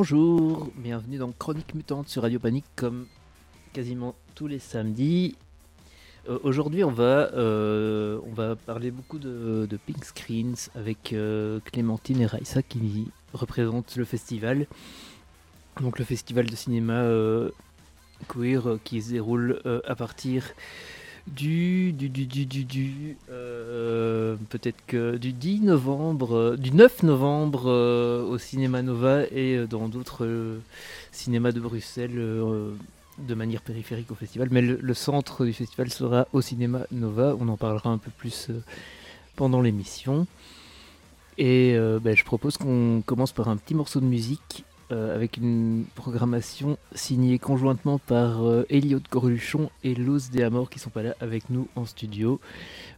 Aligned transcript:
Bonjour, 0.00 0.70
bienvenue 0.76 1.18
dans 1.18 1.32
Chronique 1.32 1.74
Mutante 1.74 2.08
sur 2.08 2.22
Radio 2.22 2.38
Panique 2.38 2.64
comme 2.76 3.06
quasiment 3.72 4.14
tous 4.36 4.46
les 4.46 4.60
samedis. 4.60 5.34
Euh, 6.28 6.38
Aujourd'hui 6.44 6.84
on, 6.84 6.90
va, 6.92 7.32
euh, 7.34 8.20
on 8.24 8.32
va 8.32 8.54
parler 8.54 8.92
beaucoup 8.92 9.18
de, 9.18 9.66
Pink 9.86 10.04
Screens 10.04 10.70
avec 10.76 11.12
euh, 11.12 11.58
Clémentine 11.64 12.20
et 12.20 12.26
Raissa 12.26 12.62
qui 12.62 13.08
représentent 13.32 13.96
le 13.96 14.04
festival. 14.04 14.68
Donc 15.80 15.98
le 15.98 16.04
festival 16.04 16.46
de 16.46 16.54
cinéma 16.54 17.04
queer 18.28 18.78
qui 18.84 19.02
se 19.02 19.10
déroule 19.10 19.60
à 19.84 19.96
partir 19.96 20.44
du 21.34 21.92
du 21.92 22.08
du 22.08 22.26
du 22.26 22.46
du, 22.46 22.64
du, 22.64 23.16
euh, 23.30 24.36
peut-être 24.50 24.78
que 24.86 25.16
du 25.16 25.32
10 25.32 25.60
novembre 25.60 26.36
euh, 26.36 26.56
du 26.56 26.72
9 26.72 27.02
novembre 27.02 27.64
euh, 27.66 28.22
au 28.24 28.38
cinéma 28.38 28.82
Nova 28.82 29.24
et 29.30 29.66
dans 29.66 29.88
d'autres 29.88 30.58
cinémas 31.12 31.52
de 31.52 31.60
Bruxelles 31.60 32.14
de 32.16 33.34
manière 33.34 33.62
périphérique 33.62 34.10
au 34.10 34.14
festival. 34.14 34.48
Mais 34.50 34.62
le, 34.62 34.94
centre 34.94 35.44
du 35.44 35.52
festival 35.52 35.90
sera 35.90 36.28
au 36.32 36.40
cinéma 36.40 36.80
Nova. 36.92 37.36
On 37.40 37.48
en 37.48 37.56
parlera 37.56 37.90
un 37.90 37.98
peu 37.98 38.10
plus 38.16 38.48
pendant 39.34 39.60
l'émission. 39.60 40.26
Et 41.36 41.76
ben, 42.02 42.16
je 42.16 42.24
propose 42.24 42.56
qu'on 42.56 43.02
commence 43.04 43.32
par 43.32 43.48
un 43.48 43.56
petit 43.56 43.74
morceau 43.74 44.00
de 44.00 44.06
musique 44.06 44.64
euh, 44.90 45.14
avec 45.14 45.36
une 45.36 45.84
programmation 45.94 46.78
signée 46.94 47.38
conjointement 47.38 47.98
par 47.98 48.42
euh, 48.42 48.64
Elliot 48.70 49.00
Corluchon 49.10 49.70
et 49.84 49.94
Luz 49.94 50.30
de 50.30 50.42
Amor 50.42 50.70
qui 50.70 50.78
sont 50.78 50.88
pas 50.88 51.02
là 51.02 51.14
avec 51.20 51.50
nous 51.50 51.68
en 51.76 51.84
studio, 51.84 52.40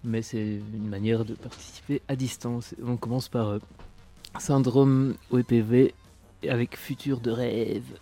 mais 0.05 0.23
c'est 0.23 0.61
une 0.73 0.89
manière 0.89 1.25
de 1.25 1.35
participer 1.35 2.01
à 2.07 2.15
distance. 2.15 2.77
On 2.87 2.97
commence 2.97 3.29
par 3.29 3.49
euh, 3.49 3.59
Syndrome 4.39 5.17
OEPV 5.33 5.93
avec 6.49 6.77
Futur 6.77 7.21
de 7.21 7.33
rêve. 7.33 7.99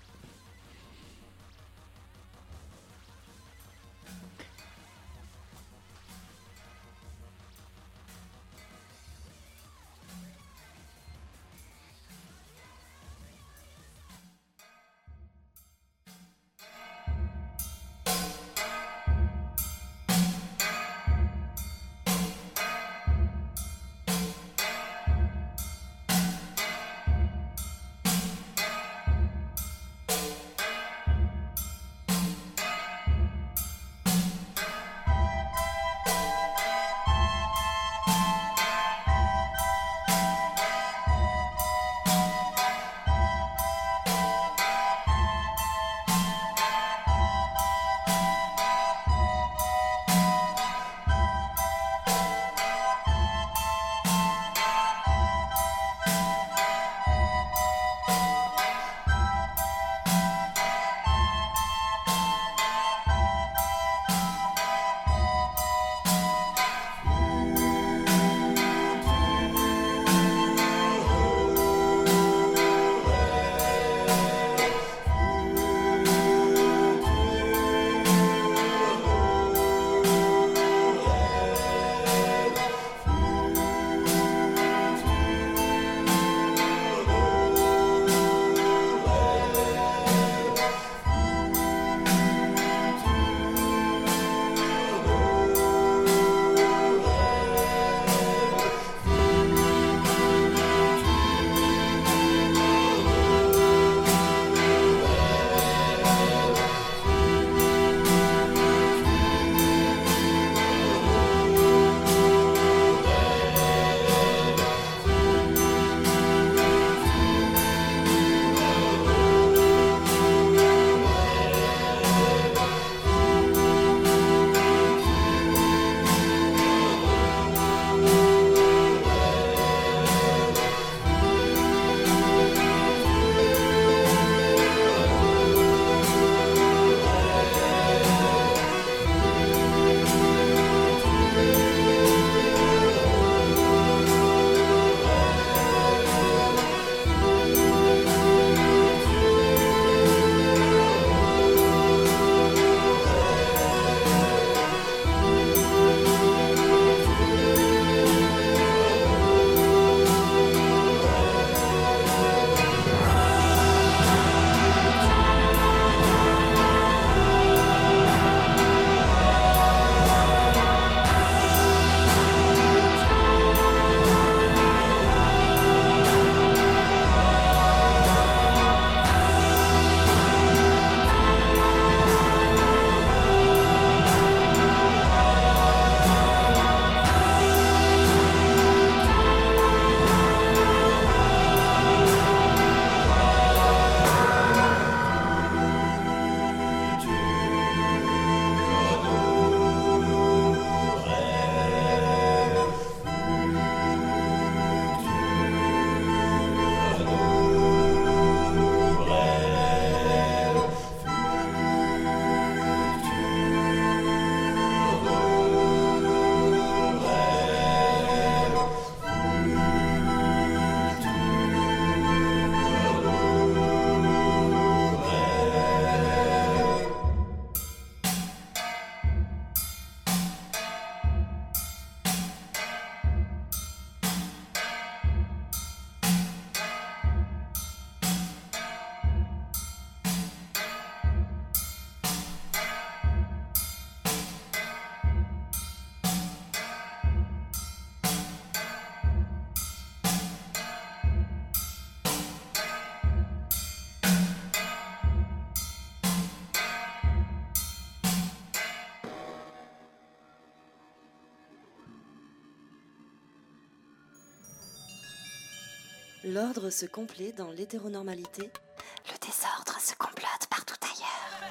L'ordre 266.39 266.71
se 266.71 266.87
complaît 266.87 267.33
dans 267.37 267.51
l'hétéronormalité. 267.51 268.43
Le 268.43 269.19
désordre 269.27 269.81
se 269.81 269.93
complote 269.97 270.47
partout 270.49 270.77
ailleurs. 270.85 271.49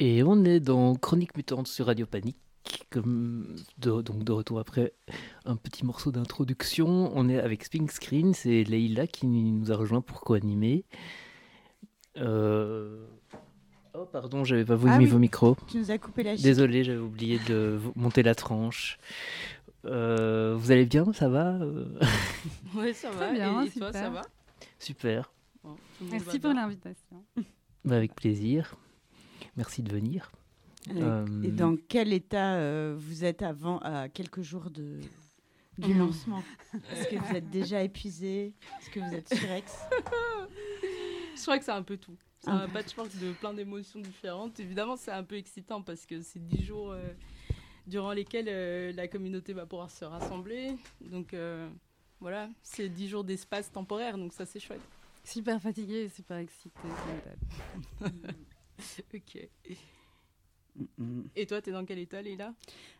Et 0.00 0.24
on 0.24 0.44
est 0.44 0.58
dans 0.58 0.96
Chronique 0.96 1.36
Mutante 1.36 1.68
sur 1.68 1.86
Radio 1.86 2.04
Panique. 2.04 2.36
Comme 2.90 3.54
de, 3.78 4.02
donc 4.02 4.24
de 4.24 4.32
retour 4.32 4.58
après 4.58 4.92
un 5.44 5.54
petit 5.54 5.86
morceau 5.86 6.10
d'introduction, 6.10 7.12
on 7.14 7.28
est 7.28 7.38
avec 7.38 7.62
Spink 7.62 7.92
Screen, 7.92 8.34
c'est 8.34 8.64
Leïla 8.64 9.06
qui 9.06 9.28
nous 9.28 9.70
a 9.70 9.76
rejoint 9.76 10.00
pour 10.00 10.22
co-animer. 10.22 10.84
Euh, 12.16 13.06
Oh 13.96 14.06
pardon, 14.06 14.42
j'avais 14.44 14.64
pas 14.64 14.76
Ah 14.86 14.98
mis 14.98 15.04
oui. 15.04 15.10
vos 15.10 15.18
micros. 15.18 15.56
Tu 15.68 15.78
nous 15.78 15.90
as 15.90 15.98
coupé 15.98 16.22
la 16.24 16.34
chic. 16.34 16.44
Désolé, 16.44 16.82
j'avais 16.82 16.98
oublié 16.98 17.38
de 17.48 17.78
monter 17.94 18.22
la 18.22 18.34
tranche. 18.34 18.98
Euh, 19.84 20.54
vous 20.58 20.72
allez 20.72 20.86
bien, 20.86 21.12
ça 21.12 21.28
va 21.28 21.52
Euh, 21.60 21.86
Ouais, 22.74 22.92
ça 22.92 23.10
va. 23.10 23.26
Très 23.26 23.34
bien, 23.34 23.62
et, 23.62 23.66
et 23.66 23.70
toi, 23.70 23.86
super. 23.88 23.92
ça 24.02 24.10
va? 24.10 24.22
Super, 24.78 25.32
Bon, 25.62 25.76
Merci 26.10 26.38
pour 26.40 26.52
l'invitation. 26.52 27.22
Bah, 27.84 27.96
avec 27.96 28.14
plaisir. 28.14 28.74
Merci 29.56 29.82
de 29.82 29.92
venir. 29.92 30.32
Euh, 30.96 31.24
Et 31.42 31.48
dans 31.50 31.76
quel 31.88 32.12
état 32.12 32.54
euh, 32.56 32.94
vous 32.98 33.24
êtes 33.24 33.42
avant, 33.42 33.78
à 33.78 34.08
quelques 34.08 34.42
jours 34.42 34.70
de, 34.70 34.98
du 35.78 35.94
lancement? 35.98 36.42
Est-ce 36.92 37.08
que 37.08 37.16
vous 37.16 37.36
êtes 37.36 37.48
déjà 37.50 37.82
épuisé? 37.82 38.54
Est-ce 38.80 38.90
que 38.90 39.00
vous 39.00 39.14
êtes 39.14 39.32
surex 39.32 39.78
Je 41.36 41.42
crois 41.42 41.58
que 41.58 41.64
c'est 41.64 41.70
un 41.72 41.82
peu 41.82 41.96
tout. 41.96 42.16
C'est 42.40 42.50
Un 42.50 42.60
un 42.60 42.68
patchwork 42.68 43.10
de 43.18 43.32
plein 43.32 43.54
d'émotions 43.54 44.00
différentes. 44.00 44.60
Évidemment, 44.60 44.96
c'est 44.96 45.10
un 45.10 45.24
peu 45.24 45.36
excitant 45.36 45.82
parce 45.82 46.04
que 46.04 46.20
c'est 46.20 46.44
dix 46.44 46.64
jours 46.64 46.92
euh, 46.92 47.02
durant 47.86 48.12
lesquels 48.12 48.48
euh, 48.48 48.92
la 48.92 49.08
communauté 49.08 49.52
va 49.52 49.66
pouvoir 49.66 49.90
se 49.90 50.04
rassembler. 50.04 50.76
Donc 51.00 51.32
euh, 51.32 51.68
voilà, 52.20 52.50
c'est 52.62 52.88
dix 52.88 53.08
jours 53.08 53.24
d'espace 53.24 53.72
temporaire, 53.72 54.18
donc 54.18 54.32
ça 54.32 54.44
c'est 54.44 54.60
chouette. 54.60 54.82
Super 55.24 55.60
fatiguée 55.60 56.08
super 56.08 56.36
excitée. 56.36 56.88
ok. 59.14 59.48
Et 61.36 61.46
toi, 61.46 61.62
t'es 61.62 61.70
dans 61.70 61.84
quel 61.84 61.98
état, 61.98 62.20
Léla 62.20 62.52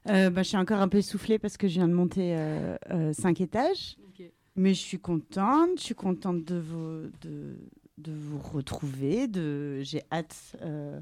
Euh, 0.09 0.31
bah, 0.31 0.43
Je 0.43 0.49
suis 0.49 0.57
encore 0.57 0.81
un 0.81 0.89
peu 0.89 0.99
essoufflée 0.99 1.39
parce 1.39 1.57
que 1.57 1.67
je 1.67 1.75
viens 1.75 1.89
de 1.89 1.93
monter 1.95 2.37
euh, 2.37 2.77
euh, 2.91 3.13
cinq 3.13 3.41
étages. 3.41 3.97
Ok. 4.09 4.25
Mais 4.57 4.75
je 4.75 4.81
suis 4.81 4.99
contente. 5.01 5.79
Je 5.79 5.83
suis 5.83 5.95
contente 5.95 6.45
de 6.45 6.59
vous, 6.59 7.11
de, 7.23 7.57
de 7.99 8.13
vous 8.13 8.39
retrouver. 8.39 9.29
De... 9.29 9.81
J'ai 9.83 10.03
hâte 10.11 10.57
euh, 10.63 11.01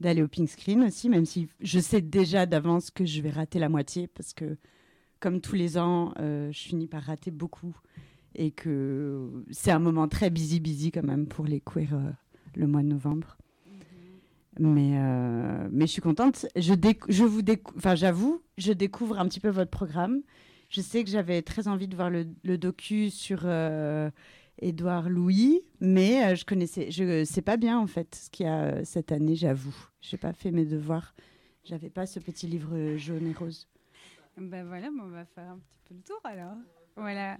d'aller 0.00 0.22
au 0.22 0.28
pink 0.28 0.48
screen 0.48 0.82
aussi, 0.82 1.08
même 1.08 1.24
si 1.24 1.48
je 1.60 1.78
sais 1.80 2.00
déjà 2.00 2.46
d'avance 2.46 2.90
que 2.90 3.04
je 3.04 3.20
vais 3.22 3.30
rater 3.30 3.58
la 3.58 3.68
moitié 3.68 4.06
parce 4.06 4.32
que, 4.32 4.56
comme 5.20 5.40
tous 5.40 5.54
les 5.54 5.78
ans, 5.78 6.12
euh, 6.18 6.50
je 6.52 6.58
finis 6.60 6.86
par 6.86 7.02
rater 7.02 7.30
beaucoup. 7.30 7.76
Et 8.36 8.50
que 8.50 9.44
c'est 9.52 9.70
un 9.70 9.78
moment 9.78 10.08
très 10.08 10.28
busy, 10.28 10.58
busy 10.58 10.90
quand 10.90 11.04
même 11.04 11.28
pour 11.28 11.44
les 11.44 11.60
queers 11.60 11.94
euh, 11.94 12.10
le 12.56 12.66
mois 12.66 12.82
de 12.82 12.88
novembre. 12.88 13.36
Mais, 14.58 14.98
euh, 14.98 15.68
mais 15.70 15.86
je 15.86 15.92
suis 15.92 16.02
contente. 16.02 16.46
Je, 16.56 16.74
je 17.08 17.24
vous 17.24 17.42
enfin, 17.76 17.94
j'avoue, 17.94 18.42
je 18.58 18.72
découvre 18.72 19.18
un 19.20 19.28
petit 19.28 19.40
peu 19.40 19.50
votre 19.50 19.70
programme. 19.70 20.22
Je 20.68 20.80
sais 20.80 21.04
que 21.04 21.10
j'avais 21.10 21.42
très 21.42 21.68
envie 21.68 21.86
de 21.86 21.94
voir 21.94 22.10
le, 22.10 22.26
le 22.42 22.58
docu 22.58 23.10
sur 23.10 23.46
Édouard 24.58 25.08
Louis, 25.08 25.62
mais 25.80 26.24
euh, 26.24 26.34
je 26.34 26.44
connaissais, 26.44 26.90
je 26.90 27.24
sais 27.24 27.42
pas 27.42 27.56
bien 27.56 27.78
en 27.78 27.86
fait 27.86 28.14
ce 28.14 28.30
qu'il 28.30 28.46
y 28.46 28.48
a 28.48 28.64
euh, 28.64 28.80
cette 28.84 29.12
année, 29.12 29.36
j'avoue. 29.36 29.76
J'ai 30.00 30.16
pas 30.16 30.32
fait 30.32 30.50
mes 30.50 30.64
devoirs. 30.64 31.14
J'avais 31.64 31.90
pas 31.90 32.06
ce 32.06 32.20
petit 32.20 32.46
livre 32.46 32.96
jaune 32.96 33.26
et 33.26 33.32
rose. 33.32 33.68
Ben 34.36 34.66
voilà, 34.66 34.88
on 35.00 35.08
va 35.08 35.24
faire 35.24 35.50
un 35.50 35.58
petit 35.58 35.80
peu 35.84 35.94
le 35.94 36.02
tour 36.02 36.20
alors. 36.24 36.56
Voilà. 36.96 37.38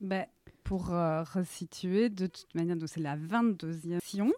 Ben, 0.00 0.26
pour 0.64 0.92
euh, 0.92 1.22
resituer, 1.22 2.08
de 2.08 2.26
toute 2.26 2.54
manière, 2.54 2.76
c'est 2.86 3.00
la 3.00 3.16
22e 3.16 4.00
session. 4.00 4.32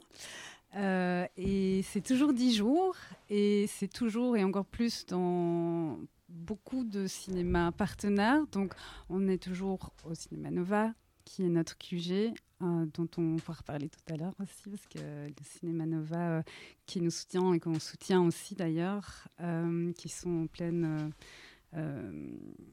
Euh, 0.77 1.27
et 1.37 1.83
c'est 1.85 2.01
toujours 2.01 2.33
10 2.33 2.57
jours. 2.57 2.97
Et 3.31 3.67
c'est 3.69 3.93
toujours, 3.93 4.37
et 4.37 4.45
encore 4.45 4.67
plus 4.67 5.07
dans 5.07 5.99
beaucoup 6.29 6.85
de 6.85 7.07
cinémas 7.07 7.73
partenaires. 7.73 8.47
Donc 8.53 8.75
on 9.09 9.29
est 9.29 9.43
toujours 9.43 9.91
au 10.05 10.15
Cinéma 10.15 10.51
Nova, 10.51 10.93
qui 11.25 11.43
est 11.43 11.49
notre 11.49 11.77
QG, 11.79 12.35
euh, 12.63 12.87
dont 12.95 13.09
on 13.19 13.37
pourra 13.37 13.59
reparler 13.59 13.89
tout 13.89 14.13
à 14.13 14.17
l'heure 14.17 14.35
aussi, 14.41 14.71
parce 14.71 14.87
que 14.87 14.99
le 14.99 15.35
Cinéma 15.43 15.87
Nova 15.87 16.39
euh, 16.39 16.43
qui 16.87 17.01
nous 17.01 17.11
soutient 17.11 17.53
et 17.53 17.61
qu'on 17.61 17.79
soutient 17.79 18.23
aussi 18.23 18.55
d'ailleurs, 18.55 19.29
euh, 19.41 19.93
qui 19.93 20.09
sont 20.09 20.45
en 20.45 20.47
pleine 20.47 21.13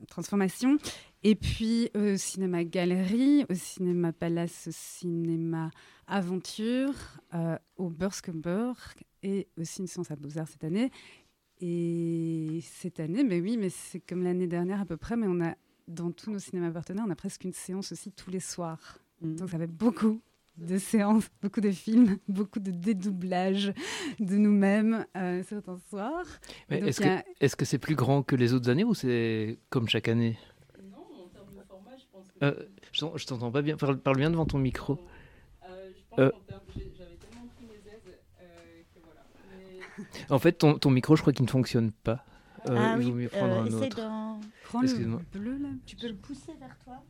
transformation. 0.08 0.77
Et 1.24 1.34
puis 1.34 1.89
euh, 1.98 2.17
Cinéma 2.17 2.63
Galerie, 2.63 3.46
au 3.50 3.55
Cinéma 3.55 4.13
Palace, 4.13 4.67
au 4.67 4.72
Cinéma 4.72 5.72
Aventure, 6.05 6.93
au 7.77 7.89
Burscomburg 7.89 8.77
et 9.24 9.48
aussi 9.58 9.81
une 9.81 9.88
séance 9.88 10.12
à 10.12 10.15
Beaux-Arts 10.15 10.50
cette 10.50 10.63
année. 10.63 10.91
Et 11.62 12.60
cette 12.63 13.00
année, 13.00 13.24
mais 13.24 13.39
oui, 13.39 13.58
mais 13.58 13.70
c'est 13.70 14.00
comme 14.00 14.24
l'année 14.24 14.48
dernière 14.48 14.81
à 14.81 14.86
peu 14.86 14.98
près, 14.98 15.15
mais 15.15 15.27
on 15.27 15.41
a 15.41 15.55
dans 15.91 16.12
tous 16.12 16.31
nos 16.31 16.39
cinémas 16.39 16.71
partenaires, 16.71 17.05
on 17.07 17.12
a 17.12 17.15
presque 17.15 17.43
une 17.43 17.53
séance 17.53 17.91
aussi 17.91 18.12
tous 18.12 18.29
les 18.31 18.39
soirs. 18.39 18.98
Donc 19.21 19.50
ça 19.50 19.57
fait 19.57 19.67
beaucoup 19.67 20.21
de 20.57 20.77
séances, 20.77 21.27
beaucoup 21.41 21.62
de 21.62 21.71
films, 21.71 22.17
beaucoup 22.27 22.60
de 22.60 22.71
dédoublage 22.71 23.74
de 24.19 24.36
nous-mêmes 24.38 25.05
euh, 25.15 25.43
certains 25.48 25.79
soirs. 25.89 26.25
Est-ce 26.69 27.01
a- 27.03 27.21
que 27.21 27.27
est-ce 27.39 27.55
que 27.55 27.65
c'est 27.65 27.77
plus 27.79 27.95
grand 27.95 28.24
que 28.24 28.36
les 28.36 28.53
autres 28.53 28.69
années 28.69 28.83
ou 28.83 28.93
c'est 28.93 29.60
comme 29.69 29.88
chaque 29.88 30.07
année? 30.07 30.38
Non, 30.83 30.98
en 30.98 31.27
termes 31.29 31.53
de 31.55 31.62
format, 31.67 31.95
je 31.98 32.03
pense 32.12 32.27
que. 32.31 32.45
Euh, 32.45 32.67
Je 32.91 33.05
je 33.15 33.25
t'entends 33.25 33.51
pas 33.51 33.62
bien. 33.62 33.77
Parle, 33.77 33.98
parle 34.00 34.17
bien 34.17 34.29
devant 34.29 34.45
ton 34.45 34.57
micro. 34.57 35.00
Euh, 35.69 35.89
je 35.95 36.01
pense 36.10 36.19
Euh. 36.19 36.31
j'avais 36.98 37.15
tellement 37.15 37.48
pris 37.55 37.65
mes 37.65 37.91
aides 37.91 38.17
euh, 38.41 38.81
que 38.93 39.00
voilà. 39.03 39.21
Mais- 39.50 40.05
En 40.36 40.39
fait, 40.39 40.53
ton, 40.53 40.77
ton 40.77 40.89
micro, 40.91 41.15
je 41.15 41.21
crois 41.21 41.31
qu'il 41.33 41.45
ne 41.45 41.50
fonctionne 41.51 41.91
pas. 41.91 42.25
Euh, 42.69 42.75
ah 42.77 42.93
il 42.95 42.99
oui, 42.99 43.05
vaut 43.11 43.15
mieux 43.17 43.29
prendre 43.29 43.53
euh, 43.53 43.61
un 43.63 43.73
autre. 43.73 43.95
d'en- 43.97 44.39
Prends 44.65 44.81
le 44.81 45.17
bleu 45.33 45.57
là. 45.57 45.69
Tu 45.85 45.95
peux 45.95 46.07
le 46.07 46.15
pousser 46.15 46.53
vers 46.59 46.77
toi 46.83 47.03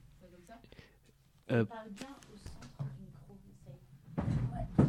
Euh. 1.51 1.65
Parle 1.65 1.89
bien 1.89 2.07
au 2.31 2.37
centre 2.37 2.83
du 2.95 3.03
micro, 3.03 3.37
essaye. 3.51 4.87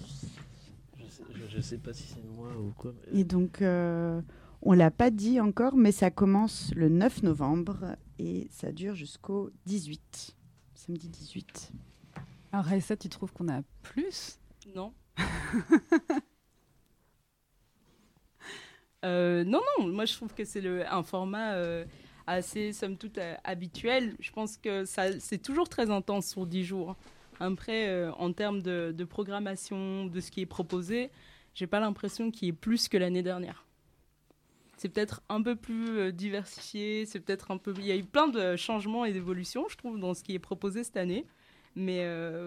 Je 0.00 1.08
sais, 1.10 1.24
je- 1.34 1.56
je 1.56 1.60
sais 1.60 1.78
pas 1.78 1.92
si 1.92 2.04
c'est 2.04 2.24
moi 2.24 2.48
ou 2.58 2.72
quoi. 2.76 2.92
mais- 3.12 3.20
Et 3.20 3.24
donc, 3.24 3.60
euh, 3.62 4.22
on 4.62 4.72
l'a 4.72 4.90
pas 4.90 5.10
dit 5.10 5.38
encore, 5.40 5.76
mais 5.76 5.92
ça 5.92 6.10
commence 6.10 6.72
le 6.74 6.88
9 6.88 7.22
novembre 7.22 7.96
et 8.18 8.48
ça 8.50 8.72
dure 8.72 8.94
jusqu'au 8.94 9.50
18, 9.66 10.34
samedi 10.74 11.08
18. 11.10 11.70
Alors 12.52 12.64
Raissa, 12.64 12.96
tu 12.96 13.08
trouves 13.10 13.32
qu'on 13.32 13.48
a 13.48 13.60
plus? 13.82 14.38
Non. 14.74 14.92
Euh, 19.06 19.44
non, 19.44 19.60
non, 19.78 19.86
moi 19.88 20.04
je 20.04 20.14
trouve 20.14 20.34
que 20.34 20.44
c'est 20.44 20.66
un 20.86 21.02
format 21.02 21.54
euh, 21.54 21.84
assez, 22.26 22.72
somme 22.72 22.96
toute, 22.96 23.18
euh, 23.18 23.34
habituel. 23.44 24.16
Je 24.18 24.32
pense 24.32 24.56
que 24.56 24.84
c'est 24.84 25.42
toujours 25.42 25.68
très 25.68 25.90
intense 25.90 26.26
sur 26.26 26.46
10 26.46 26.64
jours. 26.64 26.96
Après, 27.38 28.08
en 28.18 28.32
termes 28.32 28.62
de, 28.62 29.04
programmation, 29.04 30.06
de 30.06 30.20
ce 30.20 30.30
qui 30.30 30.40
est 30.40 30.46
proposé, 30.46 31.10
j'ai 31.54 31.66
pas 31.66 31.80
l'impression 31.80 32.30
qu'il 32.30 32.46
y 32.46 32.48
ait 32.48 32.54
plus 32.54 32.88
que 32.88 32.96
l'année 32.96 33.22
dernière. 33.22 33.66
C'est 34.78 34.88
peut-être 34.88 35.22
un 35.28 35.42
peu 35.42 35.54
plus 35.54 36.12
diversifié, 36.14 37.04
c'est 37.04 37.20
peut-être 37.20 37.50
un 37.50 37.58
peu. 37.58 37.74
Il 37.78 37.86
y 37.86 37.92
a 37.92 37.96
eu 37.96 38.04
plein 38.04 38.28
de 38.28 38.56
changements 38.56 39.04
et 39.04 39.12
d'évolutions, 39.12 39.66
je 39.68 39.76
trouve, 39.76 39.98
dans 39.98 40.14
ce 40.14 40.22
qui 40.22 40.34
est 40.34 40.38
proposé 40.38 40.82
cette 40.82 40.96
année. 40.96 41.26
Mais 41.74 42.02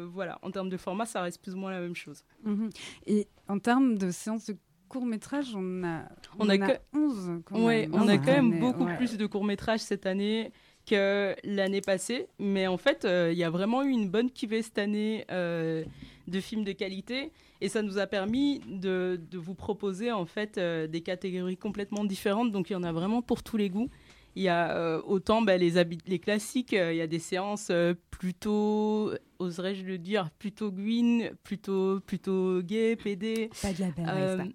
voilà, 0.07 0.39
en 0.41 0.49
termes 0.49 0.69
de 0.69 0.77
format, 0.77 1.05
ça 1.05 1.21
reste 1.21 1.39
plus 1.39 1.53
ou 1.53 1.59
moins 1.59 1.69
la 1.69 1.81
même 1.81 1.95
chose. 1.95 2.23
Mhm. 2.43 2.71
Et 3.05 3.27
en 3.47 3.59
termes 3.59 3.95
de 3.95 4.09
séances 4.09 4.47
de 4.47 4.57
court 4.89 5.05
métrage, 5.05 5.53
on 5.55 5.83
a, 5.83 6.01
On 6.37 6.45
on 6.45 6.49
a 6.49 6.53
a 6.53 6.57
que- 6.57 6.79
11. 6.97 7.41
quand 7.45 7.63
Ouais, 7.63 7.87
même, 7.87 7.93
on 8.01 8.07
a 8.07 8.17
quand 8.17 8.31
même 8.33 8.59
beaucoup 8.59 8.83
ouais. 8.85 8.97
plus 8.97 9.15
de 9.17 9.25
courts-métrages 9.25 9.79
cette 9.79 10.05
année 10.05 10.51
que 10.85 11.35
l'année 11.43 11.81
passée. 11.81 12.27
Mais 12.39 12.67
en 12.67 12.77
fait, 12.77 13.05
euh, 13.05 13.29
il 13.31 13.37
y 13.37 13.43
a 13.43 13.49
vraiment 13.49 13.83
eu 13.83 13.89
une 13.89 14.09
bonne 14.09 14.31
cuvée 14.31 14.61
cette 14.61 14.79
année 14.79 15.25
euh, 15.31 15.83
de 16.27 16.39
films 16.41 16.63
de 16.63 16.71
qualité. 16.73 17.31
Et 17.61 17.69
ça 17.69 17.81
nous 17.81 17.97
a 17.97 18.07
permis 18.07 18.59
de, 18.67 19.19
de 19.31 19.37
vous 19.37 19.53
proposer 19.53 20.11
en 20.11 20.25
fait 20.25 20.57
euh, 20.57 20.87
des 20.87 21.01
catégories 21.01 21.57
complètement 21.57 22.03
différentes. 22.05 22.51
Donc 22.51 22.69
il 22.69 22.73
y 22.73 22.75
en 22.75 22.83
a 22.83 22.91
vraiment 22.91 23.21
pour 23.21 23.43
tous 23.43 23.57
les 23.57 23.69
goûts. 23.69 23.89
Il 24.35 24.43
y 24.43 24.47
a 24.47 24.75
euh, 24.75 25.01
autant 25.05 25.41
bah, 25.41 25.57
les, 25.57 25.71
classiques, 26.19 26.73
euh, 26.73 26.93
il 26.93 26.97
y 26.97 27.01
a 27.01 27.07
des 27.07 27.19
séances 27.19 27.69
euh, 27.71 27.93
plutôt, 28.11 29.11
oserais-je 29.39 29.83
le 29.83 29.97
dire, 29.97 30.29
plutôt 30.37 30.71
green, 30.71 31.31
plutôt, 31.43 31.99
plutôt 31.99 32.61
gay, 32.61 32.95
PD. 32.95 33.49
Pas 33.61 33.73
de 33.73 33.79
la 33.79 33.91
belle, 33.91 34.53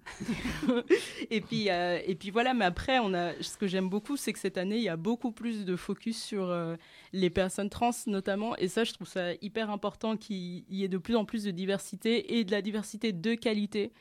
et, 1.29 1.41
puis, 1.41 1.67
et 1.67 2.15
puis 2.15 2.29
voilà, 2.29 2.53
mais 2.53 2.65
après, 2.65 2.99
on 2.99 3.13
a, 3.13 3.33
ce 3.41 3.57
que 3.57 3.67
j'aime 3.67 3.89
beaucoup, 3.89 4.17
c'est 4.17 4.33
que 4.33 4.39
cette 4.39 4.57
année, 4.57 4.77
il 4.77 4.83
y 4.83 4.89
a 4.89 4.97
beaucoup 4.97 5.31
plus 5.31 5.65
de 5.65 5.75
focus 5.75 6.23
sur 6.23 6.55
les 7.11 7.29
personnes 7.29 7.69
trans 7.69 7.91
notamment. 8.07 8.55
Et 8.57 8.67
ça, 8.67 8.83
je 8.83 8.93
trouve 8.93 9.07
ça 9.07 9.33
hyper 9.41 9.69
important 9.69 10.15
qu'il 10.17 10.63
y 10.69 10.83
ait 10.83 10.87
de 10.87 10.97
plus 10.97 11.15
en 11.15 11.25
plus 11.25 11.43
de 11.43 11.51
diversité 11.51 12.37
et 12.37 12.43
de 12.43 12.51
la 12.51 12.61
diversité 12.61 13.11
de 13.11 13.33
qualité. 13.35 13.91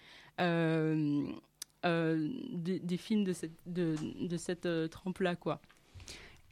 Euh, 1.85 2.29
des, 2.53 2.79
des 2.79 2.97
films 2.97 3.25
de 3.25 3.33
cette, 3.33 3.53
de, 3.67 3.95
de 4.27 4.37
cette 4.37 4.67
euh, 4.67 4.89
trempe-là, 4.89 5.37
quoi. 5.37 5.61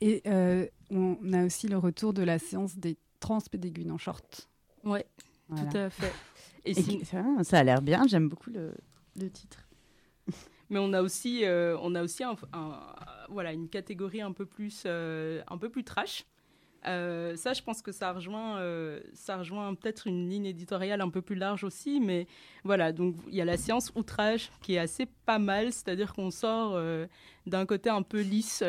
Et 0.00 0.22
euh, 0.26 0.66
on 0.90 1.16
a 1.32 1.44
aussi 1.44 1.68
le 1.68 1.78
retour 1.78 2.12
de 2.12 2.22
la 2.22 2.38
séance 2.38 2.76
des 2.76 2.96
trans 3.20 3.38
pédéguines 3.50 3.92
en 3.92 3.98
short. 3.98 4.48
Ouais, 4.84 5.06
Voilà. 5.48 5.70
tout 5.70 5.76
à 5.78 5.90
fait. 5.90 6.12
Et 6.64 6.70
Et 6.70 6.74
si- 6.74 6.98
qui- 6.98 7.04
ça, 7.04 7.24
ça 7.42 7.58
a 7.58 7.62
l'air 7.64 7.82
bien, 7.82 8.06
j'aime 8.06 8.28
beaucoup 8.28 8.50
le, 8.50 8.72
le 9.16 9.30
titre. 9.30 9.66
Mais 10.70 10.78
on 10.78 10.92
a 10.92 11.02
aussi, 11.02 11.44
euh, 11.44 11.76
on 11.82 11.94
a 11.94 12.02
aussi 12.02 12.24
un- 12.24 12.36
un- 12.52 12.80
voilà, 13.28 13.52
une 13.52 13.68
catégorie 13.68 14.20
un 14.22 14.32
peu 14.32 14.46
plus, 14.46 14.84
euh, 14.86 15.42
un 15.48 15.58
peu 15.58 15.68
plus 15.70 15.84
trash. 15.84 16.24
Euh, 16.86 17.36
ça, 17.36 17.52
je 17.52 17.62
pense 17.62 17.82
que 17.82 17.92
ça 17.92 18.12
rejoint, 18.12 18.58
euh, 18.58 19.00
ça 19.14 19.36
rejoint 19.36 19.74
peut-être 19.74 20.06
une 20.06 20.28
ligne 20.28 20.46
éditoriale 20.46 21.00
un 21.00 21.10
peu 21.10 21.22
plus 21.22 21.36
large 21.36 21.64
aussi. 21.64 22.00
Mais 22.00 22.26
voilà, 22.64 22.92
donc 22.92 23.16
il 23.28 23.34
y 23.34 23.40
a 23.40 23.44
la 23.44 23.56
séance 23.56 23.92
outrage 23.94 24.50
qui 24.62 24.74
est 24.74 24.78
assez 24.78 25.06
pas 25.06 25.38
mal, 25.38 25.72
c'est-à-dire 25.72 26.12
qu'on 26.12 26.30
sort 26.30 26.72
euh, 26.74 27.06
d'un 27.46 27.66
côté 27.66 27.90
un 27.90 28.02
peu 28.02 28.20
lisse, 28.20 28.64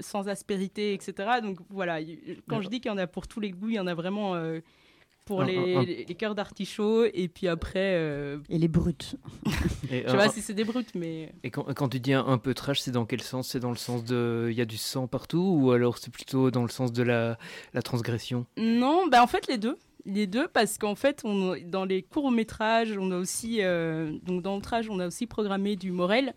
sans 0.00 0.28
aspérité, 0.28 0.94
etc. 0.94 1.40
Donc 1.42 1.58
voilà, 1.70 1.98
quand 2.48 2.60
je 2.60 2.68
dis 2.68 2.80
qu'il 2.80 2.90
y 2.90 2.94
en 2.94 2.98
a 2.98 3.06
pour 3.06 3.28
tous 3.28 3.40
les 3.40 3.50
goûts, 3.50 3.68
il 3.68 3.76
y 3.76 3.80
en 3.80 3.86
a 3.86 3.94
vraiment 3.94 4.34
pour 5.28 5.42
Un- 5.42 5.46
les, 5.46 5.74
un- 5.76 5.80
un- 5.80 5.84
les 5.84 6.14
cœurs 6.16 6.34
d'artichaut 6.34 7.04
et 7.04 7.28
puis 7.28 7.46
après, 7.48 7.94
euh, 7.96 8.38
Et 8.48 8.58
les 8.58 8.66
brutes. 8.66 9.14
Et, 9.90 10.02
je 10.04 10.08
sais 10.08 10.14
un- 10.14 10.16
pas 10.16 10.28
si 10.30 10.40
c'est 10.40 10.54
des 10.54 10.64
brutes, 10.64 10.94
mais 10.94 11.32
et 11.44 11.50
quand, 11.50 11.64
quand 11.74 11.88
tu 11.90 12.00
dis 12.00 12.14
un, 12.14 12.26
un 12.26 12.38
peu 12.38 12.54
trash, 12.54 12.80
c'est 12.80 12.90
dans 12.90 13.04
quel 13.04 13.20
sens? 13.20 13.48
C'est 13.48 13.60
dans 13.60 13.70
le 13.70 13.76
sens 13.76 14.04
de. 14.04 14.48
Il 14.50 14.56
y 14.56 14.60
a 14.60 14.64
du 14.64 14.78
sang 14.78 15.06
partout 15.06 15.58
Ou 15.60 15.70
alors 15.72 15.98
c'est 15.98 16.10
plutôt 16.12 16.50
dans 16.50 16.62
le 16.62 16.68
sens 16.70 16.92
de 16.92 17.02
la, 17.02 17.38
la 17.74 17.82
transgression? 17.82 18.46
Non, 18.56 19.06
bah 19.06 19.22
en 19.22 19.26
fait 19.26 19.46
les 19.48 19.58
deux. 19.58 19.76
Les 20.06 20.26
deux 20.26 20.48
parce 20.48 20.78
qu'en 20.78 20.94
fait 20.94 21.20
on, 21.24 21.54
dans 21.66 21.84
les 21.84 22.00
courts 22.02 22.30
métrages 22.30 22.96
on 22.98 23.10
a 23.10 23.16
aussi 23.18 23.58
euh, 23.60 24.12
donc 24.24 24.42
dans 24.42 24.56
Outrage 24.56 24.88
on 24.88 25.00
a 25.00 25.06
aussi 25.06 25.26
programmé 25.26 25.76
du 25.76 25.90
Morel 25.92 26.32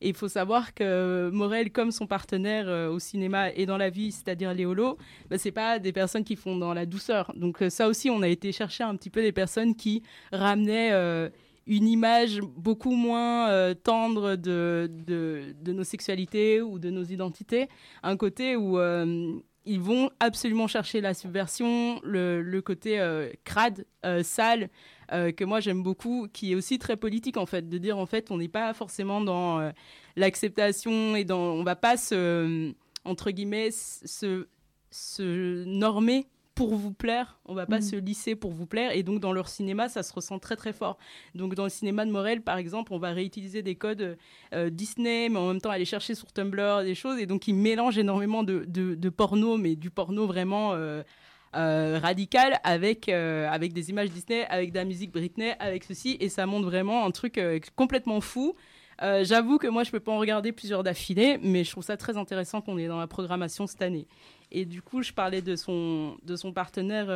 et 0.00 0.08
il 0.08 0.14
faut 0.14 0.28
savoir 0.28 0.74
que 0.74 1.30
Morel 1.32 1.70
comme 1.72 1.90
son 1.90 2.06
partenaire 2.06 2.68
euh, 2.68 2.88
au 2.88 2.98
cinéma 2.98 3.50
et 3.50 3.66
dans 3.66 3.76
la 3.76 3.90
vie 3.90 4.12
c'est-à-dire 4.12 4.54
Léolo 4.54 4.98
bah, 5.30 5.38
c'est 5.38 5.52
pas 5.52 5.78
des 5.78 5.92
personnes 5.92 6.24
qui 6.24 6.36
font 6.36 6.56
dans 6.56 6.74
la 6.74 6.86
douceur. 6.86 7.32
Donc 7.36 7.62
euh, 7.62 7.70
ça 7.70 7.88
aussi 7.88 8.10
on 8.10 8.22
a 8.22 8.28
été 8.28 8.52
chercher 8.52 8.84
un 8.84 8.94
petit 8.96 9.10
peu 9.10 9.22
des 9.22 9.32
personnes 9.32 9.74
qui 9.74 10.02
ramenaient 10.32 10.92
euh, 10.92 11.28
une 11.66 11.88
image 11.88 12.40
beaucoup 12.40 12.94
moins 12.94 13.72
tendre 13.84 14.36
de, 14.36 14.90
nos 15.66 15.84
sexualités 15.84 16.60
ou 16.60 16.78
de 16.78 16.90
nos 16.90 17.04
identités. 17.04 17.70
Un 18.02 18.18
côté 18.18 18.54
où 18.54 18.78
ils 19.64 19.80
vont 19.80 20.10
absolument 20.20 20.66
chercher 20.66 21.00
la 21.00 21.14
subversion, 21.14 22.02
le, 22.04 22.60
côté 22.60 23.02
crade, 23.44 23.86
sale, 24.22 24.68
euh, 25.12 25.32
que 25.32 25.44
moi 25.44 25.60
j'aime 25.60 25.82
beaucoup, 25.82 26.28
qui 26.32 26.52
est 26.52 26.54
aussi 26.54 26.78
très 26.78 26.96
politique 26.96 27.36
en 27.36 27.46
fait, 27.46 27.68
de 27.68 27.78
dire 27.78 27.98
en 27.98 28.06
fait 28.06 28.30
on 28.30 28.38
n'est 28.38 28.48
pas 28.48 28.72
forcément 28.74 29.20
dans 29.20 29.60
euh, 29.60 29.70
l'acceptation 30.16 31.16
et 31.16 31.24
dans, 31.24 31.52
on 31.52 31.64
va 31.64 31.76
pas 31.76 31.96
se, 31.96 32.72
entre 33.04 33.30
guillemets, 33.30 33.70
se, 33.70 34.46
se 34.90 35.64
normer 35.64 36.26
pour 36.54 36.76
vous 36.76 36.92
plaire, 36.92 37.40
on 37.46 37.54
va 37.54 37.66
pas 37.66 37.78
Mhm. 37.78 37.82
se 37.82 37.96
lisser 37.96 38.36
pour 38.36 38.52
vous 38.52 38.64
plaire, 38.64 38.92
et 38.94 39.02
donc 39.02 39.18
dans 39.18 39.32
leur 39.32 39.48
cinéma 39.48 39.88
ça 39.88 40.04
se 40.04 40.12
ressent 40.12 40.38
très 40.38 40.54
très 40.54 40.72
fort. 40.72 40.98
Donc 41.34 41.56
dans 41.56 41.64
le 41.64 41.68
cinéma 41.68 42.06
de 42.06 42.12
Morel 42.12 42.42
par 42.42 42.58
exemple, 42.58 42.92
on 42.92 42.98
va 42.98 43.10
réutiliser 43.10 43.60
des 43.62 43.74
codes 43.74 44.16
euh, 44.54 44.70
Disney, 44.70 45.28
mais 45.28 45.38
en 45.40 45.48
même 45.48 45.60
temps 45.60 45.70
aller 45.70 45.84
chercher 45.84 46.14
sur 46.14 46.30
Tumblr 46.32 46.84
des 46.84 46.94
choses, 46.94 47.18
et 47.18 47.26
donc 47.26 47.48
ils 47.48 47.56
mélangent 47.56 47.98
énormément 47.98 48.44
de, 48.44 48.64
de, 48.68 48.94
de 48.94 49.08
porno, 49.08 49.56
mais 49.56 49.74
du 49.74 49.90
porno 49.90 50.28
vraiment 50.28 50.74
euh, 50.74 51.02
euh, 51.54 51.98
radical 52.02 52.58
avec, 52.64 53.08
euh, 53.08 53.48
avec 53.50 53.72
des 53.72 53.90
images 53.90 54.10
Disney, 54.10 54.46
avec 54.48 54.72
de 54.72 54.76
la 54.76 54.84
musique 54.84 55.12
Britney, 55.12 55.54
avec 55.58 55.84
ceci, 55.84 56.16
et 56.20 56.28
ça 56.28 56.46
montre 56.46 56.66
vraiment 56.66 57.04
un 57.04 57.10
truc 57.10 57.38
euh, 57.38 57.58
complètement 57.76 58.20
fou. 58.20 58.54
Euh, 59.02 59.24
J'avoue 59.24 59.58
que 59.58 59.66
moi, 59.66 59.82
je 59.82 59.90
peux 59.90 60.00
pas 60.00 60.12
en 60.12 60.18
regarder 60.18 60.52
plusieurs 60.52 60.82
d'affilée, 60.82 61.38
mais 61.42 61.64
je 61.64 61.70
trouve 61.70 61.84
ça 61.84 61.96
très 61.96 62.16
intéressant 62.16 62.60
qu'on 62.60 62.78
est 62.78 62.86
dans 62.86 62.98
la 62.98 63.06
programmation 63.06 63.66
cette 63.66 63.82
année. 63.82 64.06
Et 64.52 64.64
du 64.64 64.82
coup, 64.82 65.02
je 65.02 65.12
parlais 65.12 65.42
de 65.42 65.56
son, 65.56 66.16
de 66.22 66.36
son 66.36 66.52
partenaire 66.52 67.06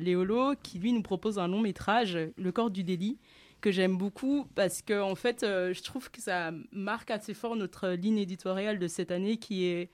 Léolo, 0.00 0.54
qui 0.62 0.80
lui 0.80 0.92
nous 0.92 1.02
propose 1.02 1.38
un 1.38 1.46
long 1.46 1.60
métrage, 1.60 2.18
Le 2.36 2.50
corps 2.50 2.70
du 2.70 2.82
délit, 2.82 3.18
que 3.60 3.70
j'aime 3.70 3.96
beaucoup 3.96 4.46
parce 4.56 4.82
que 4.82 5.00
en 5.00 5.14
fait, 5.14 5.42
je 5.42 5.82
trouve 5.82 6.10
que 6.10 6.20
ça 6.20 6.50
marque 6.72 7.12
assez 7.12 7.34
fort 7.34 7.54
notre 7.54 7.90
ligne 7.90 8.18
éditoriale 8.18 8.80
de 8.80 8.88
cette 8.88 9.12
année, 9.12 9.36
qui 9.36 9.66
est 9.66 9.90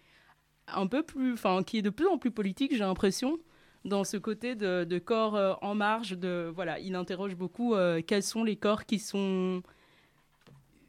un 0.66 0.86
peu 0.86 1.02
plus, 1.02 1.34
enfin, 1.34 1.62
qui 1.62 1.78
est 1.78 1.82
de 1.82 1.90
plus 1.90 2.06
en 2.06 2.16
plus 2.16 2.30
politique, 2.30 2.72
j'ai 2.72 2.78
l'impression 2.78 3.38
dans 3.84 4.04
ce 4.04 4.16
côté 4.16 4.54
de, 4.54 4.98
corps 4.98 5.36
euh, 5.36 5.54
en 5.62 5.74
marge. 5.74 6.12
De, 6.12 6.50
voilà, 6.54 6.78
il 6.78 6.94
interroge 6.94 7.34
beaucoup 7.34 7.74
euh, 7.74 8.00
quels 8.06 8.22
sont 8.22 8.44
les 8.44 8.56
corps 8.56 8.84
qui 8.84 8.98
sont 8.98 9.62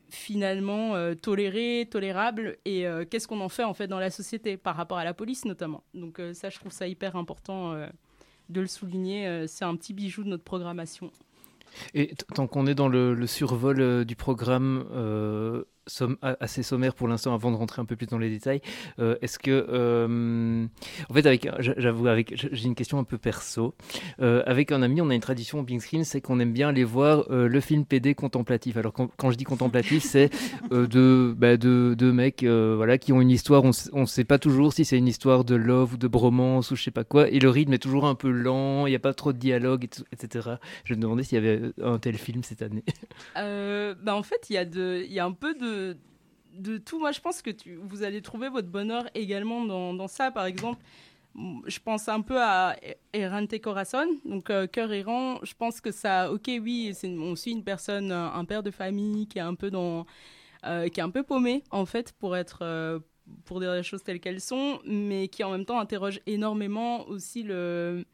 finalement 0.09 0.95
euh, 0.95 1.13
tolérés, 1.13 1.87
tolérables, 1.89 2.57
et 2.63 2.85
qu'est-ce 3.09 3.27
qu'on 3.27 3.41
en 3.41 3.49
fait 3.49 3.63
en 3.63 3.73
fait 3.73 3.87
dans 3.87 3.99
la 3.99 4.09
société 4.09 4.55
par 4.55 4.75
rapport 4.75 4.97
à 4.97 5.03
la 5.03 5.13
police 5.13 5.45
notamment. 5.45 5.83
Donc 5.93 6.21
ça, 6.33 6.49
je 6.49 6.57
trouve 6.57 6.71
ça 6.71 6.87
hyper 6.87 7.15
important 7.15 7.73
de 8.49 8.61
le 8.61 8.67
souligner. 8.67 9.45
C'est 9.47 9.65
un 9.65 9.75
petit 9.75 9.93
bijou 9.93 10.23
de 10.23 10.29
notre 10.29 10.43
programmation. 10.43 11.11
Et 11.93 12.13
tant 12.33 12.47
qu'on 12.47 12.67
est 12.67 12.75
dans 12.75 12.87
le, 12.87 13.27
survol 13.27 14.05
du 14.05 14.15
programme 14.15 14.85
somm- 15.87 16.17
a- 16.21 16.37
assez 16.39 16.63
sommaire 16.63 16.93
pour 16.95 17.07
l'instant, 17.07 17.33
avant 17.33 17.51
de 17.51 17.55
rentrer 17.55 17.81
un 17.81 17.85
peu 17.85 17.95
plus 17.95 18.07
dans 18.07 18.17
les 18.17 18.29
détails, 18.29 18.61
euh, 18.99 19.15
est-ce 19.21 19.39
que, 19.39 19.65
euh, 19.69 20.65
en 21.09 21.13
fait, 21.13 21.25
avec, 21.25 21.47
j'avoue, 21.59 22.07
avec, 22.07 22.33
j'ai 22.51 22.65
une 22.65 22.75
question 22.75 22.99
un 22.99 23.03
peu 23.03 23.17
perso. 23.17 23.75
Euh, 24.21 24.43
avec 24.45 24.71
un 24.71 24.81
ami, 24.81 25.01
on 25.01 25.09
a 25.09 25.15
une 25.15 25.21
tradition 25.21 25.59
au 25.59 25.63
Pink 25.63 25.81
Screen, 25.81 26.03
c'est 26.03 26.21
qu'on 26.21 26.39
aime 26.39 26.53
bien 26.53 26.69
aller 26.69 26.83
voir 26.83 27.25
le 27.29 27.59
film 27.59 27.85
PD 27.85 28.15
contemplatif. 28.15 28.77
Alors 28.77 28.93
quand, 28.93 29.09
quand 29.17 29.31
je 29.31 29.37
dis 29.37 29.43
contemplatif, 29.43 30.03
c'est 30.03 30.29
deux, 30.71 31.33
bah, 31.37 31.57
deux, 31.57 31.95
deux 31.95 32.11
mecs, 32.13 32.43
voilà, 32.43 32.97
qui 32.97 33.13
ont 33.13 33.21
une 33.21 33.31
histoire. 33.31 33.63
On 33.63 33.71
on 33.93 34.05
sait 34.05 34.23
pas 34.23 34.39
toujours 34.39 34.73
si 34.73 34.85
c'est 34.85 34.97
une 34.97 35.07
histoire 35.07 35.43
de 35.45 35.55
love 35.55 35.93
ou 35.93 35.97
de 35.97 36.07
bromance 36.07 36.71
ou 36.71 36.75
je 36.75 36.83
sais 36.83 36.91
pas 36.91 37.03
quoi. 37.03 37.27
Et 37.29 37.39
le 37.39 37.49
rythme 37.49 37.73
est 37.73 37.77
toujours 37.79 38.05
un 38.05 38.15
peu 38.15 38.29
lent. 38.29 38.85
Il 38.87 38.91
n'y 38.91 38.95
a 38.95 38.99
pas 38.99 39.13
trop 39.13 39.33
de 39.33 39.37
dialogue, 39.37 39.85
et 39.85 39.87
tout- 39.87 40.03
etc. 40.11 40.55
Je 40.83 40.93
me 40.93 40.99
demandais 41.01 41.23
s'il 41.23 41.35
y 41.43 41.47
avait 41.47 41.61
un 41.81 41.97
tel 41.99 42.17
film 42.17 42.43
cette 42.43 42.61
année. 42.61 42.83
Bah 43.35 44.15
en 44.15 44.23
fait, 44.23 44.49
il 44.49 44.53
y, 44.53 44.57
a 44.57 44.65
de- 44.65 45.03
il 45.05 45.11
y 45.13 45.19
a 45.19 45.25
un 45.25 45.31
peu 45.31 45.53
de, 45.53 45.74
de 46.53 46.77
tout. 46.77 46.99
Moi, 46.99 47.11
je 47.11 47.19
pense 47.19 47.41
que 47.41 47.51
tu, 47.51 47.75
vous 47.75 48.03
allez 48.03 48.21
trouver 48.21 48.49
votre 48.49 48.67
bonheur 48.67 49.09
également 49.13 49.65
dans, 49.65 49.93
dans 49.93 50.07
ça. 50.07 50.31
Par 50.31 50.45
exemple, 50.45 50.81
je 51.65 51.79
pense 51.79 52.07
un 52.07 52.21
peu 52.21 52.41
à 52.41 52.75
Errante 53.13 53.59
Corazon, 53.59 54.07
donc 54.23 54.49
euh, 54.49 54.67
Cœur 54.67 54.91
errant. 54.93 55.39
Je 55.43 55.53
pense 55.53 55.81
que 55.81 55.91
ça, 55.91 56.31
ok, 56.31 56.49
oui, 56.61 56.91
c'est 56.93 57.13
suit 57.35 57.51
une 57.51 57.63
personne, 57.63 58.11
un, 58.11 58.33
un 58.33 58.45
père 58.45 58.63
de 58.63 58.71
famille 58.71 59.27
qui 59.27 59.39
est 59.39 59.41
un 59.41 59.55
peu 59.55 59.69
dans, 59.69 60.05
euh, 60.65 60.87
qui 60.87 60.99
est 60.99 61.03
un 61.03 61.09
peu 61.09 61.23
paumé 61.23 61.63
en 61.71 61.85
fait 61.85 62.13
pour 62.13 62.37
être, 62.37 62.59
euh, 62.61 62.99
pour 63.43 63.59
dire 63.59 63.73
les 63.73 63.83
choses 63.83 64.03
telles 64.03 64.21
qu'elles 64.21 64.41
sont, 64.41 64.79
mais 64.85 65.27
qui 65.27 65.43
en 65.43 65.51
même 65.51 65.65
temps 65.65 65.79
interroge 65.79 66.21
énormément 66.25 67.05
aussi 67.07 67.43
le 67.43 68.05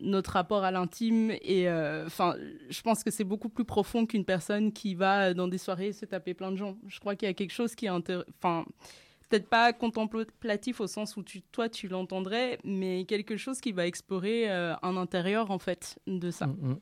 notre 0.00 0.32
rapport 0.32 0.64
à 0.64 0.70
l'intime 0.70 1.30
et 1.42 1.68
euh, 1.68 2.06
enfin 2.06 2.36
je 2.70 2.80
pense 2.82 3.02
que 3.02 3.10
c'est 3.10 3.24
beaucoup 3.24 3.48
plus 3.48 3.64
profond 3.64 4.06
qu'une 4.06 4.24
personne 4.24 4.72
qui 4.72 4.94
va 4.94 5.34
dans 5.34 5.48
des 5.48 5.58
soirées 5.58 5.92
se 5.92 6.04
taper 6.04 6.34
plein 6.34 6.52
de 6.52 6.56
gens. 6.56 6.76
Je 6.86 7.00
crois 7.00 7.16
qu'il 7.16 7.28
y 7.28 7.30
a 7.30 7.34
quelque 7.34 7.52
chose 7.52 7.74
qui 7.74 7.86
est 7.86 7.90
enfin 7.90 8.64
peut-être 9.28 9.48
pas 9.48 9.72
contemplatif 9.72 10.80
au 10.80 10.86
sens 10.86 11.16
où 11.16 11.22
tu, 11.22 11.42
toi 11.42 11.68
tu 11.68 11.88
l'entendrais 11.88 12.58
mais 12.64 13.04
quelque 13.04 13.36
chose 13.36 13.60
qui 13.60 13.72
va 13.72 13.86
explorer 13.86 14.50
euh, 14.50 14.74
un 14.82 14.96
intérieur 14.96 15.50
en 15.50 15.58
fait 15.58 15.98
de 16.06 16.30
ça. 16.30 16.46
Mm, 16.46 16.56
mm. 16.60 16.80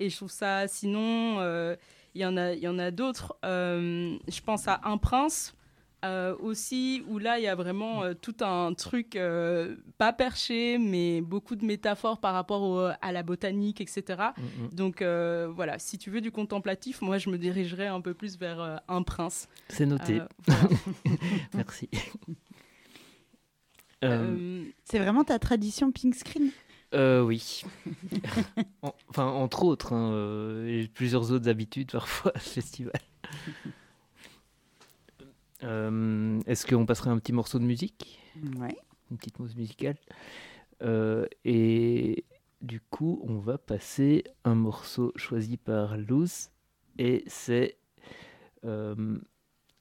et 0.00 0.10
je 0.10 0.16
trouve 0.16 0.30
ça 0.30 0.68
sinon 0.68 1.40
euh, 1.40 1.76
il 2.14 2.22
y 2.22 2.26
en 2.26 2.36
a 2.36 2.52
il 2.52 2.60
y 2.60 2.68
en 2.68 2.78
a 2.78 2.90
d'autres. 2.90 3.36
Euh, 3.44 4.16
je 4.28 4.40
pense 4.40 4.68
à 4.68 4.80
un 4.84 4.98
prince 4.98 5.54
euh, 6.04 6.34
aussi 6.40 7.02
où 7.08 7.18
là 7.18 7.38
il 7.38 7.44
y 7.44 7.46
a 7.48 7.54
vraiment 7.54 8.02
euh, 8.02 8.14
tout 8.14 8.34
un 8.40 8.74
truc 8.74 9.14
euh, 9.16 9.76
pas 9.98 10.12
perché 10.12 10.76
mais 10.78 11.20
beaucoup 11.20 11.54
de 11.56 11.64
métaphores 11.64 12.18
par 12.20 12.34
rapport 12.34 12.62
au- 12.62 12.88
à 13.00 13.12
la 13.12 13.22
botanique 13.22 13.80
etc 13.80 14.02
Mm, 14.36 14.64
mm. 14.64 14.68
donc 14.74 15.00
euh, 15.02 15.48
voilà 15.54 15.78
si 15.78 15.98
tu 15.98 16.10
veux 16.10 16.20
du 16.20 16.30
contemplatif 16.32 17.02
moi 17.02 17.18
je 17.18 17.30
me 17.30 17.38
dirigerais 17.38 17.86
un 17.86 18.00
peu 18.00 18.14
plus 18.14 18.36
vers 18.38 18.60
euh, 18.60 18.76
un 18.88 19.02
prince 19.02 19.48
C'est 19.68 19.86
noté. 19.86 20.20
Euh, 20.20 20.26
voilà. 20.46 20.68
Merci. 21.54 21.88
C'est 24.84 24.98
vraiment 24.98 25.24
ta 25.24 25.38
tradition 25.38 25.92
pink 25.92 26.14
screen? 26.14 26.50
Euh, 26.94 27.22
oui. 27.22 27.62
En- 28.82 28.94
enfin, 29.08 29.26
entre 29.26 29.62
autres, 29.64 29.92
hein, 29.92 30.10
euh, 30.12 30.66
et 30.66 30.88
plusieurs 30.88 31.30
autres 31.30 31.48
habitudes 31.48 31.92
parfois 31.92 32.32
à 32.34 32.40
ce 32.40 32.50
festival. 32.50 33.00
Euh, 35.64 36.40
Est-ce 36.46 36.66
qu'on 36.66 36.86
passerait 36.86 37.10
un 37.10 37.18
petit 37.18 37.32
morceau 37.32 37.58
de 37.58 37.64
musique? 37.64 38.18
Ouais. 38.58 38.76
Une 39.10 39.16
petite 39.16 39.38
mousse 39.38 39.54
musicale? 39.56 39.96
Euh, 40.82 41.26
Et 41.44 42.24
du 42.60 42.80
coup, 42.80 43.20
on 43.28 43.38
va 43.38 43.58
passer 43.58 44.24
un 44.44 44.54
morceau 44.54 45.12
choisi 45.16 45.56
par 45.56 45.96
Luz. 45.96 46.50
Et 46.98 47.24
c'est. 47.26 47.76
euh, 48.64 49.18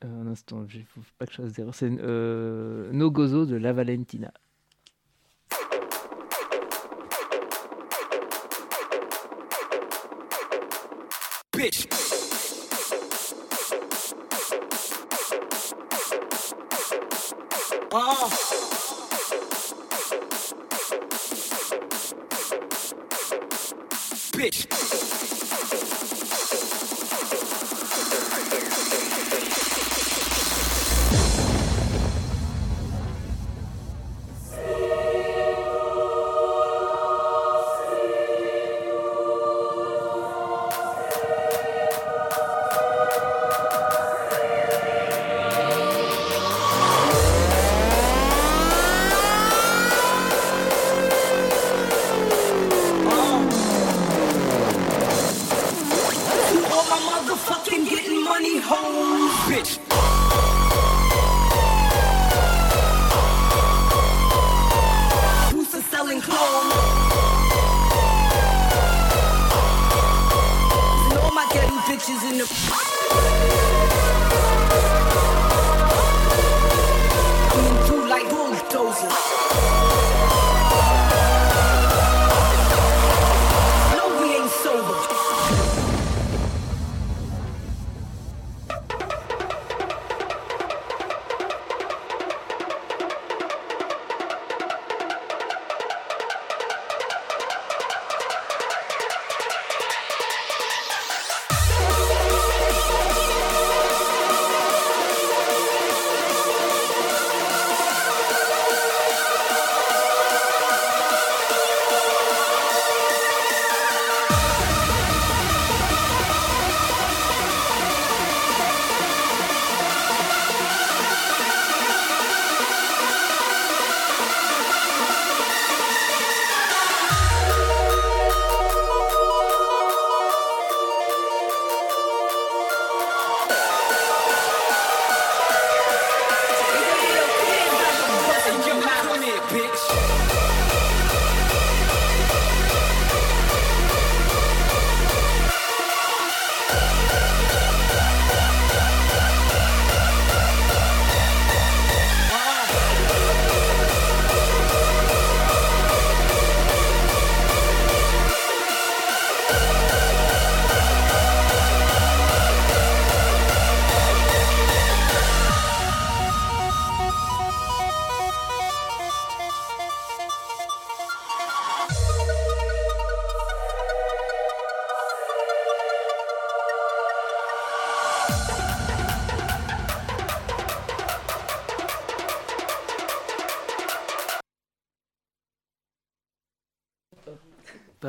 un 0.04 0.26
instant, 0.28 0.66
il 0.74 0.84
faut 0.86 1.02
pas 1.20 1.28
que 1.28 1.32
je 1.34 1.42
fasse 1.44 1.54
d'erreur. 1.54 1.76
C'est 1.76 1.90
No 1.92 3.12
Gozo 3.12 3.46
de 3.46 3.56
La 3.56 3.72
Valentina. 3.72 4.34
Uh. 17.94 18.61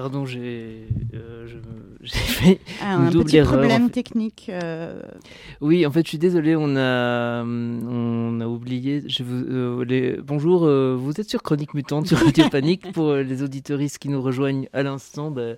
Pardon, 0.02 0.26
j'ai 0.26 0.88
euh, 1.14 1.46
fait 2.04 2.58
Ah, 2.82 2.96
Une 2.96 3.06
un 3.06 3.10
double 3.10 3.26
petit 3.26 3.36
erreur, 3.36 3.52
problème 3.52 3.82
en 3.82 3.86
fait. 3.86 3.92
technique. 3.92 4.46
euh, 4.52 5.00
Oui, 5.60 5.86
en 5.86 5.92
fait, 5.92 6.02
je 6.02 6.08
suis 6.08 6.18
désolé, 6.18 6.56
on 6.56 6.74
a, 6.74 7.44
on 7.44 8.40
a 8.40 8.46
oublié. 8.48 9.04
Je 9.06 9.22
vous, 9.22 9.44
euh, 9.44 9.84
les... 9.84 10.16
Bonjour, 10.20 10.66
vous 10.66 11.20
êtes 11.20 11.30
sur 11.30 11.44
Chronique 11.44 11.72
Mutante 11.74 12.08
sur 12.08 12.18
Radio 12.18 12.48
Panique. 12.48 12.90
Pour 12.94 13.14
les 13.14 13.44
auditoristes 13.44 13.98
qui 13.98 14.08
nous 14.08 14.20
rejoignent 14.20 14.68
à 14.72 14.82
l'instant, 14.82 15.30
bah, 15.30 15.52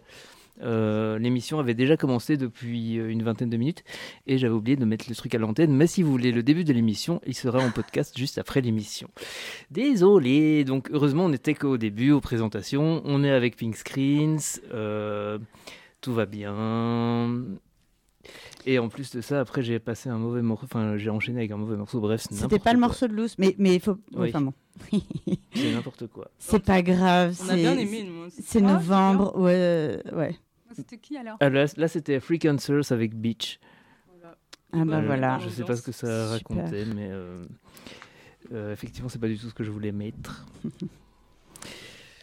euh, 0.62 1.18
l'émission 1.18 1.58
avait 1.58 1.74
déjà 1.74 1.96
commencé 1.96 2.36
depuis 2.36 2.98
euh, 2.98 3.10
une 3.10 3.22
vingtaine 3.22 3.50
de 3.50 3.56
minutes 3.56 3.84
et 4.26 4.38
j'avais 4.38 4.54
oublié 4.54 4.76
de 4.76 4.84
mettre 4.84 5.06
le 5.08 5.14
truc 5.14 5.34
à 5.34 5.38
l'antenne. 5.38 5.72
Mais 5.74 5.86
si 5.86 6.02
vous 6.02 6.10
voulez 6.10 6.32
le 6.32 6.42
début 6.42 6.64
de 6.64 6.72
l'émission, 6.72 7.20
il 7.26 7.34
sera 7.34 7.58
en 7.58 7.70
podcast 7.70 8.16
juste 8.18 8.38
après 8.38 8.60
l'émission. 8.60 9.08
Désolé, 9.70 10.64
donc 10.64 10.90
heureusement, 10.92 11.24
on 11.26 11.30
n'était 11.30 11.54
qu'au 11.54 11.76
début, 11.76 12.12
aux 12.12 12.20
présentations. 12.20 13.02
On 13.04 13.24
est 13.24 13.30
avec 13.30 13.56
Pink 13.56 13.76
Screens, 13.76 14.60
euh, 14.72 15.38
tout 16.00 16.14
va 16.14 16.26
bien. 16.26 17.40
Et 18.66 18.78
en 18.78 18.88
plus 18.88 19.10
de 19.14 19.20
ça, 19.20 19.40
après 19.40 19.62
j'ai 19.62 19.78
passé 19.78 20.08
un 20.08 20.16
mauvais 20.18 20.40
morceau, 20.42 20.64
enfin 20.64 20.96
j'ai 20.96 21.10
enchaîné 21.10 21.40
avec 21.40 21.50
un 21.50 21.56
mauvais 21.58 21.76
morceau, 21.76 22.00
bref, 22.00 22.22
c'est 22.22 22.30
C'était 22.34 22.42
n'importe 22.42 22.62
pas 22.64 22.72
le 22.72 22.78
quoi. 22.78 22.88
morceau 22.88 23.08
de 23.08 23.12
Loose, 23.12 23.34
mais 23.38 23.54
mais 23.58 23.74
il 23.74 23.80
faut. 23.80 23.98
Oui. 24.14 24.28
Enfin 24.30 24.40
bon. 24.40 24.54
C'est 25.54 25.72
n'importe 25.72 26.06
quoi. 26.08 26.30
C'est 26.38 26.64
pas 26.64 26.82
grave. 26.82 27.38
On 27.44 27.48
a 27.50 27.54
bien 27.56 27.74
c'est- 27.76 27.82
aimé, 27.82 28.02
nous 28.04 28.26
aussi. 28.26 28.42
C'est 28.42 28.58
Ah, 28.64 28.72
novembre, 28.72 29.36
ouais, 29.38 30.02
ouais. 30.12 30.34
C'était 30.74 30.98
qui 30.98 31.16
alors 31.16 31.36
Ah, 31.40 31.48
là, 31.48 31.66
là, 31.76 31.86
c'était 31.88 32.18
Freak 32.18 32.44
Answers 32.46 32.90
avec 32.90 33.14
Beach. 33.14 33.60
Ah 34.72 34.84
bah 34.84 34.96
Euh, 34.96 35.06
voilà. 35.06 35.38
Je 35.38 35.48
sais 35.50 35.62
pas 35.62 35.76
ce 35.76 35.82
que 35.82 35.92
ça 35.92 36.36
Super. 36.38 36.56
racontait, 36.56 36.84
mais 36.86 37.08
euh, 37.12 37.44
euh, 38.52 38.72
effectivement, 38.72 39.08
c'est 39.08 39.20
pas 39.20 39.28
du 39.28 39.38
tout 39.38 39.48
ce 39.48 39.54
que 39.54 39.62
je 39.62 39.70
voulais 39.70 39.92
mettre. 39.92 40.44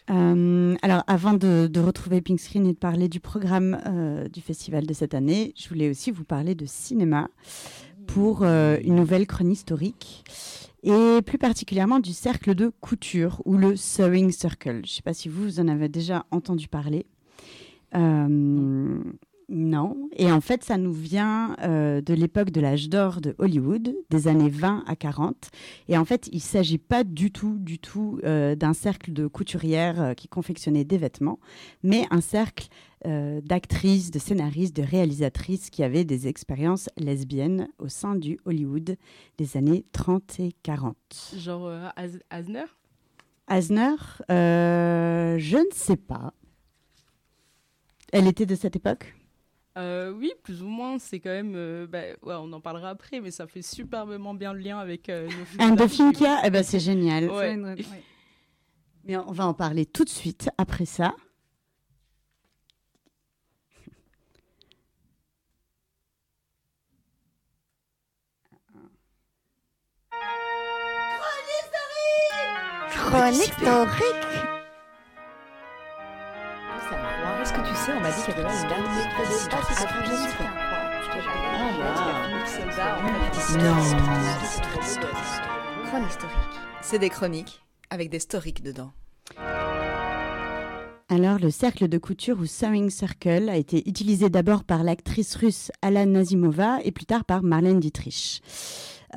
Euh, 0.09 0.75
alors, 0.81 1.03
avant 1.07 1.33
de, 1.33 1.79
retrouver 1.79 2.21
Pink 2.21 2.39
Screen 2.39 2.65
et 2.65 2.73
de 2.73 2.77
parler 2.77 3.07
du 3.07 3.19
programme 3.19 3.79
euh, 3.85 4.27
du 4.27 4.41
festival 4.41 4.85
de 4.85 4.93
cette 4.93 5.13
année, 5.13 5.53
je 5.55 5.69
voulais 5.69 5.89
aussi 5.89 6.11
vous 6.11 6.23
parler 6.23 6.55
de 6.55 6.65
cinéma 6.65 7.29
pour 8.07 8.43
euh, 8.43 8.77
une 8.83 8.95
nouvelle 8.95 9.27
chronique 9.27 9.59
historique 9.59 10.23
et 10.83 11.21
plus 11.21 11.37
particulièrement 11.37 11.99
du 11.99 12.11
cercle 12.11 12.55
de 12.55 12.71
couture 12.81 13.41
ou 13.45 13.55
le 13.55 13.75
sewing 13.75 14.31
circle. 14.31 14.77
Je 14.77 14.91
ne 14.91 14.95
sais 14.95 15.01
pas 15.03 15.13
si 15.13 15.29
vous, 15.29 15.43
vous 15.43 15.59
en 15.59 15.67
avez 15.67 15.87
déjà 15.89 16.25
entendu 16.31 16.67
parler. 16.67 17.05
Non. 19.53 20.09
Et 20.15 20.31
en 20.31 20.39
fait, 20.39 20.63
ça 20.63 20.77
nous 20.77 20.93
vient 20.93 21.57
euh, 21.61 21.99
de 21.99 22.13
l'époque 22.13 22.51
de 22.51 22.61
l'âge 22.61 22.87
d'or 22.87 23.19
de 23.19 23.35
Hollywood, 23.37 23.93
des 24.09 24.29
années 24.29 24.49
20 24.49 24.85
à 24.87 24.95
40. 24.95 25.49
Et 25.89 25.97
en 25.97 26.05
fait, 26.05 26.29
il 26.31 26.37
ne 26.37 26.39
s'agit 26.39 26.77
pas 26.77 27.03
du 27.03 27.33
tout, 27.33 27.57
du 27.59 27.77
tout 27.77 28.17
euh, 28.23 28.55
d'un 28.55 28.71
cercle 28.71 29.11
de 29.11 29.27
couturières 29.27 30.01
euh, 30.01 30.13
qui 30.13 30.29
confectionnaient 30.29 30.85
des 30.85 30.97
vêtements, 30.97 31.37
mais 31.83 32.05
un 32.11 32.21
cercle 32.21 32.67
d'actrices, 33.03 34.11
de 34.11 34.19
scénaristes, 34.19 34.75
de 34.75 34.83
réalisatrices 34.83 35.71
qui 35.71 35.81
avaient 35.81 36.05
des 36.05 36.27
expériences 36.27 36.87
lesbiennes 36.97 37.67
au 37.79 37.87
sein 37.87 38.13
du 38.13 38.39
Hollywood 38.45 38.95
des 39.39 39.57
années 39.57 39.85
30 39.91 40.39
et 40.39 40.53
40. 40.61 40.95
Genre 41.35 41.67
Asner? 42.29 42.65
Asner, 43.47 43.95
je 44.29 45.57
ne 45.57 45.73
sais 45.73 45.97
pas. 45.97 46.31
Elle 48.13 48.27
était 48.27 48.45
de 48.45 48.53
cette 48.53 48.75
époque? 48.75 49.15
Euh, 49.77 50.11
oui, 50.11 50.33
plus 50.43 50.61
ou 50.61 50.67
moins, 50.67 50.99
c'est 50.99 51.19
quand 51.19 51.29
même. 51.29 51.53
euh, 51.55 51.87
bah, 51.87 51.99
ouais, 52.23 52.35
on 52.37 52.51
en 52.51 52.59
parlera 52.59 52.89
après, 52.89 53.21
mais 53.21 53.31
ça 53.31 53.47
fait 53.47 53.61
superbement 53.61 54.33
bien 54.33 54.51
le 54.53 54.59
lien 54.59 54.77
avec 54.79 55.07
euh, 55.09 55.25
nos 55.25 55.45
films 55.45 55.61
Anne 55.61 55.71
de 55.71 55.75
d'archives. 55.79 55.97
Finkia, 55.97 56.41
eh 56.43 56.49
ben, 56.49 56.61
c'est 56.63 56.79
génial. 56.79 57.29
Ouais. 57.29 57.37
C'est 57.47 57.53
une- 57.53 57.65
ouais. 57.67 57.75
Mais 59.05 59.17
on 59.17 59.31
va 59.31 59.47
en 59.47 59.53
parler 59.55 59.85
tout 59.87 60.03
de 60.03 60.09
suite 60.09 60.49
après 60.59 60.85
ça. 60.85 61.15
Chronique 72.89 73.41
historique. 73.41 73.51
Est-ce 73.51 73.51
que 73.51 74.30
on 77.89 77.99
m'a 77.99 78.11
dit 78.11 78.21
qu'il 78.23 78.35
y 78.35 78.37
avait 78.37 78.43
là 78.43 78.61
une 78.61 78.69
dame 78.69 78.83
Chronique 85.89 86.09
historique. 86.09 86.61
C'est 86.81 86.99
des 86.99 87.09
chroniques 87.09 87.61
avec 87.89 88.09
des 88.09 88.17
historiques 88.17 88.61
dedans. 88.63 88.91
Alors, 91.09 91.39
le 91.39 91.49
cercle 91.49 91.87
de 91.87 91.97
couture 91.97 92.39
ou 92.39 92.45
sewing 92.45 92.89
circle 92.89 93.49
a 93.49 93.57
été 93.57 93.89
utilisé 93.89 94.29
d'abord 94.29 94.63
par 94.63 94.83
l'actrice 94.83 95.35
russe 95.35 95.71
Alana 95.81 96.19
Nazimova 96.19 96.79
et 96.83 96.91
plus 96.91 97.05
tard 97.05 97.25
par 97.25 97.43
Marlène 97.43 97.79
Dietrich. 97.79 98.41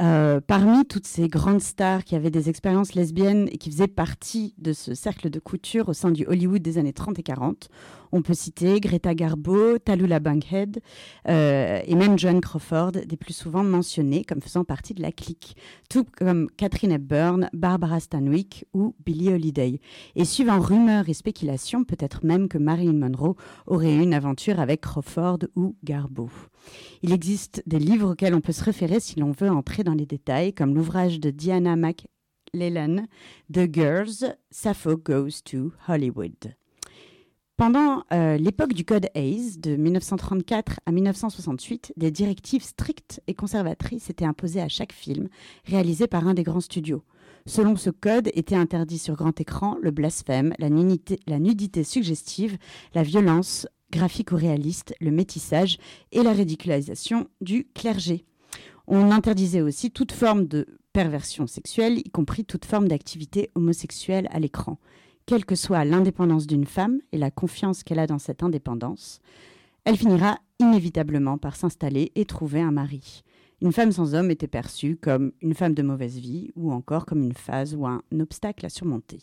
Euh, 0.00 0.40
parmi 0.40 0.84
toutes 0.86 1.06
ces 1.06 1.28
grandes 1.28 1.60
stars 1.60 2.02
qui 2.02 2.16
avaient 2.16 2.30
des 2.30 2.48
expériences 2.48 2.94
lesbiennes 2.94 3.48
et 3.52 3.58
qui 3.58 3.70
faisaient 3.70 3.86
partie 3.86 4.54
de 4.58 4.72
ce 4.72 4.92
cercle 4.94 5.30
de 5.30 5.38
couture 5.38 5.88
au 5.88 5.92
sein 5.92 6.10
du 6.10 6.26
Hollywood 6.26 6.62
des 6.62 6.78
années 6.78 6.92
30 6.92 7.20
et 7.20 7.22
40, 7.22 7.68
on 8.14 8.22
peut 8.22 8.34
citer 8.34 8.78
Greta 8.78 9.12
Garbo, 9.12 9.76
Tallulah 9.78 10.20
Bankhead 10.20 10.80
euh, 11.28 11.80
et 11.84 11.96
même 11.96 12.16
Joan 12.16 12.40
Crawford, 12.40 12.92
des 12.92 13.16
plus 13.16 13.32
souvent 13.32 13.64
mentionnées 13.64 14.24
comme 14.24 14.40
faisant 14.40 14.62
partie 14.62 14.94
de 14.94 15.02
la 15.02 15.10
clique, 15.10 15.56
tout 15.90 16.04
comme 16.16 16.48
Catherine 16.56 16.92
Hepburn, 16.92 17.50
Barbara 17.52 17.98
Stanwyck 17.98 18.66
ou 18.72 18.94
Billie 19.04 19.32
Holiday. 19.32 19.80
Et 20.14 20.24
suivant 20.24 20.60
rumeurs 20.60 21.08
et 21.08 21.12
spéculations, 21.12 21.82
peut-être 21.82 22.24
même 22.24 22.46
que 22.46 22.56
Marilyn 22.56 22.92
Monroe 22.92 23.34
aurait 23.66 23.92
eu 23.92 24.02
une 24.02 24.14
aventure 24.14 24.60
avec 24.60 24.82
Crawford 24.82 25.40
ou 25.56 25.74
Garbo. 25.82 26.30
Il 27.02 27.12
existe 27.12 27.64
des 27.66 27.80
livres 27.80 28.12
auxquels 28.12 28.36
on 28.36 28.40
peut 28.40 28.52
se 28.52 28.62
référer 28.62 29.00
si 29.00 29.18
l'on 29.18 29.32
veut 29.32 29.50
entrer 29.50 29.82
dans 29.82 29.94
les 29.94 30.06
détails, 30.06 30.54
comme 30.54 30.76
l'ouvrage 30.76 31.18
de 31.18 31.30
Diana 31.30 31.74
McLellan, 31.74 33.06
The 33.52 33.66
Girls, 33.68 34.36
Sappho 34.52 34.96
Goes 34.96 35.42
to 35.44 35.72
Hollywood. 35.88 36.54
Pendant 37.56 38.02
euh, 38.12 38.36
l'époque 38.36 38.72
du 38.72 38.84
Code 38.84 39.06
Hayes, 39.14 39.58
de 39.58 39.76
1934 39.76 40.80
à 40.86 40.90
1968, 40.90 41.92
des 41.96 42.10
directives 42.10 42.64
strictes 42.64 43.22
et 43.28 43.34
conservatrices 43.34 44.10
étaient 44.10 44.24
imposées 44.24 44.60
à 44.60 44.68
chaque 44.68 44.92
film 44.92 45.28
réalisé 45.64 46.08
par 46.08 46.26
un 46.26 46.34
des 46.34 46.42
grands 46.42 46.60
studios. 46.60 47.04
Selon 47.46 47.76
ce 47.76 47.90
code, 47.90 48.28
était 48.34 48.56
interdit 48.56 48.98
sur 48.98 49.14
grand 49.14 49.40
écran 49.40 49.76
le 49.80 49.92
blasphème, 49.92 50.52
la 50.58 50.68
nudité, 50.68 51.20
la 51.28 51.38
nudité 51.38 51.84
suggestive, 51.84 52.58
la 52.92 53.04
violence 53.04 53.68
graphique 53.92 54.32
ou 54.32 54.36
réaliste, 54.36 54.92
le 55.00 55.12
métissage 55.12 55.78
et 56.10 56.24
la 56.24 56.32
ridiculisation 56.32 57.28
du 57.40 57.68
clergé. 57.72 58.24
On 58.88 59.12
interdisait 59.12 59.60
aussi 59.60 59.92
toute 59.92 60.10
forme 60.10 60.48
de 60.48 60.66
perversion 60.92 61.46
sexuelle, 61.46 61.98
y 61.98 62.10
compris 62.10 62.44
toute 62.44 62.64
forme 62.64 62.88
d'activité 62.88 63.50
homosexuelle 63.54 64.26
à 64.32 64.40
l'écran. 64.40 64.78
Quelle 65.26 65.46
que 65.46 65.54
soit 65.54 65.86
l'indépendance 65.86 66.46
d'une 66.46 66.66
femme 66.66 67.00
et 67.12 67.16
la 67.16 67.30
confiance 67.30 67.82
qu'elle 67.82 67.98
a 67.98 68.06
dans 68.06 68.18
cette 68.18 68.42
indépendance, 68.42 69.20
elle 69.84 69.96
finira 69.96 70.38
inévitablement 70.58 71.38
par 71.38 71.56
s'installer 71.56 72.12
et 72.14 72.26
trouver 72.26 72.60
un 72.60 72.72
mari. 72.72 73.22
Une 73.62 73.72
femme 73.72 73.92
sans 73.92 74.14
homme 74.14 74.30
était 74.30 74.48
perçue 74.48 74.96
comme 74.96 75.32
une 75.40 75.54
femme 75.54 75.72
de 75.72 75.82
mauvaise 75.82 76.18
vie 76.18 76.50
ou 76.56 76.72
encore 76.72 77.06
comme 77.06 77.22
une 77.22 77.32
phase 77.32 77.74
ou 77.74 77.86
un 77.86 78.02
obstacle 78.20 78.66
à 78.66 78.68
surmonter. 78.68 79.22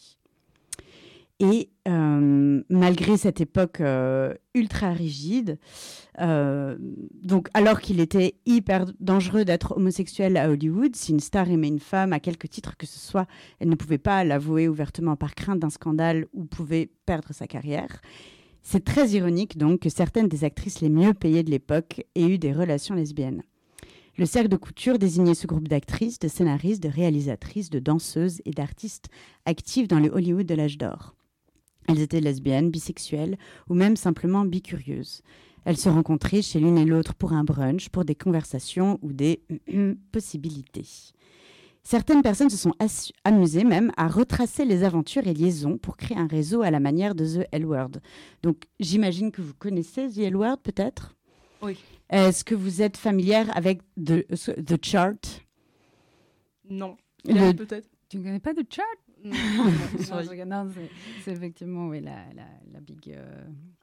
Et 1.44 1.72
euh, 1.88 2.62
malgré 2.70 3.18
cette 3.18 3.42
époque 3.42 3.82
euh, 3.82 4.36
ultra 4.54 4.92
rigide, 4.92 5.58
euh, 6.20 6.78
donc 7.24 7.48
alors 7.56 7.82
qu'il 7.82 8.00
était 8.00 8.36
hyper 8.46 8.86
dangereux 9.00 9.44
d'être 9.44 9.76
homosexuel 9.76 10.38
à 10.38 10.52
Hollywood, 10.52 10.96
si 10.96 11.14
une 11.14 11.20
star 11.20 11.50
aimait 11.50 11.70
une 11.70 11.80
femme 11.80 12.14
à 12.14 12.20
quelque 12.20 12.46
titre 12.46 12.78
que 12.78 12.86
ce 12.86 13.00
soit, 13.00 13.26
elle 13.60 13.70
ne 13.70 13.76
pouvait 13.76 13.98
pas 13.98 14.24
l'avouer 14.24 14.68
ouvertement 14.68 15.16
par 15.16 15.34
crainte 15.34 15.60
d'un 15.60 15.72
scandale 15.72 16.28
ou 16.32 16.46
pouvait 16.46 16.92
perdre 17.08 17.34
sa 17.34 17.48
carrière. 17.48 18.02
C'est 18.62 18.86
très 18.86 19.10
ironique 19.10 19.58
donc 19.58 19.80
que 19.80 19.90
certaines 19.90 20.28
des 20.28 20.44
actrices 20.44 20.80
les 20.82 20.92
mieux 20.92 21.16
payées 21.16 21.42
de 21.42 21.50
l'époque 21.50 22.06
aient 22.14 22.28
eu 22.28 22.38
des 22.38 22.54
relations 22.54 22.94
lesbiennes. 22.94 23.42
Le 24.16 24.28
cercle 24.28 24.50
de 24.50 24.58
couture 24.58 25.00
désignait 25.00 25.34
ce 25.34 25.48
groupe 25.48 25.68
d'actrices, 25.68 26.20
de 26.20 26.28
scénaristes, 26.28 26.84
de 26.84 26.90
réalisatrices, 26.90 27.72
de 27.72 27.80
danseuses 27.80 28.44
et 28.46 28.52
d'artistes 28.52 29.08
actifs 29.48 29.88
dans 29.88 30.00
le 30.00 30.10
Hollywood 30.10 30.46
de 30.46 30.54
l'âge 30.54 30.78
d'or. 30.78 31.16
Elles 31.92 32.02
étaient 32.02 32.22
lesbiennes, 32.22 32.70
bisexuelles 32.72 33.38
ou 33.70 33.74
même 33.74 33.96
simplement 33.96 34.46
bicurieuses. 34.46 35.22
Elles 35.66 35.78
se 35.78 35.90
rencontraient 35.90 36.42
chez 36.42 36.60
l'une 36.60 36.78
et 36.78 36.86
l'autre 36.86 37.14
pour 37.14 37.34
un 37.34 37.44
brunch, 37.44 37.90
pour 37.90 38.04
des 38.06 38.16
conversations 38.16 38.98
ou 39.02 39.14
des 39.14 39.42
possibilités. 40.12 40.86
Certaines 41.84 42.22
personnes 42.22 42.50
se 42.52 42.58
sont 42.58 42.74
amusées 43.24 43.64
même 43.64 43.92
à 43.98 44.08
retracer 44.08 44.66
les 44.66 44.84
aventures 44.84 45.26
et 45.28 45.34
liaisons 45.34 45.78
pour 45.80 45.98
créer 45.98 46.18
un 46.18 46.28
réseau 46.28 46.62
à 46.62 46.70
la 46.72 46.80
manière 46.80 47.16
de 47.16 47.26
The 47.26 47.48
L 47.52 47.66
Word. 47.66 47.92
Donc 48.44 48.64
j'imagine 48.80 49.32
que 49.32 49.42
vous 49.42 49.54
connaissez 49.56 50.08
The 50.10 50.20
L 50.20 50.36
Word 50.36 50.58
peut-être? 50.64 51.16
Oui. 51.64 51.78
Est-ce 52.10 52.44
que 52.44 52.54
vous 52.56 52.82
êtes 52.82 52.98
familière 52.98 53.56
avec 53.56 53.82
The, 54.04 54.26
the 54.64 54.84
Chart? 54.84 55.20
Non. 56.70 56.98
Le- 57.26 57.54
peut-être 57.54 57.88
Tu 58.10 58.18
ne 58.20 58.24
connais 58.24 58.40
pas 58.40 58.54
de 58.54 58.64
chat 58.70 58.84
Non, 59.24 59.32
Non, 59.32 60.04
sorry. 60.04 60.26
je 60.26 60.30
regarde, 60.30 60.50
non, 60.50 60.68
c'est- 61.24 61.32
effectivement 61.32 61.88
oui, 61.88 62.02
la, 62.02 62.12
la, 62.36 62.44
la 62.74 62.80
big. 62.80 63.14
euh, 63.16 63.24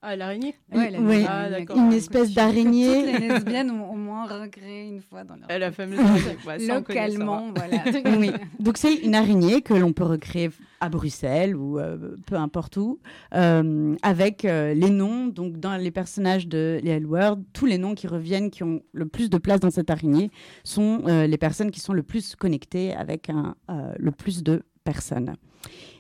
Ah, 0.02 0.16
l'araignée? 0.16 0.54
Ouais, 0.72 0.90
la 0.90 1.00
Oui, 1.00 1.16
big 1.18 1.26
Ah, 1.28 1.48
Une 1.76 1.92
espèce 1.92 2.32
d'araignée. 2.34 3.12
les 3.18 3.28
lesbiennes 3.28 3.70
ont 3.70 3.90
au 3.90 3.96
moins 3.96 4.26
recréé 4.26 4.86
une 4.88 5.00
fois 5.00 5.24
dans 5.24 5.36
leur. 5.36 5.46
La 5.58 5.72
fameuse 5.72 5.98
araignée. 5.98 6.36
Ouais. 6.46 6.58
Localement, 6.66 7.52
voilà. 7.54 7.82
oui. 8.18 8.30
Donc 8.60 8.76
c'est 8.78 8.94
une 8.94 9.14
araignée 9.14 9.62
que 9.62 9.74
l'on 9.74 9.92
peut 9.92 10.04
recréer 10.04 10.50
à 10.80 10.88
Bruxelles 10.88 11.56
ou 11.56 11.78
euh, 11.80 12.14
peu 12.26 12.36
importe 12.36 12.76
où, 12.76 13.00
euh, 13.34 13.96
avec 14.02 14.44
euh, 14.44 14.74
les 14.74 14.90
noms, 14.90 15.26
donc 15.26 15.58
dans 15.58 15.76
les 15.76 15.90
personnages 15.90 16.46
de 16.46 16.78
les 16.84 16.90
L-Word, 16.92 17.38
tous 17.52 17.66
les 17.66 17.78
noms 17.78 17.94
qui 17.96 18.06
reviennent, 18.06 18.50
qui 18.50 18.62
ont 18.62 18.80
le 18.92 19.06
plus 19.06 19.28
de 19.30 19.38
place 19.38 19.58
dans 19.58 19.70
cette 19.70 19.90
araignée, 19.90 20.30
sont 20.62 21.02
euh, 21.08 21.26
les 21.26 21.38
personnes 21.38 21.70
qui 21.72 21.80
sont 21.80 21.92
le 21.92 22.04
plus 22.04 22.36
connectées 22.36 22.94
avec 22.94 23.28
un, 23.30 23.56
euh, 23.70 23.92
le 23.98 24.10
plus 24.12 24.42
de 24.44 24.62
personnes. 24.88 25.34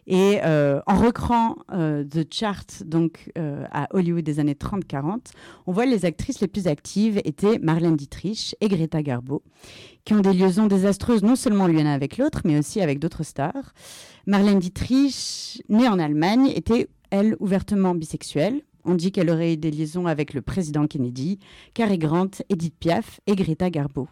Et 0.06 0.38
euh, 0.42 0.80
en 0.86 0.96
recréant 0.96 1.56
euh, 1.70 2.02
The 2.02 2.26
Chart 2.32 2.66
donc, 2.86 3.30
euh, 3.36 3.64
à 3.70 3.88
Hollywood 3.90 4.24
des 4.24 4.40
années 4.40 4.54
30-40, 4.54 5.18
on 5.66 5.72
voit 5.72 5.84
les 5.84 6.06
actrices 6.06 6.40
les 6.40 6.48
plus 6.48 6.66
actives 6.66 7.20
étaient 7.26 7.58
Marlène 7.58 7.94
Dietrich 7.96 8.56
et 8.62 8.68
Greta 8.68 9.02
Garbo, 9.02 9.42
qui 10.06 10.14
ont 10.14 10.20
des 10.20 10.32
liaisons 10.32 10.66
désastreuses 10.66 11.22
non 11.22 11.36
seulement 11.36 11.66
l'une 11.66 11.86
avec 11.86 12.16
l'autre, 12.16 12.40
mais 12.46 12.58
aussi 12.58 12.80
avec 12.80 12.98
d'autres 12.98 13.22
stars. 13.22 13.74
Marlène 14.26 14.60
Dietrich, 14.60 15.62
née 15.68 15.88
en 15.88 15.98
Allemagne, 15.98 16.50
était, 16.56 16.88
elle, 17.10 17.36
ouvertement 17.38 17.94
bisexuelle. 17.94 18.62
On 18.86 18.94
dit 18.94 19.12
qu'elle 19.12 19.28
aurait 19.28 19.52
eu 19.52 19.56
des 19.58 19.70
liaisons 19.70 20.06
avec 20.06 20.32
le 20.32 20.40
président 20.40 20.86
Kennedy, 20.86 21.38
Cary 21.74 21.98
Grant, 21.98 22.30
Edith 22.48 22.76
Piaf 22.80 23.20
et 23.26 23.36
Greta 23.36 23.68
Garbo. 23.68 24.08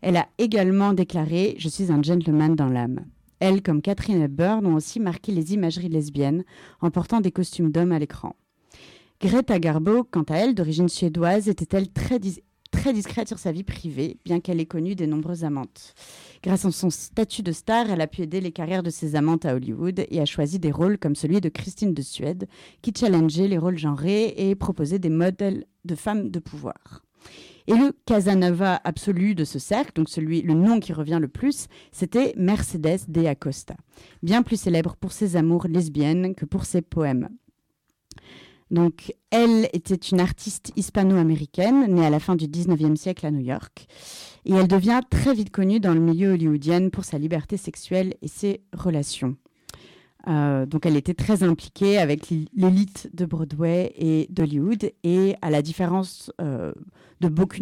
Elle 0.00 0.16
a 0.16 0.28
également 0.38 0.94
déclaré 0.94 1.56
«Je 1.58 1.68
suis 1.68 1.92
un 1.92 2.02
gentleman 2.02 2.54
dans 2.56 2.68
l'âme». 2.68 3.04
Elle, 3.40 3.62
comme 3.62 3.82
Catherine 3.82 4.22
Hepburn, 4.22 4.66
ont 4.66 4.74
aussi 4.74 5.00
marqué 5.00 5.32
les 5.32 5.52
imageries 5.54 5.88
lesbiennes 5.88 6.44
en 6.80 6.90
portant 6.90 7.20
des 7.20 7.32
costumes 7.32 7.70
d'hommes 7.70 7.92
à 7.92 7.98
l'écran. 7.98 8.34
Greta 9.20 9.58
Garbo, 9.58 10.04
quant 10.04 10.24
à 10.24 10.36
elle, 10.36 10.54
d'origine 10.54 10.88
suédoise, 10.88 11.48
était-elle 11.48 11.90
très, 11.90 12.20
très 12.70 12.92
discrète 12.92 13.28
sur 13.28 13.38
sa 13.38 13.50
vie 13.50 13.62
privée, 13.62 14.18
bien 14.24 14.40
qu'elle 14.40 14.60
ait 14.60 14.66
connu 14.66 14.94
de 14.94 15.06
nombreuses 15.06 15.44
amantes? 15.44 15.94
Grâce 16.42 16.66
à 16.66 16.70
son 16.70 16.90
statut 16.90 17.42
de 17.42 17.52
star, 17.52 17.90
elle 17.90 18.02
a 18.02 18.06
pu 18.06 18.22
aider 18.22 18.40
les 18.40 18.52
carrières 18.52 18.82
de 18.82 18.90
ses 18.90 19.16
amantes 19.16 19.46
à 19.46 19.54
Hollywood 19.54 20.04
et 20.10 20.20
a 20.20 20.26
choisi 20.26 20.58
des 20.58 20.70
rôles 20.70 20.98
comme 20.98 21.14
celui 21.14 21.40
de 21.40 21.48
Christine 21.48 21.94
de 21.94 22.02
Suède, 22.02 22.46
qui 22.82 22.92
challengeait 22.94 23.48
les 23.48 23.58
rôles 23.58 23.78
genrés 23.78 24.34
et 24.36 24.54
proposait 24.54 24.98
des 24.98 25.08
modèles 25.08 25.64
de 25.86 25.94
femmes 25.94 26.30
de 26.30 26.38
pouvoir. 26.38 27.02
Et 27.68 27.74
le 27.74 27.92
Casanova 28.06 28.80
absolu 28.84 29.34
de 29.34 29.44
ce 29.44 29.58
cercle, 29.58 29.92
donc 29.94 30.08
celui, 30.08 30.42
le 30.42 30.54
nom 30.54 30.78
qui 30.78 30.92
revient 30.92 31.18
le 31.20 31.28
plus, 31.28 31.66
c'était 31.90 32.32
Mercedes 32.36 33.08
de 33.08 33.24
Acosta, 33.26 33.76
bien 34.22 34.42
plus 34.42 34.60
célèbre 34.60 34.96
pour 34.96 35.12
ses 35.12 35.36
amours 35.36 35.66
lesbiennes 35.66 36.34
que 36.34 36.44
pour 36.44 36.64
ses 36.64 36.82
poèmes. 36.82 37.28
Donc, 38.70 39.14
elle 39.30 39.68
était 39.72 39.94
une 39.94 40.20
artiste 40.20 40.72
hispano-américaine 40.76 41.86
née 41.86 42.04
à 42.04 42.10
la 42.10 42.18
fin 42.18 42.34
du 42.34 42.46
19e 42.46 42.96
siècle 42.96 43.26
à 43.26 43.30
New 43.30 43.40
York. 43.40 43.86
Et 44.44 44.54
elle 44.54 44.66
devient 44.66 45.00
très 45.08 45.34
vite 45.34 45.50
connue 45.50 45.78
dans 45.78 45.94
le 45.94 46.00
milieu 46.00 46.32
hollywoodien 46.32 46.88
pour 46.88 47.04
sa 47.04 47.18
liberté 47.18 47.56
sexuelle 47.56 48.14
et 48.22 48.28
ses 48.28 48.62
relations. 48.72 49.36
Euh, 50.28 50.66
donc, 50.66 50.86
elle 50.86 50.96
était 50.96 51.14
très 51.14 51.42
impliquée 51.42 51.98
avec 51.98 52.30
l'élite 52.54 53.08
de 53.14 53.24
Broadway 53.24 53.92
et 53.96 54.26
d'Hollywood. 54.30 54.92
Et 55.04 55.36
à 55.42 55.50
la 55.50 55.62
différence 55.62 56.32
euh, 56.40 56.72
de, 57.20 57.28
beaucoup 57.28 57.60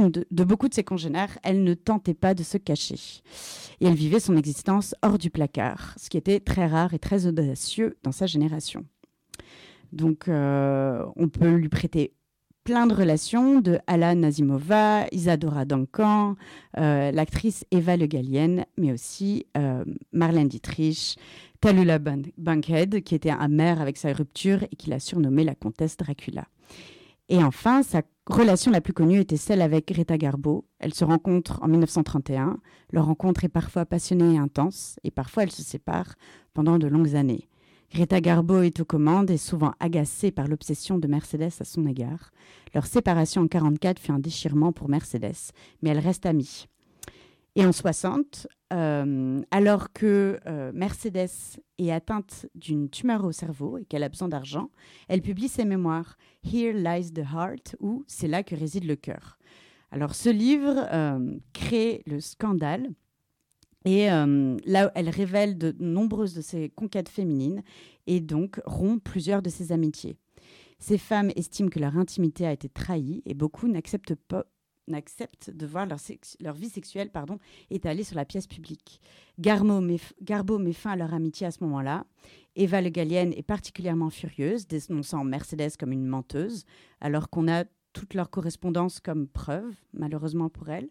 de, 0.69 0.75
ses 0.75 0.85
congénères, 0.85 1.39
elle 1.43 1.63
ne 1.63 1.75
tentait 1.75 2.15
pas 2.15 2.35
de 2.35 2.43
se 2.43 2.57
cacher. 2.57 3.23
Et 3.81 3.87
elle 3.87 3.95
vivait 3.95 4.21
son 4.21 4.37
existence 4.37 4.95
hors 5.03 5.19
du 5.19 5.31
placard, 5.31 5.95
ce 5.99 6.09
qui 6.09 6.17
était 6.17 6.41
très 6.41 6.67
rare 6.67 6.95
et 6.95 6.99
très 6.99 7.27
audacieux 7.27 7.97
dans 8.03 8.13
sa 8.13 8.27
génération. 8.27 8.85
Donc, 9.93 10.29
euh, 10.29 11.05
on 11.17 11.29
peut 11.29 11.55
lui 11.55 11.69
prêter 11.69 12.15
plein 12.65 12.87
de 12.87 12.95
relations 12.95 13.61
de 13.61 13.79
Alan 13.87 14.15
Nazimova, 14.15 15.05
Isadora 15.13 15.67
Duncan, 15.67 16.35
l'actrice 16.75 17.67
Eva 17.71 17.99
Le 17.99 18.07
Gallienne, 18.07 18.65
mais 18.79 18.91
aussi 18.91 19.45
Marlène 20.15 20.49
Dietrich, 20.49 21.19
Talula 21.65 21.99
Bankhead, 21.99 23.03
qui 23.05 23.15
était 23.15 23.31
amère 23.31 23.81
avec 23.81 23.97
sa 23.97 24.13
rupture 24.13 24.65
et 24.65 24.77
qui 24.77 24.91
l'a 24.91 25.01
surnommée 25.01 25.45
la 25.45 25.55
comtesse 25.55 25.97
Dracula. 25.97 26.45
Et 27.31 27.43
enfin, 27.43 27.83
sa 27.83 28.03
relation 28.27 28.71
la 28.71 28.83
plus 28.83 28.93
connue 28.93 29.21
était 29.21 29.39
celle 29.39 29.63
avec 29.63 29.89
Greta 29.89 30.19
Garbo. 30.19 30.67
Elles 30.79 30.93
se 30.93 31.07
rencontrent 31.07 31.63
en 31.63 31.69
1931. 31.69 32.59
Leur 32.93 33.07
rencontre 33.07 33.45
est 33.45 33.49
parfois 33.49 33.87
passionnée 33.87 34.35
et 34.35 34.39
intense, 34.39 35.01
et 35.05 35.11
parfois 35.11 35.45
elles 35.45 35.53
se 35.53 35.63
séparent 35.63 36.17
pendant 36.53 36.79
de 36.79 36.87
longues 36.87 37.17
années. 37.17 37.49
Greta 37.91 38.21
Garbo 38.21 38.61
est 38.61 38.81
aux 38.81 38.85
commandes 38.85 39.31
et 39.31 39.39
souvent 39.39 39.73
agacée 39.81 40.33
par 40.33 40.49
l'obsession 40.49 40.99
de 40.99 41.09
Mercedes 41.09 41.55
à 41.61 41.65
son 41.65 41.87
égard. 41.87 42.31
Leur 42.75 42.85
séparation 42.85 43.41
en 43.41 43.45
1944 43.45 43.99
fut 43.99 44.13
un 44.13 44.19
déchirement 44.19 44.73
pour 44.73 44.91
Mercedes, 44.91 45.53
mais 45.81 45.89
elles 45.89 45.99
restent 45.99 46.27
amies. 46.27 46.67
Et 47.57 47.65
en 47.65 47.71
60, 47.71 48.49
euh, 48.73 49.41
alors 49.53 49.93
que 49.93 50.41
euh, 50.47 50.73
Mercedes 50.75 51.61
est 51.79 51.93
atteinte 51.93 52.47
d'une 52.57 52.91
tumeur 52.91 53.25
au 53.25 53.31
cerveau 53.31 53.79
et 53.79 53.85
qu'elle 53.85 54.03
a 54.03 54.09
besoin 54.09 54.29
d'argent, 54.29 54.71
elle 55.09 55.23
publie 55.23 55.47
ses 55.47 55.65
mémoires 55.65 56.17
Here 56.45 56.73
Lies 56.73 57.13
the 57.13 57.23
Heart 57.33 57.77
ou 57.79 58.05
C'est 58.09 58.27
là 58.27 58.43
que 58.43 58.57
réside 58.57 58.85
le 58.85 58.97
cœur. 58.97 59.39
Alors 59.93 60.17
ce 60.17 60.31
livre 60.31 60.89
euh, 60.93 61.39
crée 61.53 62.03
le 62.07 62.19
scandale 62.21 62.89
et 63.87 64.07
là, 64.07 64.91
elle 64.95 65.11
révèle 65.11 65.59
de 65.59 65.77
nombreuses 65.79 66.33
de 66.33 66.41
ses 66.41 66.71
conquêtes 66.71 67.11
féminines 67.11 67.63
et 68.07 68.21
donc 68.21 68.59
rompt 68.65 68.99
plusieurs 69.05 69.43
de 69.43 69.51
ses 69.51 69.73
amitiés. 69.73 70.17
Ces 70.79 70.97
femmes 70.97 71.31
estiment 71.37 71.69
que 71.69 71.79
leur 71.79 71.99
intimité 71.99 72.47
a 72.47 72.53
été 72.53 72.71
trahie 72.71 73.23
et 73.27 73.35
beaucoup 73.35 73.69
n'acceptent 73.69 74.15
pas 74.15 74.47
n'acceptent 74.89 75.51
de 75.51 75.67
voir 75.67 75.87
leur, 75.87 76.55
vie 76.55 76.69
sexuelle 76.69 77.11
pardon, 77.11 77.39
étalée 77.71 78.05
sur 78.05 78.17
la 78.17 78.25
pièce 78.25 78.47
publique. 78.47 79.01
Garbo 79.39 79.81
met, 79.81 80.73
fin 80.73 80.93
à 80.93 80.97
leur 80.97 81.15
amitié 81.15 81.47
à 81.47 81.51
ce 81.51 81.63
moment-là. 81.65 82.05
Eva 82.57 82.81
Le 82.81 82.91
Gallienne 82.91 83.33
est 83.33 83.43
particulièrement 83.43 84.11
furieuse, 84.11 84.67
dénonçant 84.67 85.25
Mercedes 85.25 85.77
comme 85.79 85.93
une 85.93 86.07
menteuse, 86.07 86.65
alors 87.01 87.31
qu'on 87.31 87.49
a 87.49 87.65
toute 87.93 88.15
leur 88.15 88.31
correspondance 88.31 89.01
comme 89.01 89.27
preuve, 89.29 89.75
malheureusement 89.93 90.49
pour 90.49 90.69
elle. 90.69 90.89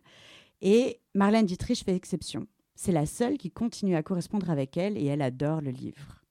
Et 0.61 0.99
Marlène 1.13 1.45
Dietrich 1.45 1.83
fait 1.83 1.95
exception. 1.95 2.47
C'est 2.75 2.91
la 2.91 3.05
seule 3.05 3.37
qui 3.37 3.51
continue 3.51 3.95
à 3.95 4.03
correspondre 4.03 4.49
avec 4.49 4.77
elle 4.77 4.97
et 4.97 5.05
elle 5.05 5.21
adore 5.21 5.61
le 5.61 5.71
livre. 5.71 6.23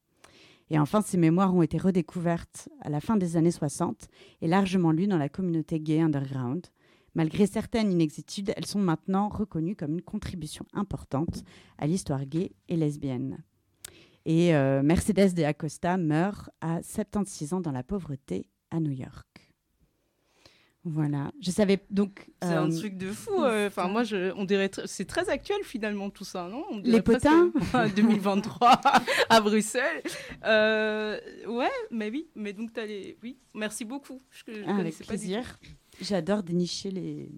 Et 0.71 0.79
enfin, 0.79 1.03
ses 1.03 1.19
mémoires 1.19 1.55
ont 1.55 1.63
été 1.63 1.77
redécouvertes 1.77 2.71
à 2.81 2.89
la 2.89 3.01
fin 3.01 3.17
des 3.17 3.37
années 3.37 3.51
60 3.51 4.09
et 4.41 4.49
largement 4.49 4.91
lues 4.91 5.07
dans 5.07 5.19
la 5.19 5.29
communauté 5.29 5.79
gay 5.79 6.01
underground. 6.01 6.67
Malgré 7.15 7.47
certaines 7.47 7.93
inexactitudes, 7.93 8.53
elles 8.57 8.67
sont 8.67 8.79
maintenant 8.79 9.29
reconnues 9.29 9.77
comme 9.77 9.93
une 9.93 10.03
contribution 10.03 10.65
importante 10.73 11.43
à 11.79 11.87
l'histoire 11.87 12.25
gay 12.25 12.53
et 12.69 12.77
lesbienne. 12.77 13.43
Et 14.25 14.55
euh, 14.55 14.83
Mercedes 14.83 15.35
de 15.35 15.43
Acosta 15.43 15.97
meurt 15.97 16.51
à 16.61 16.83
76 16.83 17.55
ans 17.55 17.61
dans 17.61 17.73
la 17.73 17.83
pauvreté 17.83 18.49
à 18.71 18.81
New 18.81 18.93
York. 18.93 19.27
Voilà, 20.85 21.31
je 21.41 21.53
savais 21.53 21.79
donc. 21.91 22.29
C'est 22.43 22.49
un 22.49 22.69
euh, 22.69 22.77
truc 22.77 22.97
de 22.99 23.13
fou. 23.13 23.41
Euh, 23.45 23.69
enfin, 23.69 23.87
moi, 23.87 24.03
je, 24.03 24.33
on 24.35 24.45
dirait, 24.45 24.69
c'est 24.87 25.05
très 25.05 25.29
actuel 25.29 25.59
finalement 25.63 26.11
tout 26.11 26.25
ça, 26.25 26.49
non? 26.49 26.65
Les 26.83 27.01
potins? 27.01 27.53
2023 27.95 28.81
à 29.29 29.41
Bruxelles. 29.41 30.03
Ouais, 30.43 31.71
mais 31.93 32.11
oui, 32.11 32.27
mais 32.35 32.53
donc 32.53 32.77
as 32.79 32.87
les, 32.87 33.17
oui, 33.23 33.39
merci 33.55 33.85
beaucoup. 33.85 34.21
Je, 34.31 34.53
je 34.53 34.63
ah, 34.67 34.77
avec 34.77 34.99
plaisir. 34.99 35.59
J'adore 36.03 36.43
dénicher 36.43 36.91
les 36.91 37.31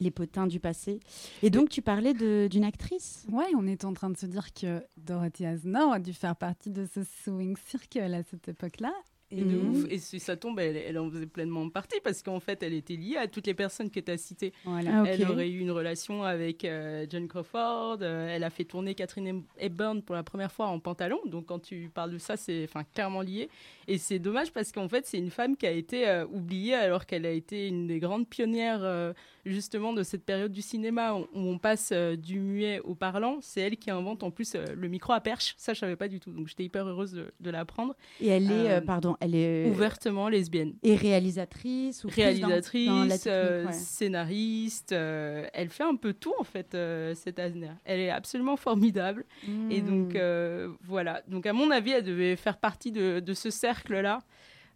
les 0.00 0.10
potins 0.10 0.46
du 0.46 0.60
passé. 0.60 1.00
Et 1.42 1.50
donc, 1.50 1.68
tu 1.68 1.82
parlais 1.82 2.14
d'une 2.14 2.64
actrice 2.64 3.26
Ouais, 3.30 3.46
on 3.56 3.66
est 3.66 3.84
en 3.84 3.92
train 3.92 4.10
de 4.10 4.16
se 4.16 4.26
dire 4.26 4.52
que 4.52 4.82
Dorothy 4.96 5.46
Asnor 5.46 5.92
a 5.92 5.98
dû 5.98 6.12
faire 6.12 6.36
partie 6.36 6.70
de 6.70 6.86
ce 6.86 7.02
swing 7.24 7.56
circle 7.66 8.14
à 8.14 8.22
cette 8.22 8.48
époque-là. 8.48 8.92
Et, 9.30 9.42
mhm. 9.42 9.86
et 9.90 9.98
si 9.98 10.20
ça 10.20 10.36
tombe, 10.36 10.58
elle, 10.58 10.98
en 10.98 11.10
faisait 11.10 11.26
pleinement 11.26 11.68
partie 11.68 12.00
parce 12.02 12.22
qu'en 12.22 12.40
fait, 12.40 12.62
elle 12.62 12.72
était 12.72 12.96
liée 12.96 13.16
à 13.16 13.28
toutes 13.28 13.46
les 13.46 13.52
personnes 13.52 13.90
que 13.90 14.00
tu 14.00 14.10
as 14.10 14.16
citées. 14.16 14.54
Ah, 14.66 14.80
elle 15.06 15.28
aurait 15.28 15.50
eu 15.50 15.58
une 15.58 15.70
relation 15.70 16.22
avec 16.22 16.64
euh, 16.64 17.04
John 17.10 17.28
Crawford. 17.28 17.98
Euh, 18.00 18.34
elle 18.34 18.42
a 18.42 18.48
fait 18.48 18.64
tourner 18.64 18.94
Catherine 18.94 19.42
Hepburn 19.58 20.00
pour 20.00 20.14
la 20.14 20.22
première 20.22 20.50
fois 20.50 20.68
en 20.68 20.80
pantalon. 20.80 21.20
Donc, 21.26 21.46
quand 21.46 21.58
tu 21.58 21.90
parles 21.92 22.12
de 22.12 22.18
ça, 22.18 22.38
c'est 22.38 22.68
clairement 22.94 23.20
lié. 23.20 23.50
Et 23.86 23.98
c'est 23.98 24.18
dommage 24.18 24.50
parce 24.50 24.72
qu'en 24.72 24.88
fait, 24.88 25.06
c'est 25.06 25.18
une 25.18 25.30
femme 25.30 25.56
qui 25.56 25.66
a 25.66 25.72
été 25.72 26.08
euh, 26.08 26.24
oubliée 26.26 26.74
alors 26.74 27.04
qu'elle 27.04 27.26
a 27.26 27.30
été 27.30 27.68
une 27.68 27.86
des 27.86 27.98
grandes 27.98 28.28
pionnières 28.28 29.14
justement 29.44 29.92
de 29.92 30.02
cette 30.02 30.24
période 30.24 30.52
du 30.52 30.62
cinéma 30.62 31.14
où 31.14 31.26
on 31.34 31.58
passe 31.58 31.92
du 31.92 32.40
muet 32.40 32.80
au 32.80 32.94
parlant. 32.94 33.38
C'est 33.40 33.60
elle 33.60 33.76
qui 33.76 33.90
invente 33.90 34.22
en 34.22 34.30
plus 34.30 34.54
le 34.54 34.88
micro 34.88 35.12
à 35.12 35.20
perche. 35.20 35.54
Ça, 35.58 35.74
je 35.74 35.80
savais 35.80 35.96
pas 35.96 36.08
du 36.08 36.18
tout. 36.18 36.30
Donc, 36.30 36.48
j'étais 36.48 36.64
hyper 36.64 36.86
heureuse 36.86 37.12
de, 37.12 37.32
de 37.40 37.50
l'apprendre. 37.50 37.94
Et 38.20 38.28
elle 38.28 38.50
est, 38.50 38.80
pardon, 38.82 39.17
elle 39.20 39.34
est 39.34 39.68
ouvertement 39.68 40.28
lesbienne. 40.28 40.74
Et 40.82 40.94
réalisatrice 40.94 42.04
ou 42.04 42.08
réalisatrice, 42.08 43.24
euh, 43.26 43.66
scénariste. 43.72 44.92
Euh, 44.92 45.46
elle 45.52 45.68
fait 45.68 45.84
un 45.84 45.96
peu 45.96 46.12
tout 46.12 46.34
en 46.38 46.44
fait, 46.44 46.74
euh, 46.74 47.14
cette 47.14 47.38
Asner. 47.38 47.70
Elle 47.84 48.00
est 48.00 48.10
absolument 48.10 48.56
formidable. 48.56 49.24
Et 49.70 49.80
donc 49.80 50.14
hmm. 50.14 50.76
voilà. 50.82 51.22
Donc 51.28 51.46
à 51.46 51.52
mon 51.52 51.70
avis, 51.70 51.92
elle 51.92 52.04
devait 52.04 52.36
faire 52.36 52.58
partie 52.58 52.92
de, 52.92 53.20
de 53.20 53.34
ce 53.34 53.50
cercle-là. 53.50 54.20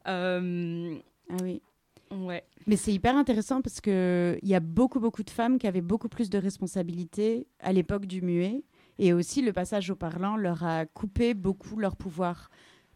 Ah 0.05 0.41
oui. 0.41 1.63
Ouais. 2.11 2.45
Mais 2.67 2.77
c'est 2.77 2.93
hyper 2.93 3.17
intéressant 3.17 3.63
parce 3.63 3.81
qu'il 3.81 4.39
y 4.43 4.55
a 4.55 4.61
beaucoup, 4.61 5.01
beaucoup 5.01 5.23
de 5.23 5.31
femmes 5.31 5.59
qui 5.59 5.67
avaient 5.67 5.81
beaucoup 5.81 6.09
plus 6.09 6.29
de 6.29 6.39
responsabilités 6.39 7.47
à 7.61 7.73
l'époque 7.73 8.07
du 8.07 8.21
muet. 8.21 8.65
Et 8.99 9.13
aussi, 9.13 9.43
le 9.43 9.53
passage 9.53 9.91
au 9.91 9.97
parlant 9.97 10.37
leur 10.37 10.63
a 10.63 10.85
coupé 10.87 11.35
beaucoup 11.35 11.79
leur 11.79 11.97
pouvoir. 11.97 12.51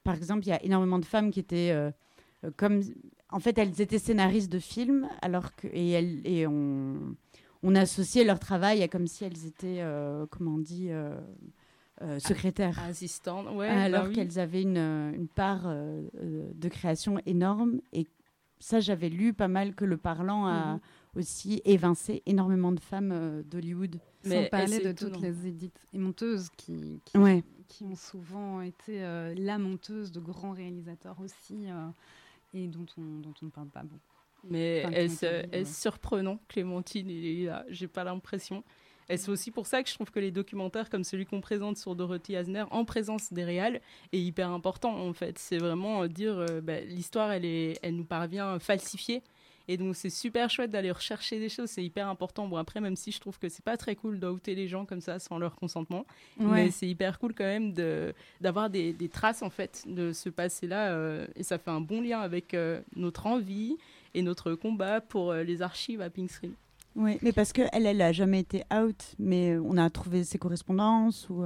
Par 0.06 0.14
exemple, 0.14 0.44
il 0.44 0.50
y 0.50 0.52
a 0.52 0.64
énormément 0.64 1.00
de 1.00 1.04
femmes 1.04 1.32
qui 1.32 1.40
étaient 1.40 1.72
euh, 1.72 1.90
euh, 2.44 2.50
comme. 2.56 2.80
En 3.30 3.40
fait, 3.40 3.58
elles 3.58 3.80
étaient 3.80 3.98
scénaristes 3.98 4.50
de 4.50 4.60
films, 4.60 5.08
alors 5.20 5.54
que. 5.56 5.66
Et, 5.66 5.90
elles, 5.90 6.20
et 6.24 6.46
on, 6.46 7.16
on 7.64 7.74
associait 7.74 8.22
leur 8.22 8.38
travail 8.38 8.84
à 8.84 8.88
comme 8.88 9.08
si 9.08 9.24
elles 9.24 9.46
étaient, 9.46 9.80
euh, 9.80 10.24
comment 10.30 10.52
on 10.52 10.58
dit, 10.58 10.90
secrétaires. 12.18 12.78
Assistantes, 12.84 13.48
ouais. 13.56 13.68
Alors 13.68 14.04
bah 14.04 14.10
qu'elles 14.14 14.38
avaient 14.38 14.62
une, 14.62 14.76
une 14.76 15.28
part 15.28 15.68
de 15.68 16.68
création 16.68 17.20
énorme. 17.26 17.80
Et 17.92 18.06
ça, 18.60 18.78
j'avais 18.78 19.08
lu 19.08 19.32
pas 19.32 19.48
mal 19.48 19.74
que 19.74 19.84
le 19.84 19.96
parlant 19.96 20.46
a 20.46 20.74
mhm. 20.74 20.80
aussi 21.16 21.62
évincé 21.64 22.22
énormément 22.26 22.70
de 22.70 22.80
femmes 22.80 23.42
d'Hollywood. 23.50 23.98
Sans 24.24 24.48
parler 24.50 24.78
de 24.78 24.92
toutes 24.92 25.20
les 25.20 25.48
édites 25.48 25.80
et 25.92 25.98
monteuses 25.98 26.48
qui, 26.56 27.00
qui, 27.04 27.18
ouais 27.18 27.42
qui 27.68 27.84
ont 27.84 27.96
souvent 27.96 28.60
été 28.60 29.02
euh, 29.02 29.34
la 29.36 29.58
monteuse 29.58 30.12
de 30.12 30.20
grands 30.20 30.52
réalisateurs 30.52 31.20
aussi, 31.20 31.68
euh, 31.68 31.88
et 32.54 32.66
dont 32.66 32.86
on, 32.98 33.20
dont 33.20 33.34
on 33.42 33.46
ne 33.46 33.50
parle 33.50 33.68
pas 33.68 33.82
beaucoup. 33.82 34.00
Mais 34.48 34.84
est-ce 34.92 35.64
surprenant, 35.64 36.38
Clémentine 36.48 37.10
et 37.10 37.48
J'ai 37.68 37.88
pas 37.88 38.04
l'impression. 38.04 38.62
Et 39.08 39.16
c'est 39.16 39.30
aussi 39.30 39.50
pour 39.50 39.66
ça 39.66 39.82
que 39.82 39.88
je 39.88 39.94
trouve 39.94 40.10
que 40.10 40.18
les 40.18 40.30
documentaires 40.30 40.90
comme 40.90 41.04
celui 41.04 41.26
qu'on 41.26 41.40
présente 41.40 41.76
sur 41.76 41.94
Dorothy 41.94 42.36
Asner 42.36 42.64
en 42.70 42.84
présence 42.84 43.32
des 43.32 43.44
réals 43.44 43.80
est 44.12 44.20
hyper 44.20 44.50
important 44.50 44.96
en 44.96 45.12
fait? 45.12 45.38
C'est 45.38 45.58
vraiment 45.58 46.02
euh, 46.02 46.08
dire 46.08 46.44
bah, 46.62 46.80
l'histoire 46.80 47.30
elle, 47.30 47.44
est, 47.44 47.78
elle 47.82 47.96
nous 47.96 48.04
parvient 48.04 48.58
falsifiée 48.58 49.22
et 49.68 49.76
donc, 49.76 49.96
c'est 49.96 50.10
super 50.10 50.48
chouette 50.48 50.70
d'aller 50.70 50.90
rechercher 50.90 51.40
des 51.40 51.48
choses. 51.48 51.70
C'est 51.70 51.84
hyper 51.84 52.08
important. 52.08 52.46
Bon, 52.46 52.56
après, 52.56 52.80
même 52.80 52.96
si 52.96 53.10
je 53.10 53.18
trouve 53.18 53.38
que 53.38 53.48
c'est 53.48 53.64
pas 53.64 53.76
très 53.76 53.96
cool 53.96 54.20
d'outer 54.20 54.54
les 54.54 54.68
gens 54.68 54.84
comme 54.84 55.00
ça 55.00 55.18
sans 55.18 55.38
leur 55.38 55.56
consentement, 55.56 56.06
mais 56.38 56.70
c'est 56.70 56.88
hyper 56.88 57.18
cool 57.18 57.34
quand 57.34 57.44
même 57.44 57.72
d'avoir 58.40 58.70
des, 58.70 58.92
des, 58.92 59.08
traces, 59.08 59.42
en 59.42 59.50
fait, 59.50 59.84
de 59.86 60.12
ce 60.12 60.28
passé-là. 60.28 60.90
Euh, 60.92 61.26
et 61.34 61.42
ça 61.42 61.58
fait 61.58 61.70
un 61.70 61.80
bon 61.80 62.00
lien 62.00 62.20
avec 62.20 62.54
euh, 62.54 62.80
notre 62.94 63.26
envie 63.26 63.76
et 64.14 64.22
notre 64.22 64.54
combat 64.54 65.00
pour 65.00 65.32
euh, 65.32 65.42
les 65.42 65.62
archives 65.62 66.00
à 66.00 66.10
Pink 66.10 66.30
Screen. 66.30 66.52
Oui, 66.94 67.18
mais 67.20 67.32
parce 67.32 67.52
qu'elle, 67.52 67.68
elle 67.72 67.96
n'a 67.98 68.12
jamais 68.12 68.40
été 68.40 68.62
out, 68.72 69.14
mais 69.18 69.58
on 69.58 69.76
a 69.76 69.90
trouvé 69.90 70.24
ses 70.24 70.38
correspondances 70.38 71.28
ou. 71.28 71.44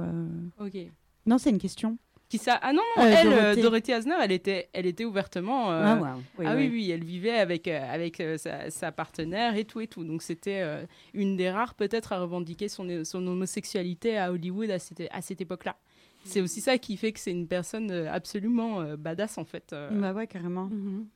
Ok. 0.59 0.77
Non, 1.25 1.37
c'est 1.37 1.49
une 1.49 1.59
question. 1.59 1.97
Qui 2.31 2.37
ça 2.37 2.57
Ah 2.61 2.71
non, 2.71 2.81
non, 2.95 3.03
Euh, 3.03 3.07
elle, 3.13 3.27
euh, 3.27 3.31
Dorothée. 3.33 3.61
Dorothy 3.61 3.93
Asner, 3.93 4.15
elle 4.23 4.31
était, 4.31 4.69
elle 4.71 4.85
était 4.85 5.03
ouvertement. 5.03 5.69
euh, 5.73 5.83
Ah, 5.85 5.95
wow. 5.97 6.21
Oui, 6.39 6.45
ah 6.47 6.55
oui. 6.55 6.61
oui, 6.67 6.69
oui, 6.71 6.91
elle 6.91 7.03
vivait 7.03 7.37
avec, 7.37 7.67
avec 7.67 8.21
euh, 8.21 8.37
sa, 8.37 8.69
sa 8.69 8.93
partenaire 8.93 9.57
et 9.57 9.65
tout 9.65 9.81
et 9.81 9.87
tout. 9.87 10.05
Donc 10.05 10.21
c'était 10.21 10.61
euh, 10.61 10.85
une 11.13 11.35
des 11.35 11.49
rares 11.51 11.73
peut-être 11.73 12.13
à 12.13 12.21
revendiquer 12.21 12.69
son, 12.69 13.03
son 13.03 13.27
homosexualité 13.27 14.17
à 14.17 14.31
Hollywood 14.31 14.71
à 14.71 14.79
cette, 14.79 15.03
à 15.11 15.21
cette 15.21 15.41
époque-là. 15.41 15.75
C'est 16.23 16.39
aussi 16.39 16.61
ça 16.61 16.77
qui 16.77 16.95
fait 16.97 17.11
que 17.11 17.19
c'est 17.19 17.31
une 17.31 17.47
personne 17.47 17.91
absolument 17.91 18.81
badass 18.95 19.37
en 19.39 19.43
fait. 19.43 19.75
Bah 19.91 20.13
ouais, 20.13 20.27
carrément. 20.27 20.65
Mhm. 20.67 21.07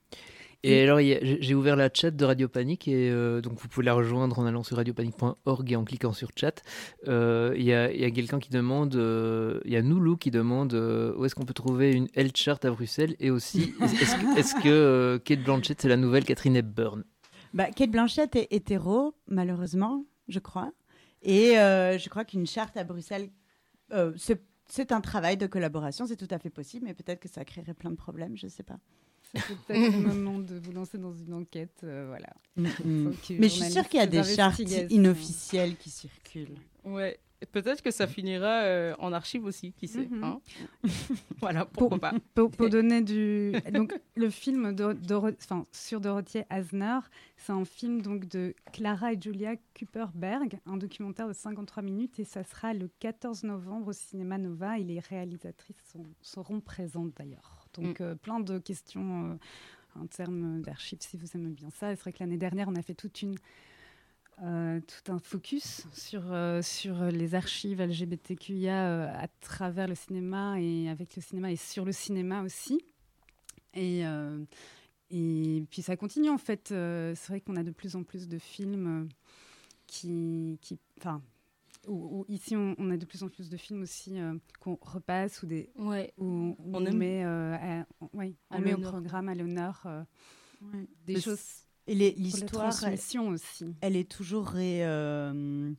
Et 0.68 0.82
alors, 0.82 1.00
j'ai 1.00 1.54
ouvert 1.54 1.76
la 1.76 1.90
chat 1.94 2.10
de 2.10 2.26
Radio 2.26 2.48
Panique 2.48 2.88
et 2.88 3.12
euh, 3.12 3.40
donc 3.40 3.60
vous 3.60 3.68
pouvez 3.68 3.86
la 3.86 3.94
rejoindre 3.94 4.40
en 4.40 4.48
allant 4.48 4.64
sur 4.64 4.78
radiopanique.org 4.78 5.72
et 5.72 5.76
en 5.76 5.84
cliquant 5.84 6.12
sur 6.12 6.30
chat. 6.36 6.64
Euh, 7.08 7.54
Il 7.56 7.64
y 7.64 7.74
a, 7.74 7.90
quelqu'un 8.10 8.40
qui 8.40 8.50
demande, 8.50 8.96
euh, 8.96 9.60
il 9.66 9.72
y 9.72 9.76
a 9.76 9.84
Noulou 9.84 10.18
qui 10.18 10.32
demande 10.32 10.74
où 10.74 11.24
est-ce 11.24 11.36
qu'on 11.36 11.46
peut 11.46 11.54
trouver 11.54 11.92
une 11.92 12.08
health 12.16 12.36
chart 12.36 12.66
à 12.66 12.72
Bruxelles 12.72 13.16
et 13.20 13.30
aussi 13.30 13.76
est-ce 14.38 14.56
que, 14.64 15.22
Kate 15.24 15.44
Blanchett 15.44 15.80
c'est 15.80 15.88
la 15.88 15.98
nouvelle 15.98 16.26
Catherine 16.26 16.56
Hepburn? 16.56 17.04
Bah, 17.54 17.70
Kate 17.70 17.92
Blanchett 17.92 18.36
est 18.36 18.48
hétéro, 18.50 19.14
malheureusement, 19.28 20.04
je 20.28 20.40
crois. 20.40 20.72
Et 21.22 21.54
je 21.54 22.10
crois 22.10 22.26
qu'une 22.26 22.48
charte 22.48 22.76
à 22.76 22.84
Bruxelles, 22.84 23.30
c'est 24.68 24.92
un 24.92 25.02
travail 25.02 25.38
de 25.38 25.46
collaboration, 25.46 26.08
c'est 26.08 26.18
tout 26.18 26.28
à 26.32 26.40
fait 26.40 26.50
possible, 26.50 26.86
mais 26.86 26.96
peut-être 26.96 27.20
que 27.20 27.30
ça 27.30 27.46
créerait 27.46 27.76
plein 27.76 27.92
de 27.92 27.96
problèmes, 27.96 28.36
je 28.36 28.48
sais 28.48 28.64
pas. 28.64 28.80
C'est 29.36 29.58
peut-être 29.60 29.94
le 29.94 30.00
moment 30.16 30.40
de 30.40 30.56
vous 30.60 30.72
lancer 30.72 30.98
dans 30.98 31.14
une 31.14 31.34
enquête. 31.34 31.82
euh, 31.84 32.06
voilà. 32.08 32.34
Mm, 32.58 32.68
mm. 32.86 33.14
Mais 33.40 33.50
je 33.50 33.54
suis 33.54 33.72
sûre 33.72 33.88
qu'il 33.88 34.00
y 34.00 34.04
a 34.04 34.08
des 34.08 34.24
chartes 34.24 34.60
inofficielles 34.90 35.76
qui 35.78 35.90
circulent. 35.90 36.58
Ouais. 36.84 37.20
Peut-être 37.52 37.84
que 37.84 37.92
ça 37.92 38.08
finira 38.08 38.62
euh, 38.64 38.96
en 38.98 39.12
archive 39.14 39.44
aussi, 39.46 39.74
qui 39.74 39.88
sait. 39.88 40.08
Mhm. 40.08 40.24
hein. 40.24 40.40
voilà, 41.40 41.66
pourquoi 41.66 42.00
pas. 42.00 42.14
Pour, 42.34 42.50
pour 42.50 42.70
donner 42.70 43.02
du. 43.02 43.52
Donc, 43.74 43.94
le 44.16 44.30
film 44.30 44.74
de, 44.74 44.96
enfin, 45.38 45.66
sur 45.72 46.00
Dorothy 46.00 46.40
Asner, 46.50 47.00
c'est 47.38 47.52
un 47.52 47.66
film 47.66 48.02
donc, 48.02 48.28
de 48.30 48.56
Clara 48.72 49.14
et 49.14 49.22
Julia 49.22 49.56
Kuperberg, 49.74 50.60
un 50.66 50.78
documentaire 50.78 51.28
de 51.28 51.34
53 51.34 51.84
minutes, 51.84 52.20
et 52.20 52.24
ça 52.24 52.44
sera 52.44 52.74
le 52.74 52.90
14 53.00 53.44
novembre 53.44 53.90
au 53.90 53.94
Cinéma 53.94 54.38
Nova. 54.38 54.80
Et 54.80 54.84
les 54.84 55.00
réalisatrices 55.00 55.84
sont- 55.92 56.06
seront 56.22 56.62
présentes 56.62 57.14
d'ailleurs. 57.18 57.55
Donc, 57.82 58.02
euh, 58.02 58.16
plein 58.16 58.40
de 58.40 58.58
questions 58.60 59.32
euh, 59.32 60.00
en 60.02 60.08
termes 60.08 60.62
d'archives, 60.62 61.00
si 61.02 61.18
vous 61.18 61.28
aimez 61.36 61.52
bien 61.52 61.70
ça. 61.70 61.96
C'est 61.96 62.02
vrai 62.02 62.14
que 62.14 62.20
l'année 62.20 62.38
dernière, 62.38 62.68
on 62.68 62.76
a 62.76 62.82
fait 62.82 62.96
toute 62.96 63.22
une. 63.22 63.36
euh, 64.44 64.82
tout 64.82 65.12
un 65.14 65.20
focus 65.20 65.88
sur, 65.94 66.22
euh, 66.34 66.62
sur 66.62 67.06
les 67.06 67.36
archives 67.36 67.80
LGBTQIA 67.82 68.88
euh, 68.90 69.08
à 69.24 69.28
travers 69.40 69.88
le 69.88 69.96
cinéma 69.96 70.60
et 70.60 70.90
avec 70.90 71.16
le 71.16 71.22
cinéma 71.22 71.52
et 71.52 71.56
sur 71.56 71.86
le 71.86 71.94
cinéma 71.94 72.44
aussi. 72.44 72.82
Et, 73.74 74.06
euh, 74.06 74.44
et 75.10 75.64
puis 75.70 75.82
ça 75.82 75.96
continue 75.96 76.30
en 76.30 76.38
fait. 76.38 76.72
Euh, 76.74 77.14
c'est 77.16 77.30
vrai 77.30 77.40
qu'on 77.42 77.56
a 77.56 77.64
de 77.64 77.72
plus 77.72 77.96
en 77.96 78.04
plus 78.04 78.28
de 78.28 78.38
films 78.38 79.04
euh, 79.04 79.08
qui. 79.88 80.58
qui 80.62 80.80
où- 81.88 82.20
où 82.20 82.26
ici, 82.28 82.56
on, 82.56 82.76
on 82.78 82.92
a 82.92 82.98
de 82.98 83.06
plus 83.06 83.24
en 83.24 83.30
plus 83.30 83.50
de 83.50 83.58
films 83.58 83.82
aussi 83.84 84.20
euh, 84.20 84.34
qu'on 84.60 84.78
repasse 84.82 85.44
ou 85.44 85.48
des, 85.48 85.70
Ouais. 85.76 86.14
où, 86.18 86.56
où 86.60 86.72
On 86.74 86.80
met, 86.92 87.24
euh, 87.26 87.56
à- 87.56 87.86
on 88.02 88.18
met 88.60 88.74
au 88.74 88.78
programme, 88.80 89.30
à 89.30 89.36
l'honneur, 89.36 89.84
euh, 89.86 90.04
des 91.06 91.20
choses. 91.22 91.40
Et 91.88 91.94
l'histoire, 91.94 92.74
aussi. 93.30 93.66
elle 93.82 93.96
est 93.96 94.10
toujours. 94.10 94.48
ré- 94.48 94.84
euh, 94.86 95.72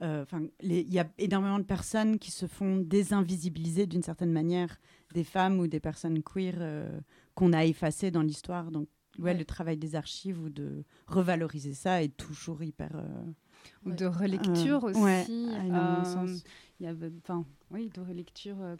enfin, 0.00 0.42
Il 0.62 0.92
y 0.92 0.98
a 0.98 1.10
énormément 1.18 1.58
de 1.58 1.64
personnes 1.64 2.18
qui 2.18 2.30
se 2.30 2.46
font 2.46 2.76
désinvisibiliser 2.78 3.86
d'une 3.86 4.02
certaine 4.02 4.32
manière, 4.32 4.78
des 5.14 5.24
femmes 5.24 5.58
ou 5.58 5.66
des 5.66 5.80
personnes 5.80 6.22
queer 6.22 6.54
euh, 6.58 7.00
qu'on 7.34 7.52
a 7.52 7.64
effacées 7.64 8.10
dans 8.10 8.22
l'histoire. 8.22 8.70
Donc, 8.70 8.88
ouais, 9.18 9.32
Ouais. 9.32 9.38
le 9.38 9.44
travail 9.44 9.76
des 9.76 9.94
archives 9.94 10.40
ou 10.40 10.48
de 10.48 10.84
revaloriser 11.06 11.74
ça 11.74 12.02
est 12.02 12.16
toujours 12.16 12.62
hyper. 12.62 12.90
euh, 12.94 13.24
Ou 13.84 13.90
Ouais. 13.90 13.96
de 13.96 14.06
relecture 14.06 14.84
Euh, 14.84 14.88
aussi. 14.90 15.00
ouais, 15.00 15.26
euh, 15.72 16.04
sens. 16.04 16.44
Il 16.80 16.86
y 16.86 16.88
avait, 16.88 17.10
enfin, 17.18 17.44
oui, 17.70 17.90
de 17.94 18.00
relecture 18.00 18.56
euh, 18.60 18.76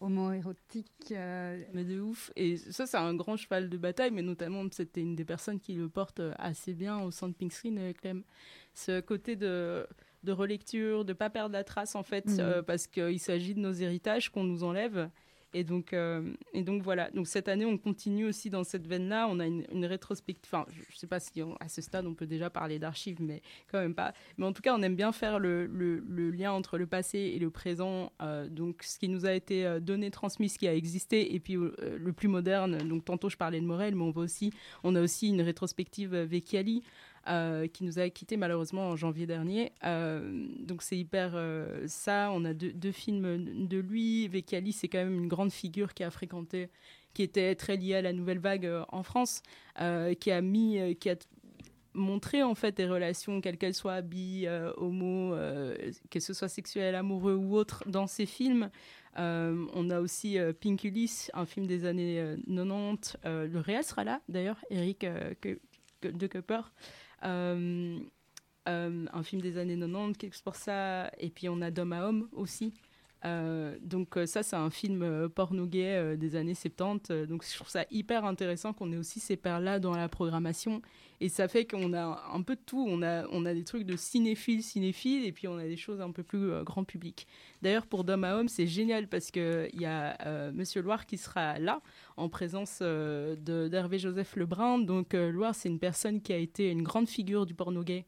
homo-érotique. 0.00 1.12
euh, 1.12 1.62
Mais 1.72 1.84
de 1.84 2.00
ouf. 2.00 2.30
Et 2.36 2.56
ça, 2.56 2.86
c'est 2.86 2.96
un 2.96 3.14
grand 3.14 3.36
cheval 3.36 3.68
de 3.68 3.76
bataille, 3.76 4.10
mais 4.10 4.22
notamment, 4.22 4.64
c'était 4.70 5.00
une 5.00 5.14
des 5.14 5.24
personnes 5.24 5.60
qui 5.60 5.74
le 5.74 5.88
porte 5.88 6.20
assez 6.38 6.74
bien 6.74 7.00
au 7.00 7.10
sein 7.10 7.28
de 7.28 7.34
Pink 7.34 7.52
Screen, 7.52 7.92
Clem. 7.94 8.22
Ce 8.74 9.00
côté 9.00 9.36
de, 9.36 9.86
de 10.22 10.32
relecture, 10.32 11.04
de 11.04 11.12
pas 11.12 11.30
perdre 11.30 11.52
la 11.52 11.64
trace, 11.64 11.94
en 11.94 12.02
fait, 12.02 12.26
euh, 12.38 12.62
parce 12.62 12.86
qu'il 12.86 13.20
s'agit 13.20 13.54
de 13.54 13.60
nos 13.60 13.72
héritages 13.72 14.30
qu'on 14.30 14.44
nous 14.44 14.64
enlève. 14.64 15.10
Et 15.54 15.62
donc, 15.62 15.92
euh, 15.92 16.32
et 16.52 16.62
donc 16.62 16.82
voilà. 16.82 17.10
Donc 17.12 17.28
cette 17.28 17.48
année, 17.48 17.64
on 17.64 17.78
continue 17.78 18.26
aussi 18.26 18.50
dans 18.50 18.64
cette 18.64 18.86
veine-là. 18.88 19.28
On 19.30 19.38
a 19.38 19.46
une, 19.46 19.86
rétrospective. 19.86 20.52
Enfin, 20.52 20.66
je 20.70 20.80
ne 20.80 20.96
sais 20.96 21.06
pas 21.06 21.20
si 21.20 21.30
à 21.60 21.68
ce 21.68 21.80
stade 21.80 22.06
on 22.06 22.14
peut 22.14 22.26
déjà 22.26 22.50
parler 22.50 22.80
d'archives, 22.80 23.22
mais 23.22 23.40
quand 23.70 23.78
même 23.78 23.94
pas. 23.94 24.12
Mais 24.36 24.46
en 24.46 24.52
tout 24.52 24.62
cas, 24.62 24.74
on 24.76 24.82
aime 24.82 24.96
bien 24.96 25.12
faire 25.12 25.38
le, 25.38 25.66
lien 26.30 26.52
entre 26.52 26.76
le 26.76 26.86
passé 26.86 27.18
et 27.18 27.38
le 27.38 27.50
présent. 27.50 28.12
euh, 28.20 28.48
donc 28.48 28.82
ce 28.82 28.98
qui 28.98 29.08
nous 29.08 29.26
a 29.26 29.32
été 29.32 29.64
euh, 29.64 29.78
donné, 29.78 30.10
transmis, 30.10 30.48
ce 30.48 30.58
qui 30.58 30.66
a 30.66 30.74
existé, 30.74 31.34
et 31.34 31.40
puis 31.40 31.54
le 31.54 32.12
plus 32.12 32.28
moderne. 32.28 32.78
Donc 32.88 33.04
tantôt 33.04 33.28
je 33.28 33.36
parlais 33.36 33.60
de 33.60 33.66
Morel, 33.66 33.94
mais 33.94 34.02
on 34.02 34.14
on 34.82 34.94
a 34.96 35.00
aussi 35.00 35.28
une 35.28 35.42
rétrospective 35.42 36.16
Vecchiali. 36.16 36.82
Euh, 37.28 37.66
qui 37.66 37.84
nous 37.84 37.98
a 37.98 38.08
quittés 38.10 38.36
malheureusement 38.36 38.88
en 38.88 38.96
janvier 38.96 39.26
dernier. 39.26 39.72
Euh, 39.84 40.46
donc 40.60 40.82
c'est 40.82 40.96
hyper 40.96 41.32
euh, 41.34 41.84
ça. 41.86 42.30
On 42.32 42.44
a 42.44 42.54
deux, 42.54 42.92
films 42.92 43.66
de 43.66 43.78
lui. 43.78 44.28
Vecchiali, 44.28 44.72
c'est 44.72 44.88
quand 44.88 44.98
même 44.98 45.14
une 45.14 45.28
grande 45.28 45.52
figure 45.52 45.94
qui 45.94 46.04
a 46.04 46.10
fréquenté, 46.10 46.68
qui 47.12 47.22
était 47.22 47.54
très 47.54 47.76
liée 47.76 47.94
à 47.96 48.02
la 48.02 48.12
nouvelle 48.12 48.38
vague 48.38 48.70
en 48.88 49.02
France, 49.02 49.42
qui 49.76 50.30
a 50.30 50.40
mis, 50.40 50.96
qui 50.96 51.10
a 51.10 51.16
montré 51.94 52.42
en 52.42 52.54
fait 52.54 52.76
des 52.76 52.86
relations, 52.86 53.40
quelles 53.40 53.58
qu'elles 53.58 53.74
soient, 53.74 54.02
bi, 54.02 54.46
homo, 54.76 55.34
que 56.10 56.20
ce 56.20 56.32
soit 56.32 56.48
sexuel, 56.48 56.94
amoureux 56.94 57.34
ou 57.34 57.56
autre, 57.56 57.84
dans 57.86 58.06
ses 58.06 58.26
films. 58.26 58.70
On 59.16 59.90
a 59.90 60.00
aussi 60.00 60.38
euh, 60.38 60.52
Pink 60.52 60.84
Ulysse, 60.84 61.30
un 61.34 61.46
film 61.46 61.66
des 61.66 61.84
années 61.84 62.20
euh, 62.20 62.36
90. 62.46 63.16
Euh, 63.24 63.46
le 63.46 63.60
réel 63.60 63.84
sera 63.84 64.04
là 64.04 64.20
d'ailleurs, 64.28 64.58
Eric 64.70 65.06
de 66.02 66.26
Cooper. 66.26 66.60
Euh, 67.26 67.98
euh, 68.68 69.06
un 69.12 69.22
film 69.22 69.42
des 69.42 69.58
années 69.58 69.78
90 69.78 70.16
qui 70.18 70.26
explore 70.26 70.56
ça? 70.56 71.10
Et 71.18 71.30
puis 71.30 71.48
on 71.48 71.60
a 71.62 71.70
D'homme 71.70 71.92
à 71.92 72.06
homme 72.06 72.28
aussi. 72.32 72.74
Euh, 73.24 73.76
donc 73.80 74.16
euh, 74.16 74.26
ça, 74.26 74.42
c'est 74.42 74.56
un 74.56 74.70
film 74.70 75.02
euh, 75.02 75.28
porno 75.28 75.66
gay 75.66 76.16
des 76.16 76.36
années 76.36 76.54
70. 76.54 77.10
Euh, 77.10 77.26
donc 77.26 77.44
je 77.48 77.54
trouve 77.54 77.68
ça 77.68 77.84
hyper 77.90 78.24
intéressant 78.24 78.72
qu'on 78.72 78.92
ait 78.92 78.96
aussi 78.96 79.20
ces 79.20 79.36
pairs-là 79.36 79.78
dans 79.78 79.96
la 79.96 80.08
programmation. 80.08 80.82
Et 81.20 81.28
ça 81.28 81.48
fait 81.48 81.64
qu'on 81.64 81.94
a 81.94 82.22
un 82.32 82.42
peu 82.42 82.54
de 82.54 82.60
tout. 82.66 82.84
On 82.86 83.02
a, 83.02 83.26
on 83.30 83.46
a 83.46 83.54
des 83.54 83.64
trucs 83.64 83.84
de 83.84 83.96
cinéphiles, 83.96 84.62
cinéphiles, 84.62 85.24
et 85.24 85.32
puis 85.32 85.48
on 85.48 85.56
a 85.56 85.64
des 85.64 85.76
choses 85.76 86.00
un 86.00 86.10
peu 86.10 86.22
plus 86.22 86.62
grand 86.64 86.84
public. 86.84 87.26
D'ailleurs, 87.62 87.86
pour 87.86 88.04
D'homme 88.04 88.24
à 88.24 88.36
homme, 88.36 88.48
c'est 88.48 88.66
génial 88.66 89.08
parce 89.08 89.30
qu'il 89.30 89.70
y 89.74 89.86
a 89.86 90.50
Monsieur 90.52 90.82
Loire 90.82 91.06
qui 91.06 91.16
sera 91.16 91.58
là, 91.58 91.80
en 92.16 92.28
présence 92.28 92.82
d'Hervé 92.82 93.98
Joseph 93.98 94.36
Lebrun. 94.36 94.80
Donc 94.80 95.14
Loire, 95.14 95.54
c'est 95.54 95.68
une 95.68 95.78
personne 95.78 96.20
qui 96.20 96.32
a 96.32 96.36
été 96.36 96.70
une 96.70 96.82
grande 96.82 97.08
figure 97.08 97.46
du 97.46 97.54
porno 97.54 97.82
gay. 97.82 98.04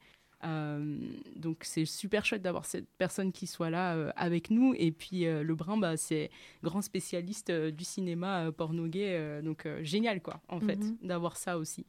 Euh, 0.46 0.98
donc 1.34 1.58
c'est 1.62 1.84
super 1.84 2.24
chouette 2.24 2.42
d'avoir 2.42 2.64
cette 2.66 2.88
personne 2.98 3.32
qui 3.32 3.46
soit 3.46 3.70
là 3.70 3.96
euh, 3.96 4.10
avec 4.16 4.50
nous. 4.50 4.74
Et 4.76 4.92
puis 4.92 5.26
euh, 5.26 5.42
Lebrun, 5.42 5.76
bah, 5.76 5.96
c'est 5.96 6.30
grand 6.62 6.82
spécialiste 6.82 7.50
du 7.50 7.84
cinéma 7.84 8.52
porno 8.52 8.86
gay. 8.86 9.42
donc 9.42 9.66
génial, 9.82 10.20
quoi, 10.22 10.40
en 10.48 10.60
fait, 10.60 10.76
Mhm. 10.76 10.96
d'avoir 11.02 11.36
ça 11.36 11.58
aussi. 11.58 11.84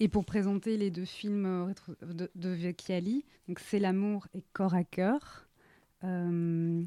Et 0.00 0.08
pour 0.08 0.24
présenter 0.24 0.76
les 0.76 0.90
deux 0.90 1.04
films 1.04 1.72
de, 2.02 2.30
de 2.34 2.48
Vecchiali, 2.48 3.24
donc 3.48 3.58
C'est 3.60 3.78
l'amour 3.78 4.26
et 4.34 4.42
Corps 4.52 4.74
à 4.74 4.84
cœur, 4.84 5.46
euh, 6.04 6.82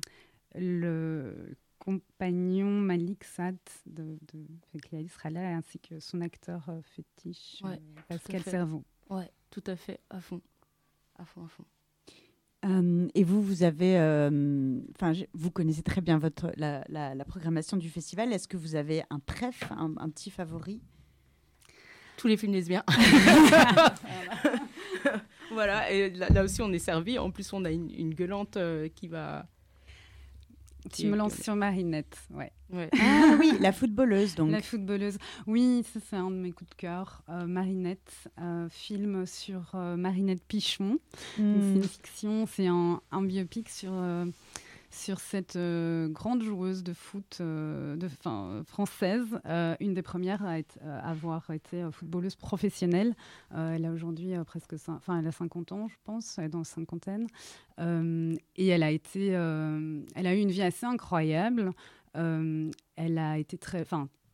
le 0.56 1.56
compagnon 1.80 2.70
Malik 2.82 3.24
Sad 3.24 3.58
de, 3.86 4.18
de 4.34 4.45
Vecchiali 4.74 5.08
sera 5.08 5.30
là, 5.30 5.56
ainsi 5.56 5.80
que 5.80 5.99
son 5.99 6.22
acteur 6.22 6.68
fétiche, 6.84 7.62
Ouais, 7.64 7.80
Pascal. 8.08 8.41
Cerveau. 8.43 8.84
Ouais, 9.10 9.30
tout 9.51 9.64
à 9.68 9.76
fait, 9.76 9.99
à 10.10 10.20
fond. 10.20 10.41
À 11.18 11.26
fond, 11.26 11.45
à 11.45 11.47
fond. 11.47 11.63
Euh, 12.66 13.07
et 13.13 13.24
vous, 13.24 13.41
vous 13.43 13.61
avez, 13.63 13.97
euh, 13.99 14.80
enfin, 14.95 15.13
vous 15.34 15.51
connaissez 15.51 15.84
très 15.84 16.01
bien 16.01 16.18
votre 16.18 16.51
la, 16.57 16.84
la- 16.89 17.13
la 17.13 17.26
programmation 17.26 17.78
du 17.78 17.89
festival. 17.89 18.34
Est-ce 18.34 18.47
que 18.47 18.57
vous 18.57 18.76
avez 18.76 19.03
un 19.11 19.20
préf, 19.20 19.72
un, 19.72 19.93
un 19.97 20.09
petit 20.09 20.32
favori? 20.32 20.82
Tous 22.18 22.28
les 22.28 22.38
films 22.38 22.53
lesbiens. 22.53 22.84
voilà, 25.51 25.91
et 25.91 26.09
là, 26.11 26.30
là 26.30 26.43
aussi 26.43 26.61
on 26.61 26.72
est 26.74 26.80
servi. 26.80 27.18
En 27.20 27.32
plus, 27.32 27.51
on 27.53 27.66
a 27.66 27.72
une, 27.72 27.89
une 27.91 28.13
gueulante 28.13 28.57
euh, 28.57 28.88
qui 28.89 29.07
va. 29.07 29.47
Tu 30.94 31.08
me 31.08 31.16
lances 31.16 31.42
sur 31.42 31.56
Marinette, 31.56 32.18
ouais. 32.32 32.52
Ouais. 32.72 32.90
Ah 33.00 33.36
oui, 33.40 33.54
la 33.60 33.72
footballeuse 33.72 34.36
donc. 34.36 34.52
La 34.52 34.62
footballeuse. 34.62 35.18
Oui, 35.48 35.84
ça 35.94 36.00
c'est 36.10 36.16
un 36.16 36.30
de 36.32 36.36
mes 36.36 36.52
coups 36.52 36.70
de 36.72 36.76
cœur. 36.76 37.22
Euh, 37.30 37.46
Marinette, 37.48 38.30
euh, 38.40 38.68
film 38.70 39.26
sur 39.26 39.72
euh, 39.76 39.96
Marinette 39.98 40.44
Pichon. 40.48 40.90
Donc, 40.90 41.00
C'est 41.38 41.42
Hmm. 41.42 41.76
une 41.76 41.84
fiction, 41.84 42.46
c'est 42.48 42.68
un, 42.68 43.02
un 43.12 43.22
biopic 43.24 43.70
sur, 43.70 43.92
euh, 43.94 44.26
sur 44.96 45.20
cette 45.20 45.58
euh, 45.58 46.08
grande 46.08 46.41
joueuse 46.41 46.84
de 46.84 46.93
foot 46.93 47.38
euh, 47.41 47.96
de, 47.98 48.08
fin, 48.08 48.64
française, 48.66 49.39
euh, 49.46 49.76
une 49.80 49.93
des 49.93 50.02
premières 50.02 50.43
à, 50.46 50.58
avoir 51.08 51.50
été 51.52 51.86
footballeuse 51.91 52.36
professionnelle. 52.36 53.14
Elle 53.54 53.86
a 53.86 53.91
aujourd'hui 53.91 54.34
presque, 54.46 54.74
enfin, 54.88 55.20
elle 55.20 55.28
a 55.28 55.32
50 55.32 55.72
ans, 55.74 55.88
je 55.88 55.96
pense, 56.04 56.38
elle 56.38 56.46
est 56.46 56.50
dans 56.50 56.60
la 56.60 56.64
cinquantaine. 56.64 57.28
Et 57.78 58.68
elle 58.68 58.84
a 58.84 58.91
été, 58.91 59.28
elle 59.28 60.28
a 60.28 60.36
eu 60.36 60.39
une 60.39 60.52
vie 60.52 60.62
assez 60.62 60.86
incroyable. 60.86 61.72
Elle 62.14 63.18
a 63.18 63.38
été 63.38 63.58
très, 63.58 63.82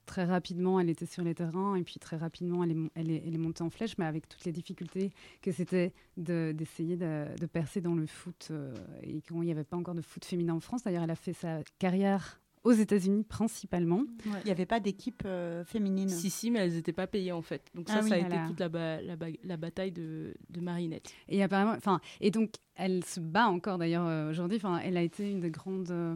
très 0.05 0.25
rapidement, 0.25 0.79
elle 0.79 0.89
était 0.89 1.05
sur 1.05 1.23
les 1.23 1.33
terrains 1.35 1.75
et 1.75 1.83
puis 1.83 1.99
très 1.99 2.17
rapidement, 2.17 2.63
elle 2.63 2.71
est, 2.71 2.75
mon- 2.75 2.89
elle 2.95 3.09
est, 3.11 3.23
elle 3.25 3.33
est 3.35 3.37
montée 3.37 3.63
en 3.63 3.69
flèche, 3.69 3.97
mais 3.97 4.05
avec 4.05 4.27
toutes 4.27 4.43
les 4.45 4.51
difficultés 4.51 5.11
que 5.41 5.51
c'était 5.51 5.93
de- 6.17 6.53
d'essayer 6.55 6.97
de, 6.97 7.25
de 7.39 7.45
percer 7.45 7.81
dans 7.81 7.95
le 7.95 8.05
foot 8.05 8.49
euh, 8.51 8.73
et 9.03 9.21
quand 9.21 9.41
il 9.41 9.45
n'y 9.45 9.51
avait 9.51 9.63
pas 9.63 9.77
encore 9.77 9.95
de 9.95 10.01
foot 10.01 10.25
féminin 10.25 10.53
en 10.53 10.59
France. 10.59 10.83
D'ailleurs, 10.83 11.03
elle 11.03 11.11
a 11.11 11.15
fait 11.15 11.33
sa 11.33 11.59
carrière 11.79 12.39
aux 12.63 12.73
États-Unis 12.73 13.23
principalement. 13.23 14.03
Il 14.25 14.45
n'y 14.45 14.51
avait 14.51 14.67
pas 14.67 14.79
d'équipe 14.79 15.23
euh, 15.25 15.63
féminine. 15.65 16.09
Si, 16.09 16.29
si, 16.29 16.51
mais 16.51 16.59
elles 16.59 16.73
n'étaient 16.73 16.93
pas 16.93 17.07
payées 17.07 17.31
en 17.31 17.41
fait. 17.41 17.63
Donc 17.73 17.87
Ah 17.89 17.93
ça, 17.93 18.03
oui, 18.03 18.09
ça 18.09 18.15
a 18.15 18.19
voilà. 18.19 18.35
été 18.35 18.47
toute 18.49 18.59
la, 18.59 18.69
ba- 18.69 19.01
la, 19.01 19.15
ba- 19.15 19.27
la 19.43 19.57
bataille 19.57 19.91
de, 19.91 20.35
de 20.49 20.61
Marinette. 20.61 21.11
Et 21.27 21.41
apparemment, 21.41 21.73
enfin, 21.75 21.99
et 22.19 22.29
donc 22.29 22.51
elle 22.75 23.03
se 23.03 23.19
bat 23.19 23.47
encore 23.47 23.79
d'ailleurs 23.79 24.05
euh, 24.05 24.29
aujourd'hui. 24.29 24.57
Enfin, 24.57 24.77
elle 24.83 24.95
a 24.97 25.01
été 25.01 25.31
une 25.31 25.39
des 25.39 25.49
grandes 25.49 25.89
euh, 25.89 26.15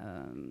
euh, 0.00 0.50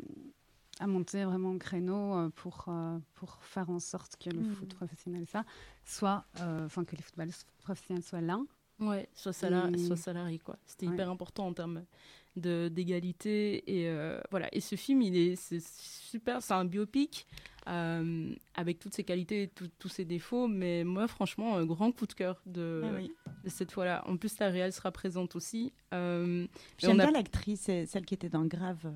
à 0.79 0.87
monter 0.87 1.23
vraiment 1.25 1.51
au 1.51 1.57
créneau 1.57 2.15
euh, 2.15 2.29
pour 2.29 2.65
euh, 2.69 2.97
pour 3.15 3.37
faire 3.43 3.69
en 3.69 3.79
sorte 3.79 4.15
que 4.17 4.29
le 4.29 4.39
Mhm. 4.41 4.53
foot 4.55 4.73
professionnel 4.75 5.25
ça 5.27 5.43
soit, 5.85 6.23
euh, 6.41 6.65
enfin 6.65 6.83
que 6.85 6.95
les 6.95 7.01
footballeurs 7.01 7.35
professionnels 7.59 8.03
soient 8.03 8.21
là. 8.21 8.39
Ouais, 8.79 9.09
soit, 9.13 9.33
salari- 9.33 9.75
Et- 9.75 9.85
soit 9.85 9.97
salarié 9.97 10.39
quoi. 10.39 10.57
C'était 10.65 10.87
Ouais. 10.87 10.93
hyper 10.93 11.09
important 11.09 11.47
en 11.47 11.53
termes 11.53 11.83
de 12.37 12.69
d'égalité 12.69 13.63
et 13.79 13.89
euh, 13.89 14.21
voilà. 14.31 14.47
Et 14.55 14.61
ce 14.61 14.75
film, 14.75 15.01
il 15.01 15.17
est 15.17 15.35
c'est 15.35 15.61
super. 15.61 16.41
C'est 16.41 16.53
un 16.53 16.63
biopic 16.65 17.27
euh, 17.67 18.33
avec 18.55 18.79
toutes 18.79 18.93
ses 18.95 19.03
qualités, 19.03 19.43
et 19.43 19.47
tout- 19.49 19.69
tous 19.79 19.89
ses 19.89 20.05
défauts. 20.05 20.47
Mais 20.47 20.83
moi, 20.85 21.07
franchement, 21.09 21.57
un 21.57 21.65
grand 21.65 21.91
coup 21.91 22.07
de 22.07 22.13
cœur 22.13 22.41
de, 22.45 22.81
Ah 22.85 22.91
oui. 22.95 23.11
de 23.43 23.49
cette 23.49 23.71
fois-là. 23.73 24.03
En 24.07 24.15
plus, 24.17 24.39
la 24.39 24.47
réelle 24.49 24.71
sera 24.73 24.91
présente 24.91 25.35
aussi. 25.35 25.73
Euh, 25.93 26.47
J'aime 26.77 26.99
a- 27.01 27.03
bien 27.03 27.11
l'actrice, 27.11 27.63
celle 27.63 28.05
qui 28.05 28.13
était 28.13 28.29
dans 28.29 28.45
Grave. 28.45 28.91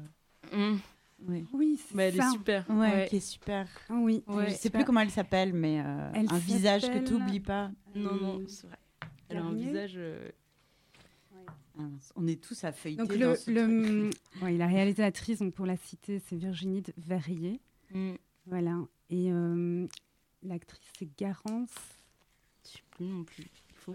Hum. 0.54 0.80
Oui. 1.28 1.46
Oui, 1.54 1.80
c'est 1.88 1.96
Mais 1.96 2.04
elle 2.10 2.16
ça. 2.16 2.28
est 2.28 2.32
super. 2.32 2.66
Ouais, 2.70 2.76
Ouais. 2.78 3.08
qui 3.10 3.16
est 3.18 3.20
super. 3.20 3.68
Oui. 3.90 4.24
je 4.28 4.54
sais 4.54 4.70
plus 4.70 4.84
comment 4.84 5.00
elle 5.02 5.12
s'appelle, 5.12 5.54
mais 5.54 5.80
euh, 5.80 6.12
Elle 6.14 6.28
un 6.30 6.38
visage 6.38 6.82
que 6.84 6.98
tu 7.00 7.14
n'oublies 7.14 7.40
pas. 7.40 7.72
Non, 7.96 8.16
non, 8.16 8.44
c'est 8.48 8.68
vrai. 8.68 8.78
Elle 9.30 9.38
a 9.38 9.44
un 9.44 9.54
visage. 9.54 9.94
euh, 9.98 10.30
Ah, 11.78 11.82
On 12.16 12.28
est 12.28 12.42
tous 12.42 12.64
à 12.66 12.72
feuilleter. 12.72 13.02
Donc 13.02 13.18
dans 13.18 13.30
le, 13.32 13.36
ce 13.36 13.50
le- 13.50 14.10
ouais, 14.44 14.58
la 14.58 14.68
réalisatrice, 14.68 15.40
donc 15.40 15.54
pour 15.56 15.66
la 15.66 15.76
citer, 15.78 16.20
c'est 16.20 16.36
Virginie 16.36 16.82
de 16.84 16.94
Verrier. 16.98 17.60
Mm. 17.94 18.12
Voilà. 18.46 18.78
Et 19.10 19.32
euh, 19.32 19.88
l'actrice, 20.44 20.82
c'est 21.00 21.10
Garance. 21.18 21.74
Je 22.66 22.70
sais 22.74 22.84
plus 22.92 23.06
non 23.06 23.24
plus. 23.24 23.44
Il 23.70 23.76
faut 23.76 23.92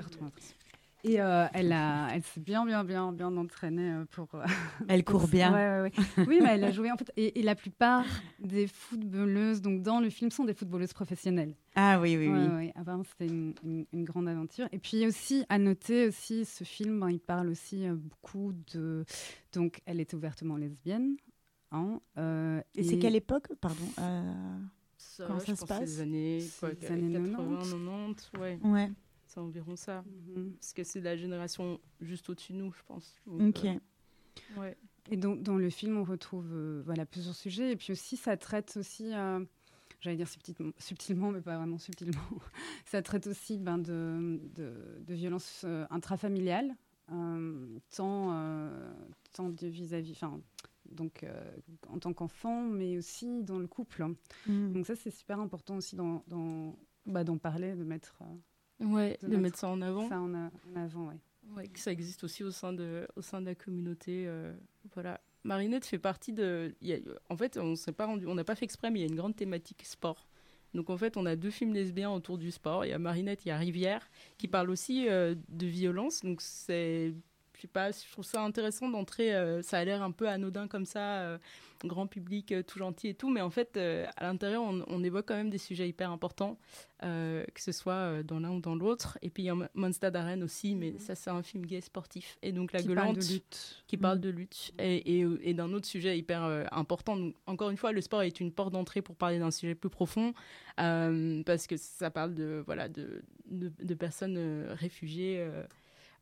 Et 1.05 1.21
euh, 1.21 1.47
elle, 1.55 1.73
a, 1.73 2.09
elle 2.13 2.23
s'est 2.23 2.41
bien, 2.41 2.67
bien, 2.67 2.83
bien, 2.83 3.13
bien 3.13 3.35
entraînée 3.37 3.93
euh, 3.93 4.05
pour. 4.11 4.29
euh, 4.35 4.45
Elle 4.89 5.05
pour- 5.05 5.21
court 5.21 5.29
bien. 5.29 5.53
Ouais, 5.53 5.91
ouais, 5.91 5.91
ouais. 6.19 6.25
Oui, 6.27 6.41
mais 6.43 6.51
elle 6.55 6.65
a 6.65 6.73
joué 6.73 6.91
en 6.91 6.97
fait. 6.97 7.11
Et, 7.17 7.39
et 7.39 7.43
la 7.43 7.55
plupart 7.55 8.05
des 8.41 8.67
footballeuses, 8.67 9.63
donc 9.63 9.83
dans 9.83 10.01
le 10.01 10.11
film, 10.11 10.31
sont 10.33 10.45
des 10.45 10.55
footballeuses 10.55 10.93
professionnelles. 10.93 11.55
Ah 11.77 12.01
oui, 12.01 12.17
oui, 12.17 12.29
Ouais, 12.29 12.39
oui. 12.49 12.55
ouais. 12.55 12.73
Apparemment, 12.75 13.05
c'était 13.05 13.33
une, 13.33 13.55
une- 13.65 13.87
une 13.93 14.05
grande 14.05 14.29
aventure. 14.29 14.67
Et 14.73 14.79
puis 14.79 15.07
aussi, 15.07 15.45
à 15.49 15.59
noter 15.59 16.09
aussi, 16.09 16.45
ce 16.45 16.65
film, 16.65 16.99
ben, 17.01 17.11
il 17.11 17.21
parle 17.21 17.49
aussi 17.49 17.87
euh, 17.87 17.95
beaucoup 17.95 18.53
de. 18.73 19.05
Donc, 19.53 19.81
elle 19.87 20.01
était 20.01 20.17
ouvertement 20.17 20.57
lesbienne. 20.57 21.17
hein, 21.71 22.01
euh, 22.19 22.61
Et 22.75 22.83
c'est 22.83 22.99
quelle 22.99 23.15
époque 23.17 23.47
Pardon. 23.61 23.85
euh, 24.01 24.33
Ça, 24.97 25.25
Comment 25.29 25.39
je 25.39 25.45
ça 25.47 25.55
se 25.55 25.61
pense 25.61 25.69
passe 25.69 25.81
les 25.81 26.01
années, 26.01 26.45
quoi, 26.59 26.71
les 26.71 26.87
années 26.91 27.13
80, 27.13 27.31
90. 27.37 27.71
90, 27.71 28.31
ouais. 28.41 28.59
Ouais. 28.65 28.91
C'est 29.29 29.41
environ 29.41 29.77
ça. 29.77 30.03
Mhm. 30.27 30.55
Parce 30.55 30.73
que 30.73 30.83
c'est 30.83 31.01
la 31.01 31.17
génération 31.17 31.81
juste 32.01 32.29
au-dessus 32.31 32.55
de 32.55 32.59
nous, 32.59 32.73
je 32.73 32.83
pense. 32.87 33.21
Ok. 33.27 33.65
Euh, 33.65 33.79
ouais. 34.57 34.77
Et 35.11 35.17
donc, 35.17 35.43
dans 35.43 35.57
le 35.57 35.71
film, 35.71 35.99
on 35.99 36.05
retrouve 36.05 36.51
euh, 36.53 36.83
voilà, 36.85 37.07
plusieurs 37.07 37.35
sujets. 37.35 37.73
Et 37.73 37.77
puis 37.77 37.93
aussi, 37.93 38.17
ça 38.17 38.37
traite 38.37 38.77
aussi, 38.77 39.15
euh, 39.15 39.45
j'allais 40.01 40.17
dire 40.17 40.29
subtilement, 40.29 40.73
subtilement, 40.79 41.31
mais 41.31 41.41
pas 41.41 41.57
vraiment 41.57 41.79
subtilement, 41.79 42.21
ça 42.85 43.03
traite 43.03 43.27
aussi 43.27 43.59
ben, 43.59 43.79
de, 43.79 44.41
de, 44.55 44.73
de 45.07 45.15
violences 45.15 45.63
euh, 45.65 45.87
intrafamiliales, 45.91 46.75
euh, 47.13 47.79
tant, 47.95 48.33
euh, 48.33 48.93
tant 49.35 49.49
de 49.49 49.67
vis-à-vis, 49.67 50.13
enfin, 50.13 50.41
donc 50.91 51.25
euh, 51.25 51.51
en 51.89 51.99
tant 51.99 52.13
qu'enfant, 52.13 52.63
mais 52.63 52.97
aussi 52.97 53.43
dans 53.45 53.59
le 53.59 53.67
couple. 53.67 54.07
Mm. 54.47 54.73
Donc 54.73 54.87
ça, 54.87 54.97
c'est 54.97 55.11
super 55.11 55.41
important 55.41 55.77
aussi 55.77 55.97
d'en 55.97 56.23
dans, 56.29 56.77
bah, 57.07 57.25
d'en 57.25 57.39
parler, 57.39 57.75
de 57.75 57.85
mettre, 57.85 58.19
euh, 58.23 58.35
Ouais, 58.81 59.19
de 59.23 59.37
mettre 59.37 59.59
ça 59.59 59.69
en 59.69 59.81
avant. 59.83 60.09
Ça 60.09 60.21
en, 60.21 60.33
a- 60.35 60.51
en 60.73 60.77
avant, 60.77 61.09
ouais. 61.09 61.17
Ouais, 61.57 61.67
que 61.69 61.79
ça 61.81 61.91
existe 61.91 62.25
aussi 62.25 62.45
au 62.45 62.51
sein 62.51 62.73
de, 62.73 63.09
au 63.17 63.23
sein 63.23 63.41
de 63.41 63.47
la 63.47 63.55
communauté. 63.55 64.25
euh, 64.27 64.53
voilà. 64.95 65.21
Marinette 65.45 65.87
fait 65.87 65.99
partie 65.99 66.33
de. 66.33 66.75
il 66.83 66.89
y 66.89 66.93
a- 66.95 66.99
en 67.31 67.37
fait, 67.37 67.57
on 67.59 67.75
s'est 67.75 67.93
pas 67.93 68.07
rendu, 68.07 68.27
on 68.27 68.35
n'a 68.35 68.45
pas 68.45 68.55
fait 68.55 68.65
exprès, 68.65 68.91
mais 68.91 69.01
il 69.01 69.03
y 69.03 69.07
a 69.07 69.09
une 69.09 69.17
grande 69.17 69.35
thématique 69.37 69.85
sport. 69.85 70.29
Donc 70.75 70.91
en 70.91 70.99
fait, 70.99 71.17
on 71.17 71.25
a 71.25 71.35
deux 71.37 71.51
films 71.51 71.73
lesbiens 71.73 72.11
autour 72.11 72.37
du 72.37 72.51
sport. 72.51 72.85
Il 72.85 72.91
y 72.91 72.93
a 72.93 72.99
Marinette, 72.99 73.47
il 73.47 73.49
y 73.49 73.51
a 73.51 73.57
Rivière, 73.57 74.07
qui 74.37 74.49
parle 74.49 74.69
aussi 74.71 75.09
euh, 75.09 75.35
de 75.49 75.67
violence. 75.67 76.21
Donc 76.23 76.43
c'est, 76.43 77.15
je 77.59 77.63
sais 77.63 77.69
pas, 77.69 77.91
je 77.91 78.11
trouve 78.13 78.25
ça 78.25 78.41
intéressant 78.43 78.89
d'entrer. 78.89 79.35
euh, 79.35 79.63
ça 79.63 79.79
a 79.79 79.85
l'air 79.85 80.01
un 80.03 80.13
peu 80.13 80.29
anodin 80.29 80.69
comme 80.69 80.85
ça, 80.87 81.23
euh, 81.23 81.39
grand 81.85 82.07
public, 82.07 82.53
euh, 82.53 82.63
tout 82.63 82.79
gentil 82.79 83.09
et 83.09 83.15
tout, 83.15 83.29
mais 83.31 83.41
en 83.41 83.51
fait, 83.51 83.77
à 83.77 84.23
l'intérieur, 84.23 84.63
on, 84.63 84.85
on 84.87 85.03
évoque 85.03 85.27
quand 85.27 85.35
même 85.37 85.51
des 85.51 85.59
sujets 85.59 85.89
hyper 85.89 86.11
importants, 86.13 86.57
que 87.01 87.45
ce 87.61 87.73
soit 87.73 88.23
dans 88.23 88.41
l'un 88.41 88.51
ou 88.53 88.61
dans 88.61 88.75
l'autre. 88.75 89.19
Et 89.23 89.31
puis 89.31 89.43
il 89.45 89.47
y 89.47 89.51
a 89.51 89.55
Mon- 89.55 89.69
Monster 89.75 90.11
d'Arène 90.11 90.43
aussi, 90.43 90.75
mais 90.75 90.99
ça 90.99 91.15
c'est 91.15 91.31
un 91.31 91.43
film 91.43 91.65
gay 91.67 91.81
sportif. 91.81 92.39
Et 92.43 92.51
donc 92.53 92.73
la 92.73 92.81
Qui 92.81 92.95
parle 92.95 93.17
de 93.17 93.23
lutte. 93.33 93.83
qui 93.87 93.97
parle 93.97 94.21
de 94.21 94.29
lutte 94.31 94.73
et, 94.79 95.19
et, 95.21 95.27
et 95.43 95.55
d'un 95.55 95.73
autre 95.73 95.87
sujet 95.87 96.17
hyper 96.19 96.43
important. 96.73 97.17
Donc, 97.17 97.35
encore 97.47 97.71
une 97.71 97.77
fois, 97.77 97.93
le 97.93 98.01
sport 98.01 98.23
est 98.23 98.41
une 98.41 98.53
porte 98.53 98.73
d'entrée 98.73 99.03
pour 99.03 99.15
parler 99.17 99.39
d'un 99.41 99.51
sujet 99.53 99.75
plus 99.75 99.91
profond 99.91 100.33
parce 100.77 101.67
que 101.67 101.77
ça 101.77 102.11
parle 102.11 102.35
de 102.35 102.63
voilà 102.67 102.89
de, 102.89 103.23
de, 103.51 103.73
de 103.83 103.95
personnes 103.95 104.67
réfugiées. 104.71 105.45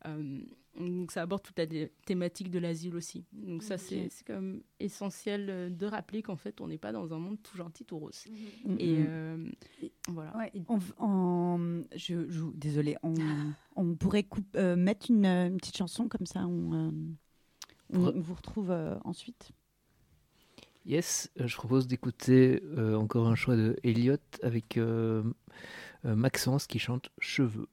Euh, 0.05 0.41
donc 0.79 1.11
ça 1.11 1.23
aborde 1.23 1.41
toute 1.41 1.57
la 1.57 1.65
thé- 1.65 1.91
thématique 2.05 2.51
de 2.51 2.59
l'asile 2.59 2.95
aussi. 2.95 3.25
Donc 3.33 3.63
ça 3.63 3.75
Ok. 3.75 3.81
c'est 3.81 4.29
même 4.29 4.61
essentiel 4.79 5.49
euh, 5.49 5.69
de 5.69 5.85
rappeler 5.87 6.21
qu'en 6.21 6.35
fait 6.35 6.61
on 6.61 6.67
n'est 6.67 6.77
pas 6.77 6.91
dans 6.91 7.13
un 7.13 7.17
monde 7.19 7.37
tout 7.41 7.57
gentil, 7.57 7.83
tout 7.83 7.97
rose. 7.97 8.25
Mhm. 8.29 8.77
Et 8.79 8.97
Mhm. 8.99 9.05
euh, 9.09 9.49
voilà. 10.09 10.33
On, 10.99 11.83
je, 11.95 12.29
je- 12.29 12.43
désolée, 12.53 12.95
on, 13.03 13.13
on 13.75 13.95
pourrait 13.95 14.27
euh, 14.55 14.75
mettre 14.75 15.09
une, 15.09 15.25
une 15.25 15.57
petite 15.57 15.77
chanson 15.77 16.07
comme 16.07 16.25
ça, 16.27 16.45
on, 16.45 16.73
euh, 16.73 16.91
on, 17.93 17.99
Re- 17.99 18.13
on 18.15 18.19
vous 18.21 18.33
retrouve 18.35 18.69
euh, 18.71 18.95
ensuite. 19.03 19.51
Yes, 20.85 21.29
je 21.35 21.53
propose 21.57 21.85
d'écouter 21.87 22.61
euh, 22.77 22.95
encore 22.95 23.27
un 23.27 23.35
choix 23.35 23.57
de 23.57 23.75
Elliot 23.83 24.15
avec 24.41 24.77
euh, 24.77 25.21
euh, 26.05 26.15
Maxence 26.15 26.65
qui 26.65 26.79
chante 26.79 27.09
Cheveux. 27.19 27.67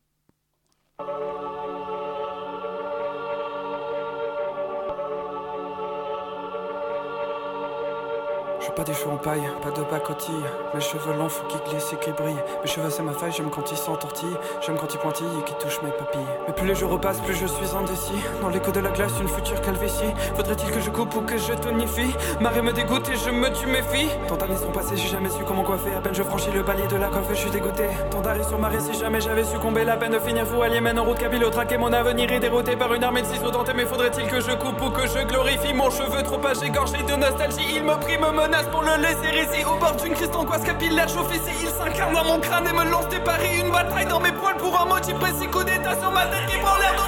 Pas 8.74 8.84
des 8.84 8.94
cheveux 8.94 9.10
en 9.10 9.16
paille, 9.16 9.48
pas 9.62 9.70
de 9.70 9.82
pacotille. 9.84 10.44
Mes 10.74 10.80
cheveux 10.80 11.14
longs, 11.14 11.28
faut 11.28 11.46
qu'ils 11.46 11.60
glissent 11.70 11.92
et 11.92 11.96
qu'ils 11.96 12.12
brillent. 12.12 12.42
Mes 12.62 12.68
cheveux, 12.68 12.90
c'est 12.90 13.02
ma 13.02 13.12
faille, 13.12 13.32
j'aime 13.32 13.50
quand 13.50 13.70
ils 13.70 13.76
s'entortillent. 13.76 14.36
J'aime 14.60 14.76
quand 14.76 14.92
ils 14.92 14.98
pointillent 14.98 15.38
et 15.40 15.44
qu'ils 15.44 15.56
touchent 15.56 15.82
mes 15.82 15.90
papilles. 15.90 16.26
Mais 16.46 16.54
plus 16.54 16.66
les 16.66 16.74
jours 16.74 16.90
repassent, 16.90 17.20
plus 17.20 17.34
je 17.34 17.46
suis 17.46 17.76
indécis. 17.76 18.20
Dans 18.40 18.48
l'écho 18.48 18.72
de 18.72 18.80
la 18.80 18.90
glace, 18.90 19.12
une 19.20 19.28
future 19.28 19.60
calvétie. 19.60 20.12
Faudrait-il 20.34 20.70
que 20.70 20.80
je 20.80 20.90
coupe 20.90 21.14
ou 21.14 21.20
que 21.20 21.38
je 21.38 21.52
tonifie? 21.54 22.14
Marie 22.40 22.62
me 22.62 22.72
dégoûte 22.72 23.08
et 23.08 23.16
je 23.16 23.30
me 23.30 23.52
tue 23.52 23.66
mes 23.66 23.82
filles. 23.82 24.10
Tant 24.28 24.36
d'années 24.36 24.56
sont 24.56 24.72
passées, 24.72 24.96
j'ai 24.96 25.08
jamais 25.08 25.30
su 25.30 25.44
comment 25.46 25.62
coiffer. 25.62 25.94
À 25.94 26.00
peine 26.00 26.14
je 26.14 26.22
franchis 26.22 26.50
le 26.52 26.64
palier 26.64 26.86
de 26.88 26.96
la 26.96 27.08
coiffe, 27.08 27.28
je 27.30 27.34
suis 27.34 27.50
dégoûté. 27.50 27.84
Tant 28.10 28.20
d'arrêts 28.20 28.44
sur 28.44 28.58
marée, 28.58 28.80
si 28.80 28.94
jamais 28.98 29.20
j'avais 29.20 29.44
succombé. 29.44 29.84
La 29.84 29.96
peine 29.96 30.12
de 30.12 30.18
finir 30.18 30.46
fou 30.46 30.62
mène 30.80 30.98
en 30.98 31.04
route 31.04 31.18
traquer 31.52 31.78
Mon 31.78 31.92
avenir 31.92 32.32
est 32.32 32.40
dérouté 32.40 32.76
par 32.76 32.92
une 32.94 33.04
armée 33.04 33.22
de 33.22 33.26
ciseaux 33.26 33.50
dentés. 33.50 33.72
Mais 33.76 33.86
faudrait-il 33.86 34.26
que 34.26 34.40
je 34.40 34.52
coupe 34.52 34.80
ou 34.82 34.90
que 34.90 35.06
je 35.06 35.24
glorifie 35.26 35.74
Mon 35.74 35.90
cheveu 35.90 36.22
trop 36.22 36.44
âgé, 36.44 36.70
gorgé 36.70 37.02
de 37.02 37.14
nostalgie? 37.14 37.76
Il 37.76 37.84
me 37.84 37.94
prie, 38.00 38.18
me 38.18 38.30
menace 38.30 38.63
pour 38.70 38.82
le 38.82 38.96
laisser 39.00 39.32
ici. 39.42 39.64
Au 39.64 39.76
bord 39.78 39.94
d'une 39.96 40.14
crise 40.14 40.30
d'angoisse 40.30 40.64
capillaire, 40.64 41.06
ici. 41.06 41.52
Il 41.62 41.68
s'incarne 41.68 42.14
dans 42.14 42.24
mon 42.24 42.40
crâne 42.40 42.66
et 42.66 42.72
me 42.72 42.90
lance 42.90 43.08
des 43.08 43.20
paris. 43.20 43.60
Une 43.60 43.70
bataille 43.70 44.06
dans 44.06 44.20
mes 44.20 44.32
poils 44.32 44.56
pour 44.56 44.80
un 44.80 44.86
motif 44.86 45.14
précis. 45.14 45.46
Coup 45.48 45.64
d'état 45.64 45.96
sur 46.00 46.10
ma 46.10 46.26
tête 46.26 46.46
qui 46.48 46.58
prend 46.58 46.76
l'air 46.78 46.94
dans 46.96 47.04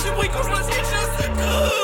What 0.00 0.08
you 0.08 0.18
my 0.18 0.34
on 0.34 0.50
my 0.50 0.62
stitches? 0.62 1.79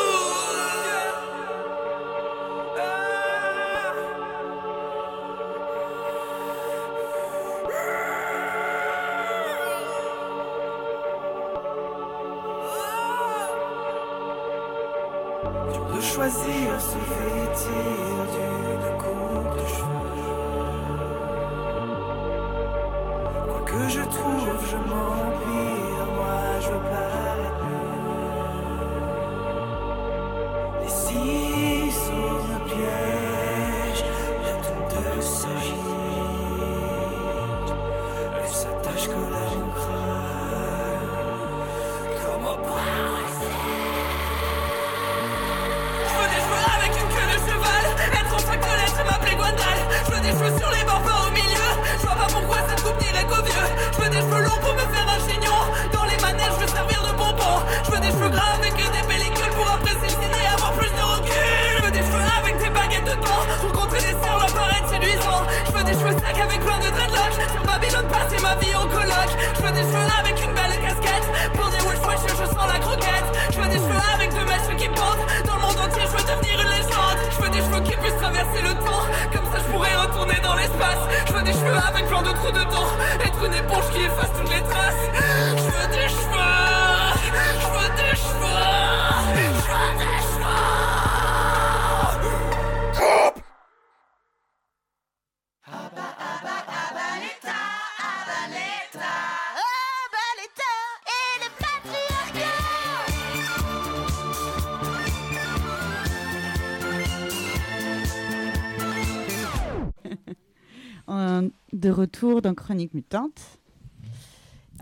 Retour 112.17 112.41
dans 112.43 112.55
Chronique 112.55 112.95
Mutante. 112.95 113.59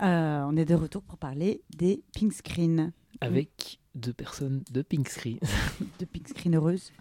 Euh, 0.01 0.43
on 0.47 0.55
est 0.57 0.65
de 0.65 0.73
retour 0.75 1.01
pour 1.03 1.17
parler 1.17 1.61
des 1.77 2.01
pink 2.13 2.31
screens. 2.33 2.91
Avec 3.21 3.79
deux 3.93 4.13
personnes 4.13 4.63
de 4.71 4.81
Pink 4.81 5.07
Screen. 5.07 5.39
de 5.99 6.05
pink 6.05 6.27
screen 6.27 6.55
heureuses. 6.55 6.91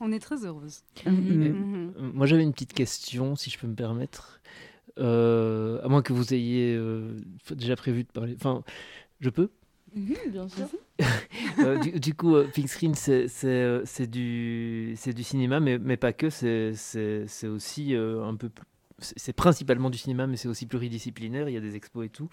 On 0.00 0.12
est 0.12 0.18
très 0.18 0.44
heureuse. 0.44 0.82
Mhm. 1.06 1.12
Mhm. 1.14 1.92
Euh, 1.96 2.10
Moi, 2.12 2.26
j'avais 2.26 2.42
une 2.42 2.52
petite 2.52 2.74
question, 2.74 3.36
si 3.36 3.48
je 3.50 3.58
peux 3.58 3.66
me 3.66 3.74
permettre. 3.74 4.40
Euh, 4.98 5.80
à 5.82 5.88
moins 5.88 6.02
que 6.02 6.12
vous 6.12 6.32
ayez 6.34 6.74
euh, 6.74 7.16
déjà 7.50 7.74
prévu 7.76 8.04
de 8.04 8.08
parler. 8.12 8.34
Enfin, 8.36 8.62
je 9.20 9.30
peux? 9.30 9.50
Bien 9.94 10.48
sûr. 10.48 10.68
Euh, 11.58 11.78
du, 11.78 11.98
du 12.00 12.14
coup, 12.14 12.34
euh, 12.36 12.46
Pink 12.54 12.68
Screen, 12.68 12.94
c'est 12.94 13.28
c'est, 13.28 13.80
c'est 13.86 14.06
du, 14.06 14.92
c'est 14.96 15.14
du 15.14 15.22
cinéma, 15.22 15.58
mais, 15.58 15.78
mais 15.78 15.96
pas 15.96 16.12
que. 16.12 16.28
C'est 16.28 16.74
c'est- 16.74 17.26
c'est 17.28 17.46
aussi 17.46 17.94
euh, 17.94 18.22
un 18.24 18.34
peu. 18.36 18.50
C'est 18.98 19.34
principalement 19.34 19.90
du 19.90 19.98
cinéma, 19.98 20.26
mais 20.26 20.38
c'est 20.38 20.48
aussi 20.48 20.64
pluridisciplinaire. 20.64 21.50
Il 21.50 21.52
y 21.52 21.58
a 21.58 21.60
des 21.60 21.76
expos 21.76 22.06
et 22.06 22.08
tout. 22.08 22.30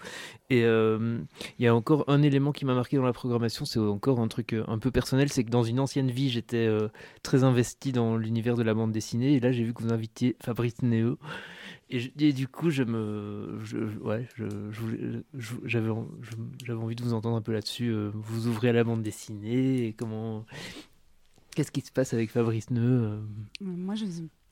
Et 0.48 0.64
euh, 0.64 1.18
il 1.58 1.64
y 1.64 1.68
a 1.68 1.74
encore 1.74 2.04
un 2.08 2.22
élément 2.22 2.52
qui 2.52 2.64
m'a 2.64 2.74
marqué 2.74 2.96
dans 2.96 3.04
la 3.04 3.12
programmation. 3.12 3.66
C'est 3.66 3.78
encore 3.78 4.18
un 4.18 4.28
truc 4.28 4.54
euh, 4.54 4.64
un 4.66 4.78
peu 4.78 4.90
personnel. 4.90 5.28
C'est 5.28 5.44
que 5.44 5.50
dans 5.50 5.62
une 5.62 5.78
ancienne 5.78 6.10
vie, 6.10 6.30
j'étais 6.30 6.66
euh, 6.66 6.88
très 7.22 7.44
investi 7.44 7.92
dans 7.92 8.16
l'univers 8.16 8.56
de 8.56 8.62
la 8.62 8.72
bande 8.72 8.92
dessinée. 8.92 9.34
Et 9.34 9.40
là, 9.40 9.52
j'ai 9.52 9.62
vu 9.62 9.74
que 9.74 9.82
vous 9.82 9.92
invitiez 9.92 10.36
Fabrice 10.42 10.80
Néo. 10.80 11.18
Et, 11.90 12.32
du 12.32 12.48
coup, 12.48 12.70
j'avais, 12.70 12.90
envie 16.70 16.96
de 16.96 17.02
vous 17.02 17.12
entendre 17.12 17.36
un 17.36 17.42
peu 17.42 17.52
là-dessus. 17.52 17.94
vous 18.14 18.46
ouvrez 18.46 18.70
à 18.70 18.72
la 18.72 18.84
bande 18.84 19.02
dessinée 19.02 19.94
comment, 19.98 20.46
qu'est-ce 21.54 21.70
qui 21.70 21.82
se 21.82 21.92
passe 21.92 22.14
avec 22.14 22.30
Fabrice 22.30 22.70
Neu 22.70 23.20
Moi, 23.60 23.94
je 23.94 24.06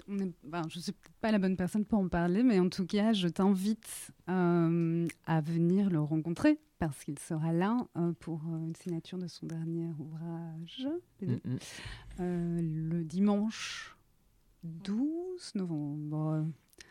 on 0.09 0.19
est, 0.19 0.33
ben, 0.45 0.63
je 0.69 0.81
suis 0.81 0.93
peut-être 0.93 1.15
pas 1.21 1.31
la 1.33 1.39
bonne 1.39 1.57
personne 1.57 1.85
pour 1.85 1.99
en 2.01 2.09
parler, 2.09 2.43
mais 2.43 2.59
en 2.59 2.69
tout 2.69 2.87
cas, 2.87 3.13
je 3.13 3.29
t'invite 3.29 4.11
euh, 4.29 5.07
à 5.27 5.41
venir 5.41 5.91
le 5.91 6.01
rencontrer 6.01 6.59
parce 6.79 7.05
qu'il 7.05 7.19
sera 7.19 7.53
là 7.53 7.77
euh, 7.97 8.13
pour 8.19 8.41
euh, 8.49 8.65
une 8.65 8.75
signature 8.75 9.19
de 9.19 9.29
son 9.29 9.47
dernier 9.47 9.89
ouvrage, 9.99 10.89
Mm, 11.23 11.33
mm. 11.35 11.59
euh, 12.21 12.61
le 12.91 13.05
dimanche 13.05 13.97
12 14.65 15.53
novembre. 15.55 16.47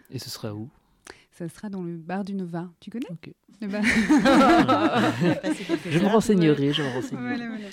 Et 0.10 0.20
ce 0.20 0.30
sera 0.30 0.54
où? 0.56 0.70
Ça 1.32 1.50
sera 1.50 1.70
dans 1.70 1.84
le 1.84 1.98
bar 1.98 2.24
du 2.24 2.34
Nova. 2.34 2.72
Tu 2.80 2.90
connais? 2.92 3.08
Le 3.62 3.68
bar- 3.68 3.84
Je 5.90 6.00
me 6.00 6.08
renseignerai, 6.08 6.72
je 6.74 6.84
me 6.84 6.88
renseignerai. 6.90 7.36
Voilà, 7.36 7.48
voilà. 7.50 7.68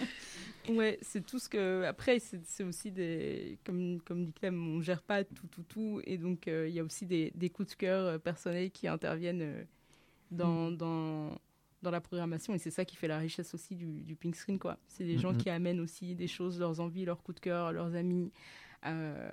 Ouais, 0.68 0.98
c'est 1.02 1.24
tout 1.24 1.38
ce 1.38 1.48
que. 1.48 1.82
Après, 1.84 2.18
c'est 2.18 2.64
aussi 2.64 2.90
des. 2.92 3.58
Comme, 3.64 4.00
comme 4.02 4.24
dit 4.24 4.32
Clem, 4.32 4.76
on 4.76 4.80
gère 4.82 5.02
pas 5.02 5.24
tout, 5.24 5.46
tout, 5.46 5.62
tout. 5.62 6.00
Et 6.04 6.18
donc, 6.18 6.46
euh, 6.48 6.68
il 6.68 6.74
y 6.74 6.80
a 6.80 6.84
aussi 6.84 7.06
des, 7.06 7.32
des 7.34 7.48
coups 7.50 7.70
de 7.70 7.74
cœur 7.74 8.04
euh, 8.06 8.18
personnels 8.18 8.70
qui 8.70 8.86
interviennent 8.88 9.40
euh, 9.42 9.64
dans, 10.30 10.70
dans, 10.70 11.38
dans 11.82 11.90
la 11.90 12.00
programmation. 12.00 12.54
Et 12.54 12.58
c'est 12.58 12.70
ça 12.70 12.84
qui 12.84 12.96
fait 12.96 13.08
la 13.08 13.18
richesse 13.18 13.54
aussi 13.54 13.74
du, 13.76 14.02
du 14.02 14.14
Pink 14.14 14.36
Screen, 14.36 14.58
quoi. 14.58 14.78
C'est 14.88 15.04
des 15.04 15.16
gens 15.18 15.32
Mhm. 15.32 15.38
qui 15.38 15.50
amènent 15.50 15.80
aussi 15.80 16.14
des 16.14 16.28
choses, 16.28 16.58
leurs 16.60 16.80
envies, 16.80 17.04
leurs 17.06 17.22
coups 17.22 17.36
de 17.36 17.40
cœur, 17.40 17.72
leurs 17.72 17.94
amis, 17.94 18.30
euh, 18.84 19.30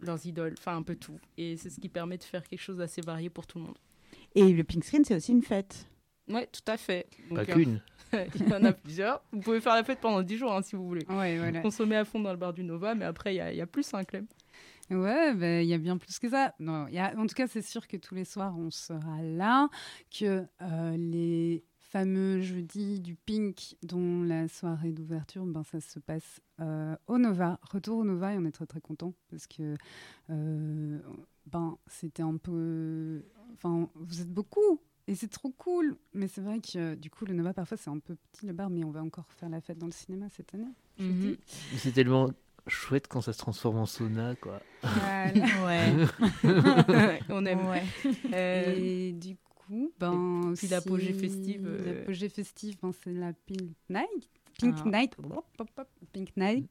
leurs 0.00 0.24
idoles, 0.26 0.54
enfin 0.58 0.76
un 0.76 0.82
peu 0.82 0.94
tout. 0.94 1.18
Et 1.36 1.56
c'est 1.56 1.70
ce 1.70 1.80
qui 1.80 1.88
permet 1.88 2.18
de 2.18 2.24
faire 2.24 2.46
quelque 2.46 2.60
chose 2.62 2.76
d'assez 2.78 3.00
varié 3.00 3.30
pour 3.30 3.46
tout 3.46 3.58
le 3.58 3.64
monde. 3.64 3.78
Et 4.34 4.52
le 4.52 4.62
pink 4.64 4.84
screen, 4.84 5.04
c'est 5.04 5.16
aussi 5.16 5.32
une 5.32 5.42
fête. 5.42 5.88
Ouais, 6.28 6.46
tout 6.46 6.62
à 6.70 6.76
fait. 6.76 7.06
Pas 7.34 7.40
euh, 7.42 7.44
qu'une. 7.44 7.80
il 8.12 8.48
y 8.48 8.54
en 8.54 8.64
a 8.64 8.72
plusieurs. 8.72 9.22
Vous 9.32 9.40
pouvez 9.40 9.60
faire 9.60 9.74
la 9.74 9.84
fête 9.84 10.00
pendant 10.00 10.22
10 10.22 10.36
jours 10.38 10.52
hein, 10.52 10.62
si 10.62 10.76
vous 10.76 10.86
voulez. 10.86 11.04
Ouais, 11.10 11.38
voilà. 11.38 11.60
Consommer 11.60 11.96
à 11.96 12.04
fond 12.04 12.20
dans 12.20 12.30
le 12.30 12.38
bar 12.38 12.52
du 12.52 12.64
Nova, 12.64 12.94
mais 12.94 13.04
après, 13.04 13.34
il 13.34 13.36
y, 13.36 13.40
a- 13.40 13.52
il 13.52 13.56
y 13.58 13.60
a 13.60 13.66
plus, 13.66 13.92
hein, 13.94 14.04
Clem. 14.04 14.26
Ouais, 14.90 15.34
ben, 15.34 15.62
il 15.62 15.68
y 15.68 15.74
a 15.74 15.78
bien 15.78 15.98
plus 15.98 16.18
que 16.18 16.30
ça. 16.30 16.54
Non, 16.58 16.86
il 16.88 16.94
y 16.94 16.98
a, 16.98 17.14
en 17.18 17.26
tout 17.26 17.34
cas, 17.34 17.46
c'est 17.46 17.60
sûr 17.60 17.86
que 17.86 17.98
tous 17.98 18.14
les 18.14 18.24
soirs, 18.24 18.56
on 18.58 18.70
sera 18.70 19.20
là, 19.22 19.68
que 20.18 20.46
euh, 20.62 20.96
les 20.96 21.62
fameux 21.78 22.40
jeudis 22.40 23.00
du 23.00 23.14
Pink, 23.14 23.76
dont 23.82 24.22
la 24.22 24.48
soirée 24.48 24.92
d'ouverture, 24.92 25.44
ben, 25.44 25.62
ça 25.62 25.80
se 25.80 25.98
passe 25.98 26.40
euh, 26.60 26.96
au 27.06 27.18
Nova. 27.18 27.58
Retour 27.70 27.98
au 27.98 28.04
Nova, 28.04 28.32
et 28.32 28.38
on 28.38 28.44
est 28.46 28.52
très 28.52 28.66
très 28.66 28.80
content 28.80 29.12
parce 29.30 29.46
que 29.46 29.74
euh, 30.30 30.98
ben, 31.46 31.76
c'était 31.86 32.22
un 32.22 32.36
peu... 32.38 33.22
Enfin, 33.54 33.88
vous 33.94 34.20
êtes 34.22 34.32
beaucoup 34.32 34.80
et 35.08 35.14
c'est 35.16 35.28
trop 35.28 35.50
cool. 35.50 35.96
Mais 36.14 36.28
c'est 36.28 36.40
vrai 36.40 36.60
que 36.60 36.94
du 36.94 37.10
coup, 37.10 37.24
le 37.24 37.34
Nova, 37.34 37.52
parfois, 37.52 37.76
c'est 37.76 37.90
un 37.90 37.98
peu 37.98 38.14
petit 38.32 38.46
le 38.46 38.52
bar, 38.52 38.70
mais 38.70 38.84
on 38.84 38.90
va 38.90 39.02
encore 39.02 39.26
faire 39.38 39.48
la 39.48 39.60
fête 39.60 39.78
dans 39.78 39.86
le 39.86 39.92
cinéma 39.92 40.26
cette 40.30 40.54
année. 40.54 40.66
Mhm. 40.98 41.36
C'est 41.76 41.92
tellement 41.92 42.30
chouette 42.66 43.08
quand 43.08 43.20
ça 43.22 43.32
se 43.32 43.38
transforme 43.38 43.78
en 43.78 43.86
sauna, 43.86 44.34
quoi. 44.36 44.60
Voilà. 44.82 45.32
On 47.30 47.44
aime. 47.46 47.66
Ouais. 47.66 47.82
Euh, 48.34 48.74
Et 48.76 49.12
du 49.12 49.36
coup, 49.36 49.92
ben, 49.98 50.52
puis 50.56 50.68
l'apogée 50.68 51.10
aussi, 51.12 51.20
festive, 51.20 51.66
euh, 51.66 51.94
L'apogée 52.00 52.28
festive, 52.28 52.76
ben, 52.82 52.92
c'est 53.02 53.12
la 53.12 53.32
Pink 53.32 53.70
Night. 53.88 54.30
Pink 54.58 54.74
Ah. 54.84 54.88
Night. 54.88 55.16
Pink 56.12 56.36
Night. 56.36 56.68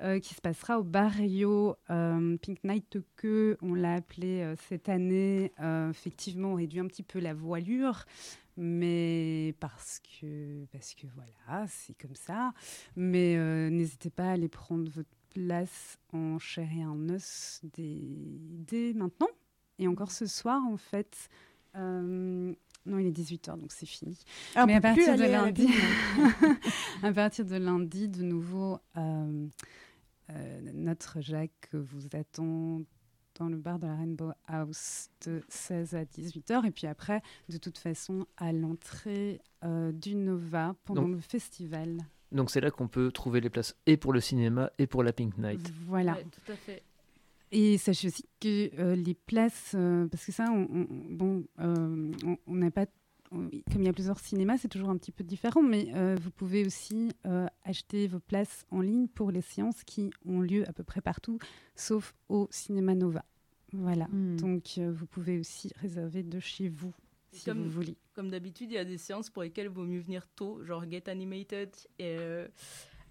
Euh, 0.00 0.18
qui 0.18 0.34
se 0.34 0.40
passera 0.40 0.78
au 0.78 0.82
Barrio 0.82 1.76
euh, 1.90 2.36
Pink 2.38 2.62
Night 2.64 2.98
que 3.16 3.56
on 3.62 3.74
l'a 3.74 3.94
appelé 3.94 4.42
euh, 4.42 4.54
cette 4.68 4.88
année. 4.88 5.52
Effectivement 5.90 6.52
on 6.52 6.54
réduit 6.54 6.80
un 6.80 6.86
petit 6.86 7.02
peu 7.02 7.18
la 7.18 7.34
voilure 7.34 8.04
mais 8.58 9.54
parce 9.60 10.00
que 10.00 10.66
parce 10.66 10.94
que 10.94 11.06
voilà 11.14 11.66
c'est 11.68 11.94
comme 11.94 12.14
ça. 12.14 12.52
Mais 12.96 13.36
n'hésitez 13.70 14.10
pas 14.10 14.24
à 14.24 14.32
aller 14.32 14.48
prendre 14.48 14.90
votre 14.90 15.08
place 15.30 15.98
en 16.12 16.38
chair 16.38 16.68
et 16.76 16.84
en 16.84 17.08
os 17.08 17.60
dès, 17.74 17.98
dès 18.00 18.92
maintenant. 18.92 19.28
Et 19.78 19.88
encore 19.88 20.12
ce 20.12 20.26
soir 20.26 20.62
en 20.66 20.76
fait 20.76 21.28
Non, 22.84 22.98
il 22.98 23.06
est 23.06 23.10
18h, 23.16 23.58
donc 23.58 23.70
c'est 23.72 23.86
fini. 23.86 24.18
Ah, 24.54 24.66
Mais 24.66 24.74
à 24.74 24.80
partir 24.80 25.16
de 25.16 25.22
à 25.22 25.28
lundi, 25.28 25.66
vigne. 25.66 26.56
à 27.02 27.12
partir 27.12 27.44
de 27.44 27.56
lundi, 27.56 28.08
de 28.08 28.22
nouveau, 28.22 28.78
euh, 28.96 29.46
euh, 30.30 30.60
notre 30.74 31.20
Jacques 31.20 31.68
vous 31.72 32.06
attend 32.12 32.80
dans 33.38 33.48
le 33.48 33.56
bar 33.56 33.78
de 33.78 33.86
la 33.86 33.94
Rainbow 33.96 34.32
House 34.46 35.08
de 35.26 35.42
16 35.48 35.94
à 35.94 36.04
18h. 36.04 36.66
Et 36.66 36.70
puis 36.70 36.86
après, 36.86 37.22
de 37.48 37.56
toute 37.56 37.78
façon, 37.78 38.26
à 38.36 38.52
l'entrée 38.52 39.40
euh, 39.64 39.92
du 39.92 40.14
Nova 40.16 40.74
pendant 40.84 41.02
Donc- 41.02 41.12
le 41.12 41.20
festival. 41.20 41.98
Donc 42.32 42.50
c'est 42.50 42.60
là 42.62 42.70
qu'on 42.70 42.88
peut 42.88 43.12
trouver 43.12 43.40
les 43.42 43.50
places 43.50 43.76
et 43.84 43.98
pour 43.98 44.12
le 44.12 44.20
cinéma 44.20 44.70
et 44.78 44.86
pour 44.86 45.02
la 45.02 45.12
Pink 45.12 45.36
Night. 45.36 45.70
Voilà. 45.86 46.14
Ouais, 46.14 46.24
tout 46.24 46.52
à 46.52 46.56
fait. 46.56 46.82
Et 47.52 47.76
sachez 47.78 48.08
aussi 48.08 48.24
que 48.40 48.70
euh, 48.80 48.96
les 48.96 49.14
places, 49.14 49.72
euh, 49.74 50.06
parce 50.08 50.24
que 50.24 50.32
ça, 50.32 50.50
on, 50.50 50.66
on- 50.72 50.86
bon, 51.14 51.44
euh, 51.60 52.10
on- 52.46 52.54
n'a 52.54 52.70
pas, 52.70 52.86
on- 53.30 53.48
comme 53.70 53.82
il 53.82 53.84
y 53.84 53.88
a 53.88 53.92
plusieurs 53.92 54.18
cinémas, 54.18 54.56
c'est 54.58 54.68
toujours 54.68 54.88
un 54.88 54.96
petit 54.96 55.12
peu 55.12 55.22
différent, 55.22 55.62
mais 55.62 55.92
vous 56.16 56.30
pouvez 56.30 56.64
aussi 56.66 57.12
acheter 57.64 58.06
vos 58.08 58.20
places 58.20 58.64
en 58.70 58.80
ligne 58.80 59.06
pour 59.06 59.30
les 59.30 59.42
séances 59.42 59.84
qui 59.84 60.10
ont 60.24 60.40
lieu 60.40 60.66
à 60.68 60.72
peu 60.72 60.82
près 60.82 61.00
partout, 61.02 61.38
sauf 61.76 62.14
au 62.28 62.48
Cinéma 62.50 62.94
Nova. 62.94 63.24
Voilà. 63.74 64.06
Hmm. 64.08 64.36
Donc 64.36 64.78
vous 64.78 65.06
pouvez 65.06 65.38
aussi 65.38 65.70
réserver 65.76 66.22
de 66.22 66.40
chez 66.40 66.68
vous 66.68 66.92
si 67.32 67.44
Comme- 67.46 67.62
vous 67.62 67.70
voulez. 67.70 67.96
Comme 68.14 68.28
d'habitude, 68.30 68.70
il 68.70 68.74
y 68.74 68.78
a 68.78 68.84
des 68.84 68.98
séances 68.98 69.30
pour 69.30 69.42
lesquelles 69.42 69.66
il 69.66 69.72
vaut 69.72 69.84
mieux 69.86 70.00
venir 70.00 70.26
tôt, 70.36 70.62
genre 70.64 70.84
Get 70.90 71.08
Animated 71.08 71.70
et, 71.98 72.16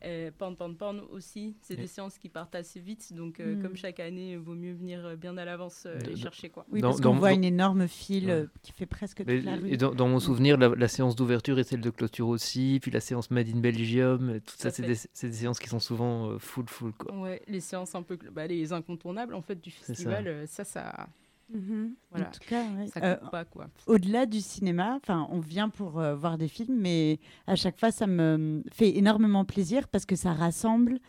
euh, 0.03 0.31
Porn 0.37 0.55
Porn 0.55 0.75
Porn 0.75 1.01
aussi. 1.11 1.55
C'est 1.61 1.75
des 1.75 1.83
Et- 1.83 1.87
séances 1.87 2.17
qui 2.17 2.29
partent 2.29 2.55
assez 2.55 2.79
vite, 2.79 3.13
donc 3.13 3.39
euh, 3.39 3.55
Mm. 3.55 3.61
comme 3.61 3.75
chaque 3.75 3.99
année, 3.99 4.31
il 4.31 4.37
vaut 4.39 4.55
mieux 4.55 4.73
venir 4.73 5.05
euh, 5.05 5.15
bien 5.15 5.37
à 5.37 5.45
l'avance 5.45 5.83
euh, 5.85 5.97
les 5.99 6.15
chercher. 6.15 6.49
Quoi. 6.49 6.65
Oui, 6.71 6.81
Dans- 6.81 6.89
parce 6.89 7.01
qu'on 7.01 7.13
voit 7.15 7.29
dans- 7.29 7.35
une 7.35 7.43
énorme 7.43 7.87
file 7.87 8.25
Ouais. 8.27 8.31
euh, 8.31 8.45
qui 8.61 8.71
fait 8.71 8.85
presque 8.85 9.23
Mais- 9.25 9.37
toute 9.37 9.45
la 9.45 9.55
rue. 9.55 9.69
et 9.69 9.77
dans, 9.77 9.93
dans 9.93 10.07
mon 10.07 10.19
souvenir, 10.19 10.57
la, 10.57 10.69
la 10.69 10.87
séance 10.87 11.15
d'ouverture 11.15 11.59
et 11.59 11.63
celle 11.63 11.81
de 11.81 11.89
clôture 11.89 12.27
aussi, 12.27 12.79
puis 12.81 12.91
la 12.91 12.99
séance 12.99 13.31
Made 13.31 13.49
in 13.49 13.59
Belgium, 13.59 14.39
tout 14.41 14.55
ça, 14.57 14.69
c'est 14.71 14.83
des, 14.83 14.95
c'est 14.95 15.27
des 15.27 15.33
séances 15.33 15.59
qui 15.59 15.69
sont 15.69 15.79
souvent 15.79 16.31
euh, 16.31 16.37
full, 16.39 16.65
full. 16.67 16.93
Quoi. 16.93 17.15
Ouais, 17.15 17.41
les 17.47 17.59
séances 17.59 17.95
un 17.95 18.03
peu, 18.03 18.17
bah, 18.31 18.47
les 18.47 18.73
incontournables 18.73 19.33
en 19.35 19.41
fait 19.41 19.59
du 19.61 19.69
ça. 19.71 19.85
festival, 19.85 20.47
ça, 20.47 20.63
ça, 20.63 21.07
Mhm. 21.53 21.93
voilà, 22.09 22.27
En 22.27 22.31
tout 22.31 22.39
cas, 22.47 22.63
ouais. 22.77 22.87
ça 22.87 22.99
Euh, 23.03 23.15
pas 23.29 23.45
quoi. 23.45 23.67
au-delà 23.87 24.25
du 24.25 24.41
cinéma, 24.41 24.97
enfin, 25.01 25.27
on 25.31 25.39
vient 25.39 25.69
pour 25.69 25.99
euh, 25.99 26.15
voir 26.15 26.37
des 26.37 26.47
films, 26.47 26.77
mais 26.79 27.19
à 27.47 27.55
chaque 27.55 27.79
fois, 27.79 27.91
ça 27.91 28.07
me 28.07 28.63
fait 28.71 28.97
énormément 28.97 29.45
plaisir 29.45 29.87
parce 29.87 30.05
que 30.05 30.15
ça 30.15 30.33
rassemble 30.33 30.99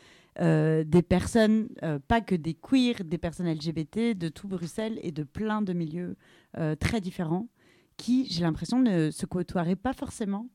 euh, 0.41 0.83
des 0.85 1.03
personnes, 1.03 1.69
pas 2.09 2.21
que 2.21 2.35
des 2.35 2.55
queers, 2.55 3.05
des 3.05 3.19
personnes 3.19 3.47
LGBT 3.53 4.15
de 4.17 4.29
tout 4.29 4.49
Bruxelles 4.49 4.99
et 5.03 5.13
de 5.13 5.25
plein 5.25 5.63
de 5.63 5.73
milieux 5.73 6.17
très 6.81 7.01
différents, 7.01 7.49
qui, 7.99 8.27
j'ai 8.31 8.43
l'impression, 8.43 8.79
ne 8.79 9.11
se 9.11 9.27
côtoieraient 9.27 9.77
pas 9.77 9.93
forcément 9.93 10.49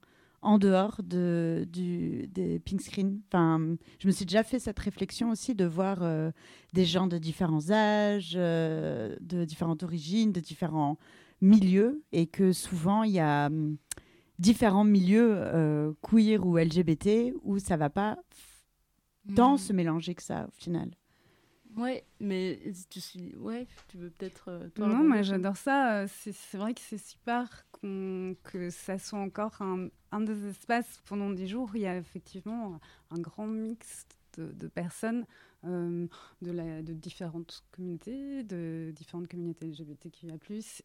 en 0.48 0.58
dehors 0.60 1.02
de, 1.04 1.68
du, 1.72 2.28
des 2.28 2.58
pink 2.60 2.80
screen. 2.82 3.20
Enfin, 3.28 3.76
je 4.00 4.08
me 4.08 4.12
suis 4.14 4.26
déjà 4.26 4.44
fait 4.44 4.60
cette 4.60 4.80
réflexion 4.80 5.30
aussi 5.30 5.56
de 5.56 5.66
voir 5.66 5.98
euh, 6.02 6.32
des 6.74 6.86
gens 6.86 7.08
de 7.08 7.18
différents 7.18 7.70
âges, 7.70 8.36
euh, 8.38 9.16
de 9.20 9.44
différentes 9.44 9.84
origines, 9.84 10.32
de 10.32 10.40
différents 10.40 10.98
milieux, 11.42 12.02
et 12.14 12.28
que 12.28 12.54
souvent 12.54 13.04
il 13.04 13.12
y 13.12 13.20
a 13.20 13.48
hum, 13.48 13.76
différents 14.40 14.86
milieux 14.86 15.34
euh, 15.36 15.92
queer 16.02 16.46
ou 16.48 16.58
LGBT 16.58 17.34
où 17.44 17.60
ça 17.60 17.76
va 17.76 17.90
pas 17.90 18.18
tant 19.36 19.56
Mm. 19.56 19.58
se 19.58 19.74
mélanger 19.74 20.16
que 20.16 20.24
ça 20.24 20.46
au 20.48 20.52
final. 20.62 20.90
Ouais, 21.78 22.04
mais 22.20 22.60
tu 22.90 23.00
suis, 23.00 23.36
ouais, 23.36 23.68
tu 23.88 23.98
veux 23.98 24.10
peut-être. 24.10 24.50
euh, 24.50 24.68
Non, 24.78 25.04
moi 25.04 25.22
j'adore 25.22 25.58
ça. 25.58 26.02
Euh, 26.04 26.08
C'est 26.10 26.58
vrai 26.58 26.74
que 26.74 26.82
c'est 26.82 26.98
super 26.98 27.66
qu'on- 27.72 28.36
que 28.44 28.70
ça 28.72 28.98
soit 28.98 29.20
encore 29.20 29.62
un, 29.62 29.88
un 30.12 30.22
des 30.22 30.48
espaces 30.48 31.00
pendant 31.06 31.30
des 31.30 31.46
jours. 31.48 31.70
où 31.74 31.76
Il 31.78 31.82
y 31.84 31.88
a 31.88 31.96
effectivement 31.98 32.80
un 33.12 33.20
grand 33.20 33.46
mix 33.48 34.08
de, 34.38 34.52
de 34.52 34.68
personnes 34.68 35.26
euh, 35.66 36.08
de, 36.42 36.52
la, 36.52 36.82
de 36.82 36.94
différentes 36.94 37.64
communautés, 37.72 38.44
de 38.44 38.92
différentes 38.96 39.28
communautés 39.28 39.68
LGBTQIA+, 39.68 40.36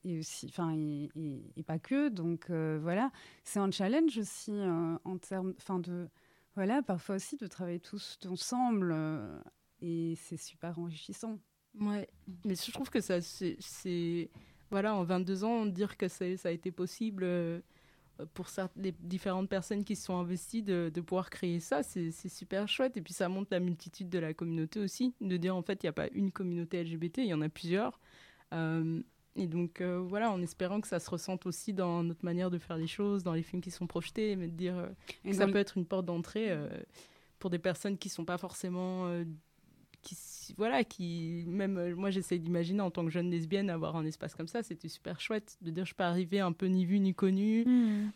et 0.05 0.19
aussi, 0.19 0.47
enfin, 0.49 0.75
et, 0.75 1.09
et- 1.15 1.43
et 1.57 1.63
pas 1.63 1.79
que. 1.79 2.09
Donc 2.11 2.51
euh, 2.51 2.79
voilà, 2.83 3.11
c'est 3.45 3.61
un 3.61 3.71
challenge 3.71 4.17
aussi 4.19 4.53
euh, 4.53 4.97
en 5.05 5.17
termes, 5.19 5.55
enfin 5.59 5.79
de, 5.79 6.09
voilà, 6.55 6.83
parfois 6.83 7.17
aussi 7.17 7.37
de 7.37 7.47
travailler 7.47 7.81
tous 7.81 8.19
ensemble. 8.27 8.93
Et 9.83 10.15
c'est 10.17 10.37
super 10.37 10.79
enrichissant. 10.79 11.39
Ouais, 11.79 12.09
mais 12.45 12.55
je 12.55 12.71
trouve 12.71 12.91
que 12.91 13.01
ça, 13.01 13.21
c'est, 13.21 14.31
voilà, 14.71 14.95
en 14.95 15.05
22 15.05 15.45
ans, 15.45 15.67
dire 15.67 15.97
que 15.97 16.09
ça 16.09 16.25
a 16.45 16.51
été 16.51 16.71
possible 16.71 17.25
euh, 17.25 17.61
pour 18.35 18.47
cer- 18.47 18.69
les 18.77 18.93
différentes 18.93 19.49
personnes 19.49 19.83
qui 19.85 19.97
se 19.97 20.05
sont 20.05 20.17
investies 20.17 20.63
de, 20.63 20.91
de 20.95 21.01
pouvoir 21.01 21.31
créer 21.31 21.61
ça, 21.61 21.83
c'est, 21.83 22.11
super 22.29 22.69
chouette. 22.69 22.97
Et 22.97 23.01
puis 23.01 23.15
ça 23.15 23.29
montre 23.29 23.49
la 23.51 23.61
multitude 23.61 24.09
de 24.09 24.19
la 24.19 24.35
communauté 24.35 24.81
aussi, 24.81 25.15
de 25.21 25.37
dire 25.37 25.57
en 25.57 25.63
fait, 25.63 25.83
il 25.83 25.87
n'y 25.87 25.91
a 25.91 25.95
pas 25.95 26.09
une 26.09 26.31
communauté 26.31 26.85
LGBT, 26.85 27.19
il 27.19 27.27
y 27.27 27.35
en 27.35 27.41
a 27.41 27.49
plusieurs. 27.49 27.99
Euh, 28.53 29.03
et 29.35 29.47
donc 29.47 29.81
euh, 29.81 29.99
voilà, 29.99 30.31
en 30.31 30.43
espérant 30.43 30.83
que 30.83 30.89
ça 30.89 31.01
se 31.01 31.09
ressente 31.09 31.47
aussi 31.47 31.73
dans 31.73 32.03
notre 32.03 32.23
manière 32.23 32.51
de 32.51 32.59
faire 32.59 32.77
les 32.77 32.87
choses, 32.87 33.23
dans 33.23 33.33
les 33.33 33.43
films 33.43 33.63
qui 33.63 33.71
sont 33.71 33.87
projetés, 33.87 34.37
mais 34.37 34.47
de 34.47 34.53
dire 34.57 34.91
que 35.25 35.33
ça 35.33 35.47
peut 35.47 35.59
être 35.59 35.79
une 35.79 35.87
porte 35.87 36.05
d'entrée 36.05 36.55
pour 37.39 37.49
des 37.49 37.59
personnes 37.59 37.97
qui 37.97 38.11
sont 38.11 38.27
pas 38.27 38.37
forcément 38.37 39.11
qui 40.03 40.17
voilà 40.59 40.85
qui 40.85 41.45
même 41.47 41.79
euh, 41.79 41.95
moi 41.97 42.11
j'essaie 42.11 42.39
d'imaginer 42.39 42.81
en 42.83 42.91
tant 42.91 43.05
que 43.05 43.11
jeune 43.11 43.31
lesbienne 43.31 43.71
avoir 43.71 43.97
un 43.97 44.05
espace 44.05 44.35
comme 44.35 44.49
ça 44.49 44.63
c'était 44.63 44.89
super 44.89 45.21
chouette 45.21 45.57
de 45.63 45.71
dire 45.71 45.87
je 45.87 45.95
peux 45.95 46.03
arriver 46.05 46.41
un 46.41 46.53
peu 46.53 46.67
ni 46.67 46.85
vu 46.85 46.99
ni 47.01 47.15
connu 47.15 47.65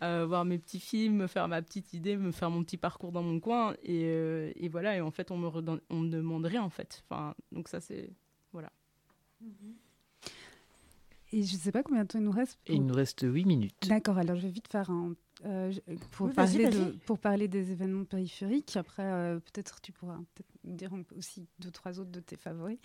euh, 0.03 0.26
voir 0.26 0.45
mes 0.45 0.59
petits 0.59 0.80
films 0.80 1.16
me 1.16 1.26
faire 1.28 1.47
ma 1.49 1.62
petite 1.62 1.95
idée 1.95 2.16
me 2.16 2.32
faire 2.32 2.51
mon 2.51 2.62
petit 2.64 2.76
parcours 2.76 3.12
dans 3.12 3.22
mon 3.22 3.39
coin 3.41 3.74
et, 3.84 4.03
euh, 4.05 4.53
et 4.57 4.68
voilà 4.68 4.97
et 4.97 5.01
en 5.01 5.11
fait 5.12 5.30
on 5.30 5.39
me 5.39 5.47
redonne- 5.49 5.80
on 5.89 6.01
me 6.01 6.11
demande 6.11 6.45
rien 6.45 6.62
en 6.62 6.70
fait 6.70 7.03
enfin 7.09 7.34
donc 7.53 7.68
ça 7.68 7.80
c'est 7.80 8.11
voilà 8.53 8.70
Et 11.32 11.43
je 11.43 11.55
ne 11.55 11.59
sais 11.59 11.72
pas 11.72 11.82
combien 11.82 12.03
de 12.03 12.09
temps 12.09 12.18
il 12.18 12.24
nous 12.24 12.30
reste. 12.30 12.59
Il 12.68 12.84
nous 12.87 12.95
reste 12.95 13.22
8 13.22 13.45
minutes. 13.45 13.74
D'accord, 13.89 14.16
alors 14.18 14.37
je 14.37 14.43
vais 14.43 14.53
vite 14.53 14.68
faire 14.68 14.91
un. 14.91 15.14
Euh, 15.47 15.70
je- 15.70 15.80
pour, 16.12 16.26
Oui, 16.26 16.32
parler 16.34 16.66
de, 16.66 16.78
vas-y. 16.78 16.92
pour 17.07 17.18
parler 17.18 17.49
des 17.49 17.70
événements 17.72 18.05
périphériques, 18.05 18.76
après, 18.76 19.05
euh, 19.05 19.38
peut-être 19.38 19.80
tu 19.80 19.92
pourras 19.92 20.18
nous 20.64 20.74
dire 20.74 20.90
aussi 21.16 21.47
deux, 21.61 21.70
trois 21.70 22.01
autres 22.01 22.11
de 22.11 22.20
tes 22.20 22.36
favoris. 22.36 22.78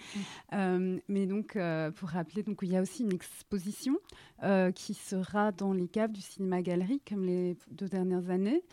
Euh, 0.53 0.99
mais 1.07 1.25
donc, 1.25 1.55
euh, 1.55 1.91
pour 1.91 2.09
rappeler, 2.09 2.43
donc, 2.43 2.59
il 2.61 2.69
y 2.71 2.77
a 2.77 2.81
aussi 2.81 3.03
une 3.03 3.13
exposition 3.13 3.97
euh, 4.43 4.71
qui 4.71 4.93
sera 4.93 5.51
dans 5.51 5.73
les 5.73 5.87
caves 5.87 6.11
du 6.11 6.21
cinéma 6.21 6.61
galerie, 6.61 7.01
comme 7.07 7.25
les 7.25 7.57
deux 7.71 7.87
dernières 7.89 8.29
années. 8.29 8.63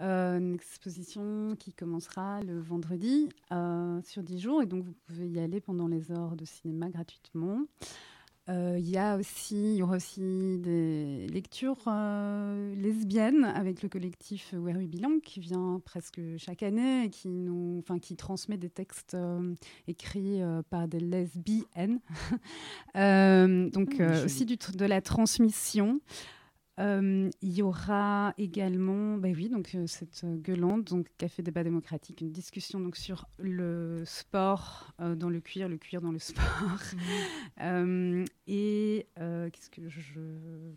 Euh, 0.00 0.38
une 0.38 0.54
exposition 0.54 1.56
qui 1.58 1.72
commencera 1.72 2.40
le 2.42 2.60
vendredi 2.60 3.28
euh, 3.50 4.00
sur 4.04 4.22
10 4.22 4.38
jours, 4.38 4.62
et 4.62 4.66
donc 4.66 4.84
vous 4.84 4.94
pouvez 5.06 5.26
y 5.28 5.40
aller 5.40 5.60
pendant 5.60 5.88
les 5.88 6.12
heures 6.12 6.36
de 6.36 6.44
cinéma 6.44 6.88
gratuitement. 6.88 7.62
Euh, 8.48 8.76
Il 8.78 8.88
y 8.88 8.96
a 8.96 9.16
aussi, 9.16 9.56
il 9.56 9.76
y 9.76 9.82
aura 9.82 9.96
aussi 9.96 10.58
des 10.58 11.26
lectures 11.28 11.84
euh, 11.86 12.74
lesbiennes 12.76 13.44
avec 13.44 13.82
le 13.82 13.88
collectif 13.88 14.54
Where 14.54 14.76
We 14.76 14.88
Belong 14.88 15.20
qui 15.20 15.40
vient 15.40 15.80
presque 15.84 16.20
chaque 16.38 16.62
année 16.62 17.04
et 17.04 17.10
qui 17.10 17.28
nous, 17.28 17.78
enfin 17.80 17.98
qui 17.98 18.16
transmet 18.16 18.56
des 18.56 18.70
textes 18.70 19.14
euh, 19.14 19.54
écrits 19.86 20.40
par 20.70 20.88
des 20.88 21.00
lesbiennes. 21.00 22.00
Donc 22.94 23.96
Ah, 24.00 24.24
aussi 24.24 24.46
du 24.46 24.56
de 24.56 24.84
la 24.84 25.00
transmission. 25.00 26.00
Euh, 26.78 27.28
il 27.42 27.52
y 27.52 27.62
aura 27.62 28.34
également, 28.38 29.16
bah 29.16 29.28
oui, 29.34 29.48
donc 29.48 29.74
euh, 29.74 29.86
cette 29.88 30.22
euh, 30.24 30.36
gueulante, 30.36 30.84
donc 30.84 31.08
Café 31.18 31.42
débat 31.42 31.64
démocratique, 31.64 32.20
une 32.20 32.30
discussion 32.30 32.78
donc 32.78 32.96
sur 32.96 33.26
le 33.38 34.02
sport 34.06 34.92
euh, 35.00 35.16
dans 35.16 35.28
le 35.28 35.40
cuir, 35.40 35.68
le 35.68 35.76
cuir 35.76 36.00
dans 36.00 36.12
le 36.12 36.18
sport. 36.20 36.44
Euh, 37.60 38.24
et 38.46 39.08
euh, 39.18 39.50
qu'est-ce 39.50 39.68
que 39.70 39.88
je, 39.88 40.00
je- 40.00 40.70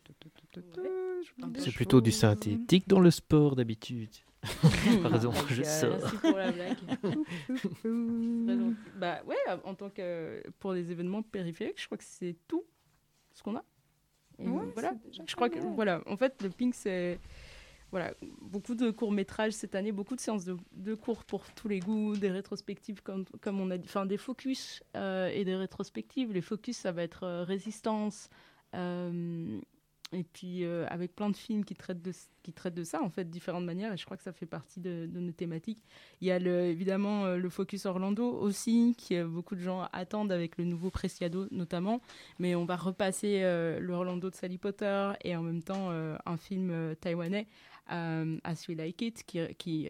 C'est 1.60 1.72
plutôt 1.76 2.02
du 2.02 2.12
synthétique 2.12 2.88
dans 2.88 3.00
le 3.00 3.12
sport 3.12 3.56
d'habitude. 3.56 4.10
Pardon, 5.04 5.30
Donc, 5.30 5.36
je 5.50 5.62
euh, 5.62 5.66
sors. 5.66 6.00
merci 6.00 6.18
pour 6.18 6.38
la 6.38 6.52
blague. 6.52 6.78
Bah 9.00 9.22
ouais 9.28 9.36
en 9.64 9.76
tant 9.76 9.90
que 9.92 10.42
pour 10.60 10.74
les 10.74 10.92
événements 10.92 11.22
périphériques 11.22 11.80
je 11.80 11.86
crois 11.86 11.98
que 11.98 12.04
c'est 12.04 12.36
tout 12.48 12.64
ce 13.34 13.44
qu'on 13.44 13.56
a 13.56 13.64
Et 14.44 14.48
Ouais, 14.48 14.66
voilà. 14.74 14.94
je 15.28 15.36
crois 15.36 15.50
que 15.50 15.60
voilà 15.60 16.02
en 16.08 16.18
fait 16.18 16.42
le 16.42 16.50
pink 16.50 16.74
c'est 16.76 17.20
voilà 17.92 18.14
beaucoup 18.42 18.74
de 18.76 18.90
courts 18.90 19.12
métrages 19.12 19.52
cette 19.54 19.76
année 19.76 19.92
beaucoup 19.92 20.16
de 20.16 20.22
séances 20.22 20.46
de, 20.46 20.56
de 20.72 20.96
cours 20.96 21.26
pour 21.26 21.44
tous 21.52 21.68
les 21.68 21.80
goûts 21.80 22.16
des 22.16 22.32
rétrospectives 22.32 23.02
comme 23.04 23.26
comme 23.42 23.60
on 23.60 23.70
a 23.70 23.78
dit 23.78 23.88
enfin 23.88 24.06
des 24.06 24.18
focus 24.18 24.82
euh, 24.96 25.28
et 25.28 25.44
des 25.44 25.56
rétrospectives. 25.56 26.32
Les 26.32 26.42
focus 26.42 26.78
ça 26.78 26.92
va 26.92 27.04
être 27.04 27.24
euh, 27.24 27.44
résistance 27.44 28.30
euh, 28.76 29.60
et 30.14 30.24
puis 30.24 30.64
euh, 30.64 30.86
avec 30.90 31.16
plein 31.16 31.30
de 31.30 31.36
films 31.36 31.64
qui 31.64 31.76
traitent 31.76 32.02
de, 32.02 32.12
qui 32.44 32.52
traitent 32.52 32.74
de 32.74 32.84
ça, 32.84 33.02
en 33.02 33.10
fait, 33.10 33.30
différentes 33.30 33.64
manières, 33.64 33.94
et 33.94 33.98
je 33.98 34.06
crois 34.06 34.18
que 34.18 34.24
ça 34.24 34.34
fait 34.34 34.46
partie 34.46 34.80
de, 34.80 35.10
nos 35.14 35.32
thématiques. 35.32 35.84
Il 36.20 36.28
y 36.28 36.32
a 36.32 36.38
évidemment 36.38 37.26
euh, 37.26 37.38
le 37.38 37.50
Focus 37.50 37.86
Orlando 37.86 38.26
aussi, 38.26 38.96
qui 38.98 39.16
euh, 39.16 39.26
beaucoup 39.26 39.56
de 39.56 39.62
gens 39.62 39.88
attendent 39.94 40.32
avec 40.32 40.58
le 40.58 40.66
nouveau 40.66 40.90
Preciado 40.90 41.48
notamment, 41.52 42.02
mais 42.40 42.56
on 42.56 42.66
va 42.66 42.76
repasser 42.76 43.42
le 43.42 43.92
Orlando 43.92 44.30
de 44.30 44.36
Sally 44.36 44.58
Potter 44.58 45.12
et 45.24 45.36
en 45.36 45.42
même 45.42 45.64
temps 45.64 45.90
un 45.92 46.38
film 46.38 46.96
taïwanais, 47.00 47.48
As 47.88 48.68
We 48.68 48.78
Like 48.78 49.02
It, 49.02 49.24
qui 49.58 49.90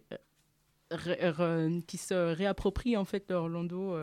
qui 1.88 1.98
se 1.98 2.34
réapproprie 2.34 2.98
en 2.98 3.06
fait 3.06 3.32
Orlando 3.32 3.96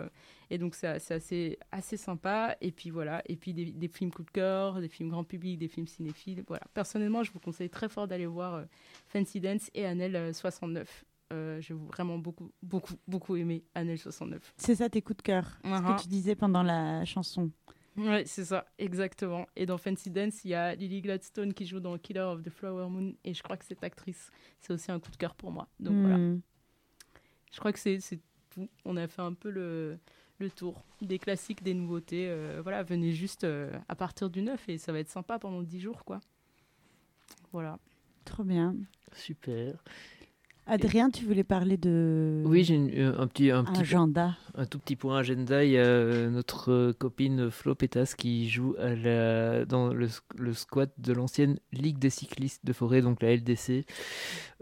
et 0.50 0.58
donc 0.58 0.74
c'est 0.74 0.86
assez, 0.86 1.58
assez 1.70 1.96
sympa 1.96 2.56
et 2.60 2.72
puis 2.72 2.90
voilà 2.90 3.22
et 3.26 3.36
puis 3.36 3.52
des, 3.52 3.66
des, 3.66 3.88
films 3.88 4.10
coup 4.10 4.22
de 4.22 4.30
cœur 4.30 4.80
des 4.80 4.88
films 4.88 5.10
grand 5.10 5.24
public 5.24 5.58
des 5.58 5.68
films 5.68 5.86
cinéphiles 5.86 6.44
voilà 6.46 6.64
personnellement 6.74 7.22
je 7.22 7.32
vous 7.32 7.40
conseille 7.40 7.70
très 7.70 7.88
fort 7.88 8.08
d'aller 8.08 8.26
voir 8.26 8.54
euh, 8.54 8.64
Fancy 9.08 9.40
Dance 9.40 9.70
et 9.74 9.84
Annelle 9.84 10.34
69 10.34 11.04
euh, 11.32 11.60
j'ai 11.60 11.74
vraiment 11.74 12.18
beaucoup 12.18 12.50
beaucoup 12.62 12.94
beaucoup 13.06 13.36
aimé 13.36 13.64
Annelle 13.74 13.98
69 13.98 14.54
c'est 14.56 14.76
ça 14.76 14.88
tes 14.88 15.02
coups 15.02 15.18
de 15.18 15.22
cœur 15.22 15.58
ce 15.62 15.68
que 15.68 15.74
uh-huh. 15.74 16.02
tu 16.02 16.08
disais 16.08 16.34
pendant 16.34 16.62
la 16.62 17.04
chanson 17.04 17.50
Ouais, 17.96 18.22
c'est 18.26 18.44
ça, 18.44 18.64
exactement. 18.78 19.46
Et 19.56 19.66
dans 19.66 19.76
Fancy 19.76 20.08
Dance, 20.08 20.44
il 20.44 20.52
y 20.52 20.54
a 20.54 20.72
Lily 20.76 21.02
Gladstone 21.02 21.52
qui 21.52 21.66
joue 21.66 21.80
dans 21.80 21.98
Killer 21.98 22.20
of 22.20 22.44
the 22.44 22.50
Flower 22.50 22.88
Moon. 22.88 23.12
Et 23.24 23.34
je 23.34 23.42
crois 23.42 23.56
que 23.56 23.64
cette 23.64 23.82
actrice, 23.82 24.30
c'est 24.60 24.72
aussi 24.72 24.92
un 24.92 25.00
coup 25.00 25.10
de 25.10 25.16
cœur 25.16 25.34
pour 25.34 25.50
moi. 25.50 25.66
Donc 25.80 25.96
voilà. 25.96 26.16
Je 27.52 27.58
crois 27.58 27.72
que 27.72 27.78
c'est 27.78 27.98
tout. 28.50 28.68
On 28.84 28.96
a 28.96 29.06
fait 29.06 29.22
un 29.22 29.32
peu 29.34 29.50
le, 29.50 29.98
le 30.38 30.50
tour 30.50 30.84
des 31.02 31.18
classiques, 31.18 31.62
des 31.62 31.74
nouveautés. 31.74 32.28
Euh, 32.28 32.60
voilà, 32.62 32.82
venez 32.82 33.12
juste 33.12 33.44
euh, 33.44 33.72
à 33.88 33.94
partir 33.94 34.30
du 34.30 34.42
9 34.42 34.68
et 34.68 34.78
ça 34.78 34.92
va 34.92 34.98
être 34.98 35.10
sympa 35.10 35.38
pendant 35.38 35.62
10 35.62 35.80
jours, 35.80 36.04
quoi. 36.04 36.20
Voilà. 37.52 37.78
Trop 38.24 38.44
bien. 38.44 38.74
Super. 39.12 39.82
Adrien, 40.70 41.08
tu 41.08 41.24
voulais 41.24 41.44
parler 41.44 41.78
de. 41.78 42.42
Oui, 42.44 42.62
j'ai 42.62 42.76
euh, 43.00 43.18
un 43.18 43.26
petit, 43.26 43.50
un 43.50 43.64
petit 43.64 43.80
agenda. 43.80 44.36
un 44.54 44.66
tout 44.66 44.78
petit 44.78 44.96
point 44.96 45.16
agenda. 45.16 45.64
Il 45.64 45.70
y 45.70 45.78
a 45.78 46.28
notre 46.28 46.92
copine 46.92 47.50
Flo 47.50 47.74
Pétas 47.74 48.14
qui 48.16 48.50
joue 48.50 48.74
à 48.78 48.94
la, 48.94 49.64
dans 49.64 49.94
le, 49.94 50.08
le 50.36 50.52
squat 50.52 50.92
de 50.98 51.14
l'ancienne 51.14 51.58
Ligue 51.72 51.98
des 51.98 52.10
cyclistes 52.10 52.66
de 52.66 52.74
forêt, 52.74 53.00
donc 53.00 53.22
la 53.22 53.34
LDC, 53.34 53.86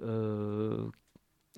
euh, 0.05 0.87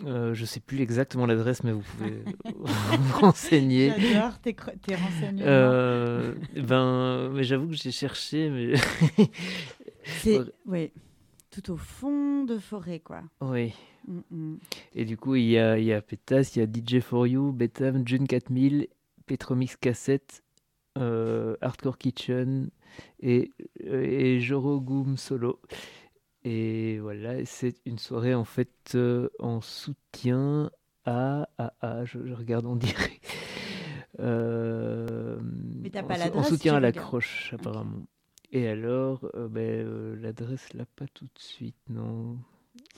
je 0.05 0.45
sais 0.45 0.61
plus 0.61 0.81
exactement 0.81 1.27
l'adresse, 1.27 1.65
mais 1.65 1.73
vous 1.73 1.83
pouvez 1.83 2.23
vous 2.55 3.19
renseigner. 3.21 3.93
J'adore 3.99 4.39
tes, 4.41 4.55
tes 4.55 4.95
renseignements. 4.95 5.47
Euh, 5.47 6.35
ben, 6.57 7.31
mais 7.31 7.45
j'avoue 7.45 7.69
que 7.69 7.75
j'ai 7.75 7.91
cherché, 7.91 8.51
mais. 8.51 8.75
C'est 10.05 10.41
oui, 10.67 10.91
tout 11.51 11.73
au 11.73 11.77
fond 11.77 12.45
de 12.45 12.59
forêt, 12.59 13.01
quoi. 13.01 13.23
Oui. 13.41 13.75
Et 14.95 15.05
du 15.05 15.17
coup, 15.17 15.35
il 15.35 15.51
y 15.51 15.59
a, 15.59 15.79
il 15.79 15.85
y 15.85 15.93
a 15.93 16.01
Pétas, 16.01 16.53
il 16.57 16.61
y 16.61 16.63
a 16.63 16.67
DJ 16.67 17.03
for 17.03 17.27
You, 17.27 17.53
Betam, 17.53 18.07
June 18.07 18.27
4000, 18.27 18.89
Petromix 19.27 19.77
Cassette, 19.77 20.43
euh, 20.97 21.57
Hardcore 21.61 21.99
Kitchen 21.99 22.71
et, 23.21 23.51
et 23.81 24.41
Joro 24.41 24.81
Goom 24.81 25.17
Solo. 25.17 25.61
Et 26.45 26.99
voilà, 26.99 27.45
c'est 27.45 27.75
une 27.85 27.99
soirée 27.99 28.35
en 28.35 28.45
fait 28.45 28.93
euh, 28.95 29.29
en 29.39 29.61
soutien 29.61 30.71
à, 31.05 31.49
à, 31.59 32.05
je, 32.05 32.19
regarde 32.33 32.67
en 32.67 32.77
direct. 32.77 33.25
Euh, 34.21 35.39
Mais 35.81 35.91
t'as 35.91 36.03
pas 36.03 36.17
l'adresse 36.17 36.35
En 36.35 36.43
soutien 36.43 36.75
à 36.75 36.81
la 36.81 36.91
croche, 36.91 37.55
apparemment. 37.55 38.03
Et 38.51 38.67
alors, 38.67 39.31
euh, 39.37 39.47
ben, 39.47 40.21
l'adresse 40.21 40.73
là, 40.75 40.87
pas 40.97 41.07
tout 41.15 41.27
de 41.27 41.39
suite, 41.39 41.77
non. 41.89 42.37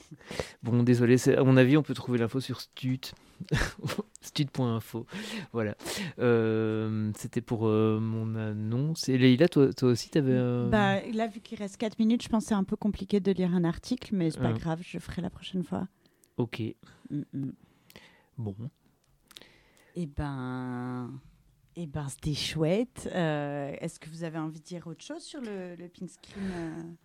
Bon, 0.62 0.82
désolé, 0.82 1.16
à 1.28 1.44
mon 1.44 1.58
avis, 1.58 1.76
on 1.76 1.82
peut 1.82 1.92
trouver 1.92 2.18
l'info 2.18 2.40
sur 2.40 2.62
Stut. 2.62 3.12
Stud.info. 4.48 5.06
Voilà. 5.52 5.76
Euh, 6.18 7.10
c'était 7.16 7.40
pour 7.40 7.66
euh, 7.66 7.98
mon 8.00 8.34
annonce. 8.36 9.08
Et 9.08 9.18
Leïla, 9.18 9.48
toi, 9.48 9.72
toi 9.72 9.90
aussi, 9.90 10.10
tu 10.10 10.18
avais. 10.18 10.38
Bah, 10.68 11.00
là, 11.12 11.26
vu 11.26 11.40
qu'il 11.40 11.58
reste 11.58 11.76
4 11.76 11.98
minutes, 11.98 12.22
je 12.22 12.28
pense 12.28 12.44
que 12.44 12.48
c'est 12.48 12.54
un 12.54 12.64
peu 12.64 12.76
compliqué 12.76 13.20
de 13.20 13.32
lire 13.32 13.54
un 13.54 13.64
article, 13.64 14.14
mais 14.14 14.30
c'est 14.30 14.40
pas 14.40 14.52
grave, 14.52 14.80
je 14.82 14.98
ferai 14.98 15.22
la 15.22 15.30
prochaine 15.30 15.62
fois. 15.62 15.86
Ok. 16.36 16.62
Bon. 18.38 18.54
Eh 19.96 20.06
ben. 20.06 21.20
Eh 21.76 21.86
ben, 21.86 22.08
c'était 22.08 22.34
chouette. 22.34 23.08
Euh, 23.14 23.74
est-ce 23.80 24.00
que 24.00 24.10
vous 24.10 24.24
avez 24.24 24.38
envie 24.38 24.58
de 24.60 24.64
dire 24.64 24.86
autre 24.86 25.04
chose 25.04 25.22
sur 25.22 25.40
le, 25.40 25.76
le 25.76 25.88
pink 25.88 26.10
screen 26.10 26.96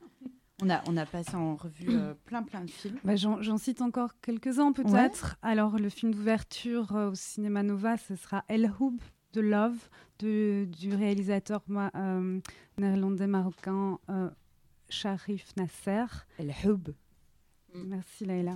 on 0.62 0.70
a, 0.70 0.82
on 0.88 0.98
a 0.98 1.06
passé 1.06 1.36
en 1.36 1.56
revue 1.56 1.90
euh, 1.90 2.14
plein 2.26 2.44
plein 2.44 2.62
de 2.62 2.72
films. 2.72 3.00
Bah, 3.04 3.16
J'en 3.16 3.58
cite 3.58 3.82
encore 3.82 4.12
quelques-uns 4.22 4.72
peut-être. 4.72 5.38
Alors 5.42 5.78
le 5.78 5.90
film 5.90 6.14
d'ouverture 6.14 6.96
euh, 6.96 7.12
au 7.12 7.16
cinéma 7.16 7.64
Nova, 7.64 7.98
ce 7.98 8.16
sera 8.16 8.46
El 8.48 8.72
Houb 8.80 8.98
de 9.34 9.42
Love 9.42 9.90
de, 10.20 10.66
du 10.80 10.96
réalisateur 10.96 11.62
euh, 11.70 12.40
néerlandais 12.78 13.28
marocain 13.28 14.00
Sharif 14.88 15.54
Nasser. 15.58 16.06
El 16.40 16.54
Houb. 16.64 16.94
Merci 17.74 18.26
Laila. 18.26 18.56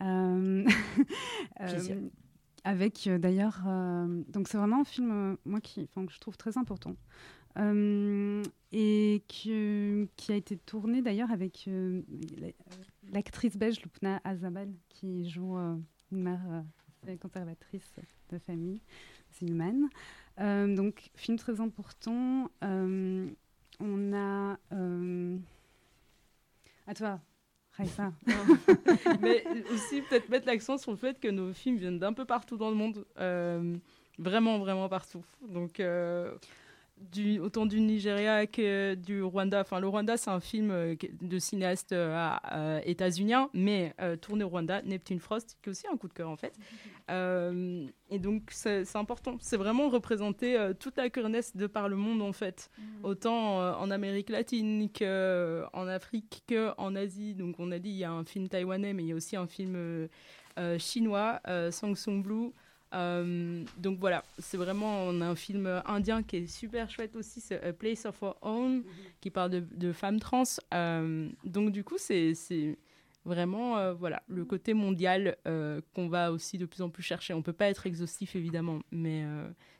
avec 2.64 3.08
d'ailleurs, 3.08 3.62
donc 4.28 4.48
c'est 4.48 4.58
vraiment 4.58 4.80
un 4.80 4.84
film 4.84 5.36
moi 5.44 5.60
qui, 5.60 5.86
que 5.86 6.12
je 6.12 6.18
trouve 6.18 6.36
très 6.36 6.58
important. 6.58 6.96
Euh, 7.56 8.42
et 8.72 9.22
qui, 9.28 9.52
a 10.28 10.34
été 10.34 10.56
tourné 10.56 11.02
d'ailleurs 11.02 11.30
avec 11.30 11.66
euh, 11.68 12.02
l'actrice 13.12 13.56
belge 13.56 13.80
Lupna 13.80 14.20
Azabal 14.24 14.68
qui 14.88 15.30
joue 15.30 15.56
euh, 15.56 15.76
une 16.10 16.22
mère 16.22 16.64
conservatrice 17.20 17.94
de 18.30 18.38
famille 18.38 18.80
musulmane. 19.30 19.88
donc 20.74 21.10
film 21.14 21.38
très 21.38 21.60
important. 21.60 22.50
on 22.62 24.12
a 24.12 24.58
à 26.86 26.94
toi. 26.94 27.20
Raissa. 27.76 28.12
Mais 29.20 29.44
aussi 29.72 30.00
peut-être 30.02 30.28
mettre 30.28 30.46
l'accent 30.46 30.78
sur 30.78 30.92
le 30.92 30.96
fait 30.96 31.18
que 31.18 31.26
nos 31.26 31.52
films 31.52 31.76
viennent 31.76 31.98
d'un 31.98 32.12
peu 32.12 32.24
partout 32.24 32.56
dans 32.56 32.70
le 32.70 32.76
monde. 32.76 33.04
vraiment, 34.18 34.58
vraiment 34.58 34.88
partout. 34.88 35.24
Donc 35.48 35.80
du, 36.96 37.38
autant 37.40 37.66
du 37.66 37.80
Nigeria 37.80 38.46
que 38.46 38.94
du 38.94 39.22
Rwanda. 39.22 39.60
Enfin, 39.60 39.80
le 39.80 39.88
Rwanda, 39.88 40.16
c'est 40.16 40.30
un 40.30 40.40
film 40.40 40.70
euh, 40.70 40.94
de 41.20 41.38
cinéaste 41.38 41.92
euh, 41.92 42.80
états-unien, 42.84 43.50
mais 43.52 43.94
euh, 44.00 44.16
tourné 44.16 44.44
au 44.44 44.48
Rwanda, 44.48 44.82
Neptune 44.82 45.18
Frost, 45.18 45.56
qui 45.62 45.68
est 45.68 45.72
aussi 45.72 45.86
un 45.92 45.96
coup 45.96 46.08
de 46.08 46.12
cœur 46.12 46.30
en 46.30 46.36
fait. 46.36 46.54
et 48.10 48.18
donc, 48.18 48.50
c'est 48.50 48.96
important. 48.96 49.36
C'est 49.40 49.56
vraiment 49.56 49.88
représenter 49.88 50.72
toute 50.78 50.96
la 50.96 51.10
queerness 51.10 51.56
de 51.56 51.66
par 51.66 51.88
le 51.88 51.96
monde 51.96 52.22
en 52.22 52.32
fait. 52.32 52.70
Mm. 52.78 53.04
Autant 53.04 53.58
en 53.78 53.90
Amérique 53.90 54.30
latine 54.30 54.88
qu'en 54.90 55.86
Afrique 55.86 56.44
qu'en 56.48 56.94
Asie. 56.94 57.34
Donc, 57.34 57.56
on 57.58 57.70
a 57.72 57.78
dit, 57.78 57.90
il 57.90 57.96
y 57.96 58.04
a 58.04 58.12
un 58.12 58.24
film 58.24 58.48
taïwanais, 58.48 58.94
mais 58.94 59.02
il 59.02 59.08
y 59.08 59.12
a 59.12 59.16
aussi 59.16 59.36
un 59.36 59.46
film 59.46 60.08
chinois, 60.78 61.40
Sang 61.70 61.94
Sung 61.94 62.22
Blue. 62.22 62.52
Euh, 62.94 63.64
donc 63.78 63.98
voilà, 63.98 64.24
c'est 64.38 64.56
vraiment, 64.56 65.04
on 65.04 65.20
a 65.20 65.26
un 65.26 65.34
film 65.34 65.82
indien 65.86 66.22
qui 66.22 66.36
est 66.36 66.46
super 66.46 66.88
chouette 66.88 67.16
aussi, 67.16 67.40
c'est 67.40 67.62
A 67.62 67.72
Place 67.72 68.06
of 68.06 68.22
Our 68.22 68.36
Own, 68.42 68.76
mhm. 68.76 68.84
qui 69.20 69.30
parle 69.30 69.50
de, 69.50 69.60
de 69.60 69.92
femmes 69.92 70.20
trans. 70.20 70.44
Euh, 70.72 71.28
donc 71.44 71.72
du 71.72 71.82
coup, 71.82 71.96
c'est 71.98 72.34
vraiment 73.24 73.78
euh, 73.78 73.94
voilà, 73.94 74.22
le 74.28 74.44
côté 74.44 74.74
mondial 74.74 75.36
qu'on 75.94 76.08
va 76.08 76.30
aussi 76.30 76.58
de 76.58 76.66
plus 76.66 76.82
en 76.82 76.90
plus 76.90 77.02
chercher. 77.02 77.34
On 77.34 77.42
peut 77.42 77.52
pas 77.52 77.68
être 77.68 77.86
exhaustif 77.86 78.36
évidemment, 78.36 78.80
mais 78.92 79.24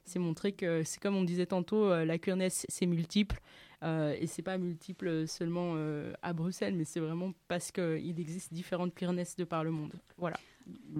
c'est 0.05 0.19
montrer 0.19 0.53
que 0.53 0.83
c'est 0.83 1.01
comme 1.01 1.17
on 1.17 1.25
disait 1.25 1.47
tantôt, 1.47 1.95
la 2.05 2.19
queerness 2.19 2.67
c'est 2.69 2.87
multiple. 2.87 3.41
et 3.83 4.27
c'est 4.27 4.43
pas 4.43 4.59
multiple 4.59 5.29
seulement 5.29 5.77
à 6.23 6.33
Bruxelles, 6.33 6.75
mais 6.75 6.85
c'est 6.85 7.01
vraiment 7.01 7.33
parce 7.47 7.71
qu'il 7.71 8.19
existe 8.19 8.53
différentes 8.53 8.95
queerness 8.95 9.37
de 9.37 9.45
par 9.45 9.63
le 9.63 9.71
monde. 9.71 9.93
Voilà. 10.17 10.39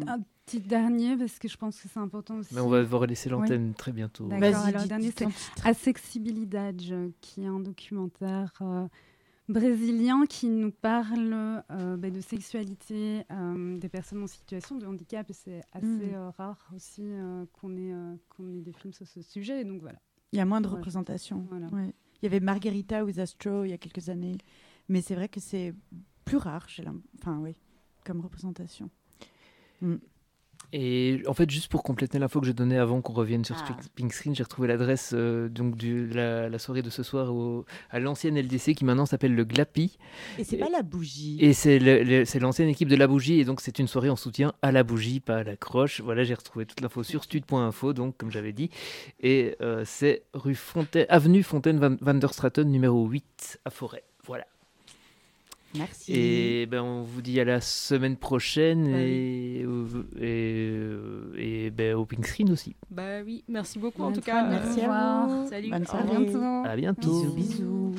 Un 0.07 0.21
petit 0.45 0.61
dernier, 0.61 1.17
parce 1.17 1.39
que 1.39 1.49
je 1.49 1.57
pense 1.57 1.81
que 1.81 1.89
c'est 1.89 2.01
important 2.01 2.37
aussi. 2.37 2.55
Mais 2.55 2.61
on 2.61 2.69
va 2.69 2.83
vous 2.83 2.99
relaisser 2.99 3.29
l'antenne 3.29 3.75
très 3.75 3.93
bientôt. 3.93 4.27
D'accord, 4.27 4.65
alors 4.65 4.83
le 4.83 4.89
dernier, 4.89 5.13
c'est 5.17 5.27
Accessibilidade, 5.65 6.83
qui 7.21 7.43
est 7.43 7.47
un 7.47 7.61
documentaire 7.61 8.53
euh, 8.61 8.87
brésilien 9.49 10.27
qui 10.27 10.49
nous 10.49 10.71
parle 10.71 11.63
euh, 11.71 11.97
bah, 11.97 12.11
de 12.11 12.21
sexualité 12.21 13.25
euh, 13.31 13.79
des 13.79 13.89
personnes 13.89 14.23
en 14.23 14.27
situation 14.27 14.77
de 14.77 14.87
handicap. 14.87 15.27
C'est 15.33 15.63
assez 15.73 15.87
mm. 15.87 16.33
rare 16.37 16.69
aussi 16.75 17.05
qu'on 17.53 17.77
ait, 17.77 17.95
qu'on 18.29 18.49
ait 18.57 18.63
des 18.63 18.73
films 18.73 18.93
sur 18.93 19.07
ce 19.07 19.23
sujet. 19.23 19.65
Donc 19.65 19.81
voilà. 19.81 19.99
Il 20.33 20.39
y 20.39 20.41
a 20.41 20.45
moins 20.45 20.61
de 20.61 20.69
représentation. 20.69 21.47
Il 21.73 22.25
y 22.25 22.27
avait 22.27 22.41
Margarita 22.41 23.05
with 23.05 23.19
Astro 23.19 23.65
il 23.65 23.71
y 23.71 23.73
a 23.73 23.79
quelques 23.79 24.09
années. 24.09 24.37
Mais 24.89 25.01
c'est 25.01 25.15
vrai 25.15 25.29
que 25.29 25.41
c'est 25.41 25.75
plus 26.25 26.37
rare, 26.37 26.67
enfin, 27.21 27.39
oui, 27.39 27.55
comme 28.05 28.21
représentation. 28.21 28.91
Mm. 29.81 29.97
Et 30.77 31.23
en 31.29 31.35
fait, 31.35 31.49
juste 31.49 31.71
pour 31.71 31.85
compléter 31.85 32.19
l'info 32.19 32.41
que 32.41 32.49
je 32.49 32.53
donnais 32.53 32.79
avant 32.79 33.01
qu'on 33.01 33.13
revienne 33.13 33.45
sur 33.45 33.55
Ah. 33.61 33.77
Pink- 33.95 34.13
Screen, 34.13 34.35
j'ai 34.35 34.43
retrouvé 34.43 34.67
l'adresse 34.67 35.13
euh, 35.15 35.49
donc 35.49 35.77
de 35.77 36.13
la, 36.13 36.49
la 36.49 36.59
soirée 36.59 36.83
de 36.83 36.91
ce 36.91 37.05
soir 37.05 37.33
au- 37.33 37.65
à 37.91 38.01
l'ancienne 38.01 38.37
LDC 38.37 38.75
qui 38.75 38.85
maintenant 38.85 39.07
s'appelle 39.07 39.37
le 39.37 39.45
Glapi. 39.45 39.97
Et 40.37 40.43
c'est 40.43 40.57
pas 40.57 40.69
la 40.69 40.83
bougie. 40.83 41.39
Et 41.41 41.53
c'est 41.53 41.79
l'ancienne 42.41 42.69
équipe 42.69 42.89
de 42.89 42.97
la 42.97 43.07
bougie 43.07 43.39
et 43.39 43.45
donc 43.45 43.61
c'est 43.61 43.79
une 43.79 43.87
soirée 43.87 44.11
en 44.11 44.17
soutien 44.17 44.53
à 44.63 44.73
la 44.73 44.83
bougie, 44.83 45.21
pas 45.21 45.37
à 45.37 45.45
la 45.45 45.57
croche. 45.57 46.01
Voilà, 46.01 46.25
j'ai 46.25 46.35
retrouvé 46.35 46.67
toute 46.67 46.81
l'info 46.81 47.05
sur 47.05 47.23
stud.info 47.23 47.93
donc 47.93 48.17
comme 48.17 48.33
j'avais 48.33 48.53
dit. 48.53 48.71
Et 49.21 49.55
euh, 49.61 49.85
c'est 49.87 50.25
rue 50.35 50.57
Fontaine, 50.57 51.07
avenue 51.09 51.45
Fontaine 51.45 51.79
Van, 51.79 51.95
Van 52.01 52.15
der 52.15 52.33
Straten 52.35 52.69
numéro 52.69 53.07
8 53.07 53.61
à 53.65 53.71
Forêt. 53.71 54.03
Merci. 55.77 56.13
Et 56.13 56.67
ben 56.67 56.83
on 56.83 57.03
vous 57.03 57.21
dit 57.23 57.41
à 57.41 57.45
la 57.45 57.61
semaine 57.61 58.17
prochaine 58.17 58.93
Bah 58.93 58.99
et, 59.01 59.65
euh, 59.65 61.33
et, 61.37 61.67
et 61.67 61.71
ben, 61.71 61.95
au 61.97 62.05
Pink 62.07 62.27
Screen 62.27 62.51
aussi. 62.53 62.77
Bah 62.91 63.23
oui, 63.25 63.43
merci 63.49 63.79
beaucoup 63.79 64.03
en 64.03 64.13
tout 64.13 64.21
cas. 64.21 64.45
merci 64.49 64.83
à 64.83 65.27
vous. 65.29 65.49
Salut. 65.49 65.71
Bonne 65.71 65.83
au 65.83 65.87
soirée. 65.87 66.17
revoir. 66.17 66.67
À 66.67 66.77
bientôt. 66.77 67.25
Bisous, 67.25 67.35
bisous. 67.35 67.95